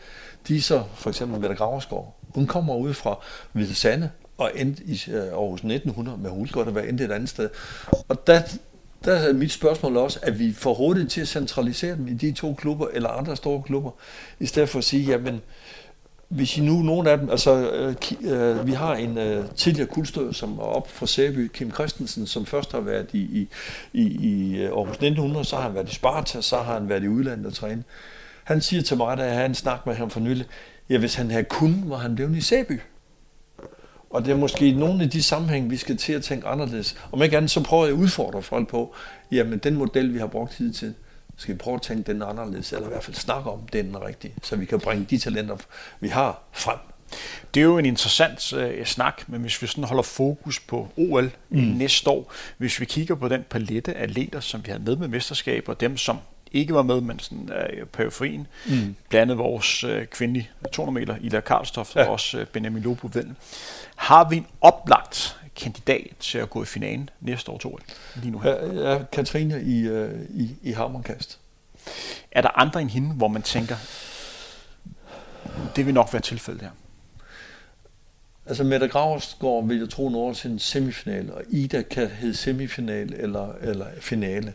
[0.47, 3.19] De er så for eksempel Mette Graverskov, Hun kommer ud fra
[3.51, 7.29] Hvide Sande, og endte i øh, Aarhus 1900, med Hulsgård, og at endte et andet
[7.29, 7.49] sted.
[8.07, 8.41] Og der,
[9.05, 12.31] der er mit spørgsmål også, at vi for hurtigt til at centralisere dem i de
[12.31, 13.91] to klubber, eller andre store klubber,
[14.39, 15.41] i stedet for at sige, jamen,
[16.29, 20.33] hvis I nu, nogle af dem, altså øh, øh vi har en øh, tidligere kuldstød,
[20.33, 23.47] som er op fra Sæby, Kim Christensen, som først har været i, i,
[23.93, 27.03] i, i øh, Aarhus 1900, så har han været i Sparta, så har han været
[27.03, 27.83] i udlandet og træne.
[28.43, 30.45] Han siger til mig, da jeg havde en snak med ham for nylig,
[30.89, 32.79] ja, hvis han havde kun, var han blevet i Sæby.
[34.09, 36.95] Og det er måske nogle af de sammenhæng, vi skal til at tænke anderledes.
[37.11, 38.95] Om ikke andet, så prøver jeg at udfordre folk på,
[39.31, 40.93] jamen den model, vi har brugt hidtil,
[41.37, 44.33] skal vi prøve at tænke den anderledes, eller i hvert fald snakke om den rigtige,
[44.43, 45.57] så vi kan bringe de talenter,
[45.99, 46.77] vi har, frem.
[47.53, 51.31] Det er jo en interessant øh, snak, men hvis vi sådan holder fokus på OL
[51.49, 51.57] mm.
[51.59, 55.07] næste år, hvis vi kigger på den palette af atleter, som vi har med med
[55.07, 56.17] mesterskaber, og dem, som
[56.51, 58.47] ikke var med, men sådan øh, periferien.
[58.65, 58.95] Mm.
[59.09, 62.05] Blandt andet vores øh, kvindelige 200 meter, Ida Karlstof, ja.
[62.05, 63.35] og også øh, Benjamin Lobo Vend.
[63.95, 67.79] Har vi en oplagt kandidat til at gå i finalen næste år, tror
[68.15, 68.51] lige nu her?
[68.51, 71.39] Ja, ja Katrine i, øh, i, i Hammerkast.
[72.31, 73.75] Er der andre end hende, hvor man tænker,
[75.75, 76.69] det vil nok være tilfældet her?
[78.45, 83.13] Altså Mette Graversgaard vil jeg tro når til en semifinal, og Ida kan hedde semifinal
[83.13, 84.53] eller, eller finale.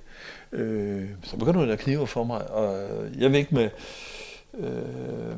[0.52, 2.88] Øh, så begynder det at knive for mig, og
[3.18, 3.70] jeg vil ikke med...
[4.58, 5.36] Øh,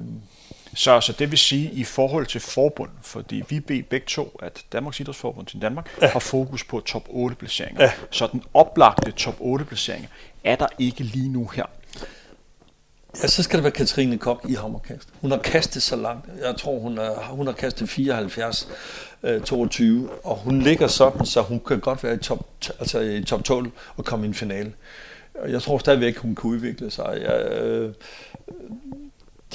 [0.74, 4.64] så, så det vil sige i forhold til forbund, fordi vi beder begge to, at
[4.72, 6.08] Danmarks Idrætsforbund til Danmark ja.
[6.08, 7.82] har fokus på top 8 placeringer.
[7.82, 7.92] Ja.
[8.10, 10.08] Så den oplagte top 8 placeringer
[10.44, 11.64] er der ikke lige nu her.
[13.22, 15.08] Ja, så skal det være Katrine Kok i hammerkast.
[15.20, 16.26] Hun har kastet så langt.
[16.42, 18.68] Jeg tror, hun har, hun har kastet 74
[19.22, 22.46] øh, 22, og hun ligger sådan, så hun kan godt være i top,
[22.78, 24.72] altså i top 12 og komme i en finale.
[25.48, 27.18] Jeg tror stadigvæk, hun kan udvikle sig.
[27.22, 27.94] Jeg, øh,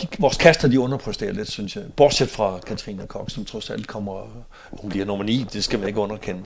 [0.01, 1.84] de, vores kaster, de underpresterer lidt, synes jeg.
[1.95, 5.88] Bortset fra Katrine Kok, som trods alt kommer, hun bliver nummer 9, det skal man
[5.88, 6.43] ikke underkende.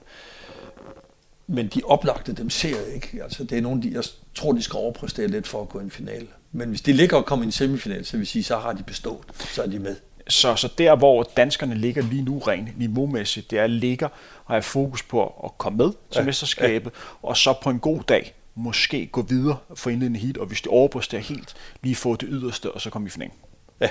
[1.47, 3.23] men de oplagte, dem ser jeg ikke.
[3.23, 4.03] Altså, det er nogle, de, jeg
[4.35, 6.27] tror, de skal overpræstere lidt for at gå i en finale.
[6.51, 8.83] Men hvis de ligger og kommer i en semifinal, så vil sige, så har de
[8.83, 9.21] bestået.
[9.39, 9.95] Så er de med.
[10.27, 14.07] Så, så der, hvor danskerne ligger lige nu rent niveaumæssigt, det er ligger
[14.45, 17.27] og have fokus på at komme med til ja, mesterskabet, ja.
[17.27, 20.69] og så på en god dag måske gå videre for indledende heat, og hvis de
[20.69, 23.33] overpræsterer helt, lige få det yderste, og så komme i finalen.
[23.81, 23.89] Ja.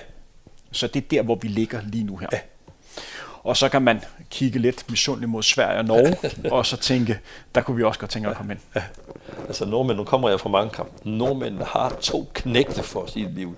[0.72, 2.28] Så det er der, hvor vi ligger lige nu her.
[2.32, 2.38] Ja.
[3.42, 6.16] Og så kan man kigge lidt misundeligt mod Sverige og Norge,
[6.56, 7.20] og så tænke,
[7.54, 8.60] der kunne vi også godt tænke at komme ind.
[8.74, 8.82] Ja.
[9.46, 11.10] Altså nordmænd, nu kommer jeg fra mange kampe.
[11.10, 13.56] Nordmænd har to knægte for sit liv,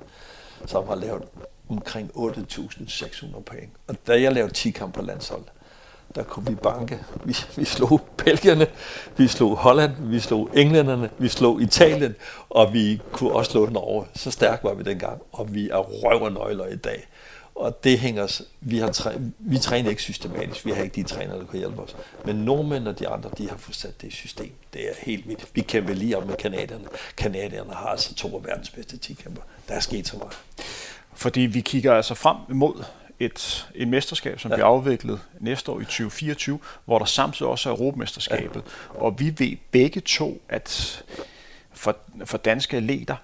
[0.66, 1.22] som har lavet
[1.68, 3.70] omkring 8.600 point.
[3.88, 5.48] Og da jeg lavede 10 kampe på landsholdet,
[6.14, 6.98] der kunne vi banke.
[7.24, 8.66] Vi, vi slog Belgierne,
[9.16, 12.14] vi slog Holland, vi slog englænderne, vi slog Italien,
[12.50, 14.06] og vi kunne også slå Norge.
[14.14, 17.06] Så stærk var vi dengang, og vi er røvernøgler i dag.
[17.54, 21.02] Og det hænger os, vi, har træ, vi træner ikke systematisk, vi har ikke de
[21.02, 21.96] træner, der kan hjælpe os.
[22.24, 24.52] Men nordmænd og de andre, de har fået sat det i system.
[24.72, 25.46] Det er helt vildt.
[25.54, 26.84] Vi kæmper lige om med kanadierne.
[27.16, 29.42] Kanadierne har altså to af verdens bedste 10 kæmper.
[29.68, 30.38] Der er sket så meget.
[31.14, 32.84] Fordi vi kigger altså frem imod
[33.20, 34.56] et, et mesterskab, som ja.
[34.56, 38.62] bliver afviklet næste år i 2024, hvor der samtidig også er Europamesterskabet.
[38.94, 39.00] Ja.
[39.00, 41.04] Og vi ved begge to, at
[41.72, 43.16] for, for danske atleter,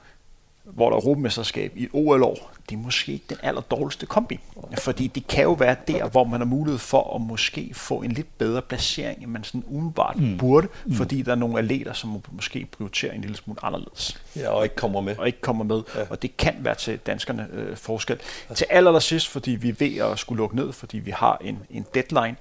[0.75, 4.41] hvor der er Europamesterskab i et OL-år, det er måske ikke den aller dårligste kombi.
[4.79, 8.13] Fordi det kan jo være der, hvor man har mulighed for at måske få en
[8.13, 10.39] lidt bedre placering, end man sådan umiddelbart mm.
[10.39, 10.95] burde, mm.
[10.95, 14.21] fordi der er nogle atleter, som måske prioriterer en lille smule anderledes.
[14.37, 15.17] Ja, og ikke kommer med.
[15.19, 15.83] Og ikke kommer med.
[15.97, 16.01] Ja.
[16.11, 18.19] Og det kan være til danskerne øh, forskel.
[18.51, 18.55] Ja.
[18.55, 21.59] Til aller sidst, fordi vi er ved at skulle lukke ned, fordi vi har en,
[21.71, 22.37] en deadline.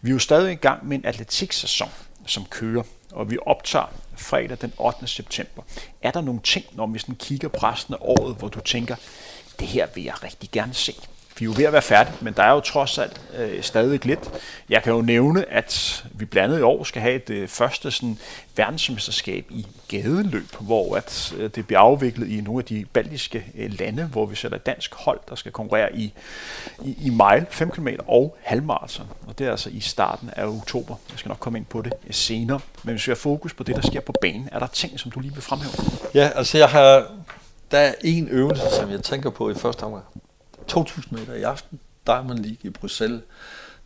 [0.00, 1.88] Vi er jo stadig i gang med en atletiksæson,
[2.26, 2.82] som kører
[3.14, 3.86] og vi optager
[4.16, 5.06] fredag den 8.
[5.06, 5.62] september.
[6.02, 8.96] Er der nogle ting, når vi sådan kigger på resten af året, hvor du tænker,
[9.58, 10.94] det her vil jeg rigtig gerne se?
[11.38, 14.06] Vi er jo ved at være færdige, men der er jo trods alt øh, stadig
[14.06, 14.30] lidt.
[14.68, 17.90] Jeg kan jo nævne, at vi blandt andet i år skal have det øh, første
[17.90, 18.18] sådan,
[18.56, 23.78] verdensmesterskab i gadeløb, hvor at, øh, det bliver afviklet i nogle af de baltiske øh,
[23.78, 26.12] lande, hvor vi sætter dansk hold, der skal konkurrere i,
[26.84, 29.06] i, i mile, 5 km og halvmarathon.
[29.26, 30.96] Og det er altså i starten af oktober.
[31.10, 32.60] Jeg skal nok komme ind på det øh, senere.
[32.82, 35.10] Men hvis vi har fokus på det, der sker på banen, er der ting, som
[35.10, 35.72] du lige vil fremhæve?
[36.14, 37.06] Ja, altså jeg har,
[37.70, 40.04] der er en øvelse, som jeg tænker på i første omgang
[40.68, 43.22] 2000 meter i aften, Diamond League i Bruxelles,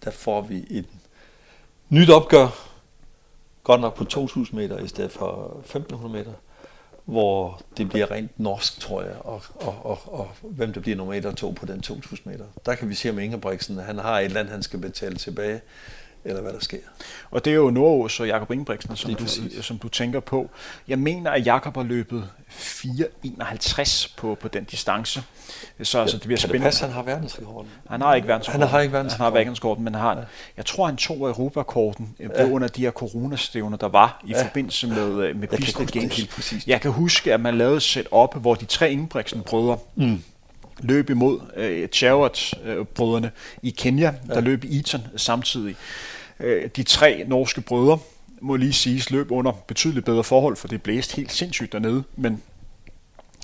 [0.05, 0.87] der får vi et
[1.89, 2.49] nyt opgør,
[3.65, 6.33] godt nok på 2000 meter i stedet for 1500 meter,
[7.05, 11.15] hvor det bliver rent norsk, tror jeg, og, og, og, og hvem der bliver nummer
[11.15, 12.45] 1 og 2 på den 2000 meter.
[12.67, 15.61] Der kan vi se om Ingebrigtsen, han har et land, han skal betale tilbage
[16.29, 16.79] eller hvad der sker.
[17.31, 19.25] Og det er jo Nordås og Jakob Ingebrigtsen, som du,
[19.63, 20.51] som du tænker på.
[20.89, 25.23] Jeg mener, at Jakob har løbet 4.51 på, på den distance.
[25.83, 26.59] Så ja, altså, det bliver spændende.
[26.59, 27.71] Det passe, han har verdensrekorden?
[27.91, 28.63] Han har ikke verdensrekorden.
[28.63, 29.25] Han har ikke verdensrekorden.
[29.25, 30.23] Han har verdensrekorden, men har, ja.
[30.57, 32.45] jeg tror, han tog Europakorten øh, ja.
[32.45, 34.45] under de her coronastævner, der var i ja.
[34.45, 36.67] forbindelse med, øh, med Business Games.
[36.67, 40.23] Jeg kan huske, at man lavede et setup, hvor de tre Ingebrigtsen-brødre, mm
[40.81, 43.33] løb imod øh, Chariot-brødrene øh,
[43.63, 44.41] i Kenya, der ja.
[44.41, 45.77] løb i Eton samtidig.
[46.41, 47.99] Øh, de tre norske brødre,
[48.41, 52.43] må lige siges, løb under betydeligt bedre forhold, for det blæste helt sindssygt dernede, men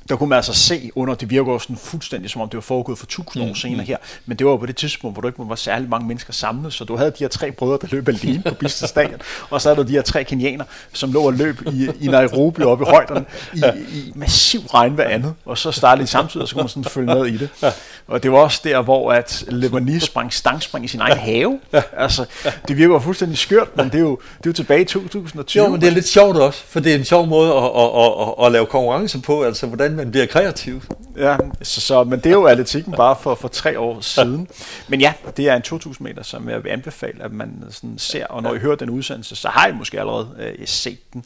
[0.08, 2.60] der kunne man altså se under, det virker også sådan fuldstændig som om det var
[2.60, 3.86] foregået for tusind år mm, senere mm.
[3.86, 6.72] her, men det var på det tidspunkt, hvor der ikke var særlig mange mennesker samlet,
[6.72, 9.20] så du havde de her tre brødre, der løb alene på Stadion,
[9.50, 12.62] og så er der de her tre kenianer, som lå og løb i, i Nairobi
[12.62, 13.24] oppe i højderne
[13.54, 13.62] i,
[13.92, 17.14] i massiv regn andet, og så startede de samtidig, og så kunne man sådan følge
[17.14, 17.74] med i det.
[18.08, 21.60] Og det var også der, hvor at Lebanese sprang stangspring i sin egen have.
[21.96, 22.24] Altså,
[22.68, 25.64] det virker fuldstændig skørt, men det er jo, det er jo tilbage i 2020.
[25.64, 27.90] Jo, men det er lidt sjovt også, for det er en sjov måde at, at,
[27.96, 30.82] at, at, at lave konkurrence på, altså hvordan man bliver kreativ.
[31.16, 34.48] Ja, så, så, men det er jo atletikken bare for, for tre år siden.
[34.88, 38.26] Men ja, det er en 2000 meter, som jeg vil anbefale, at man sådan ser,
[38.26, 41.24] og når I hører den udsendelse, så har I måske allerede øh, set den.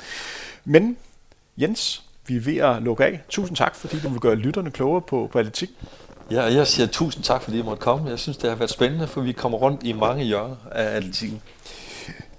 [0.65, 0.97] Men
[1.61, 3.21] Jens, vi er ved at lukke af.
[3.29, 5.71] Tusind tak, fordi du vil gøre lytterne klogere på, på atletik.
[6.31, 8.11] Ja, jeg siger tusind tak, fordi I måtte komme.
[8.11, 11.43] Jeg synes, det har været spændende, for vi kommer rundt i mange hjørner af atletikken.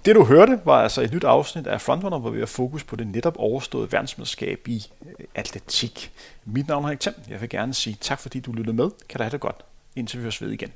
[0.05, 2.95] Det du hørte var altså et nyt afsnit af Frontrunner, hvor vi har fokus på
[2.95, 6.11] det netop overståede verdensmesterskab i øh, atletik.
[6.45, 7.15] Mit navn er Henrik Thiem.
[7.29, 8.89] Jeg vil gerne sige tak, fordi du lyttede med.
[9.09, 9.55] Kan du have det godt,
[9.95, 10.71] indtil vi høres ved igen.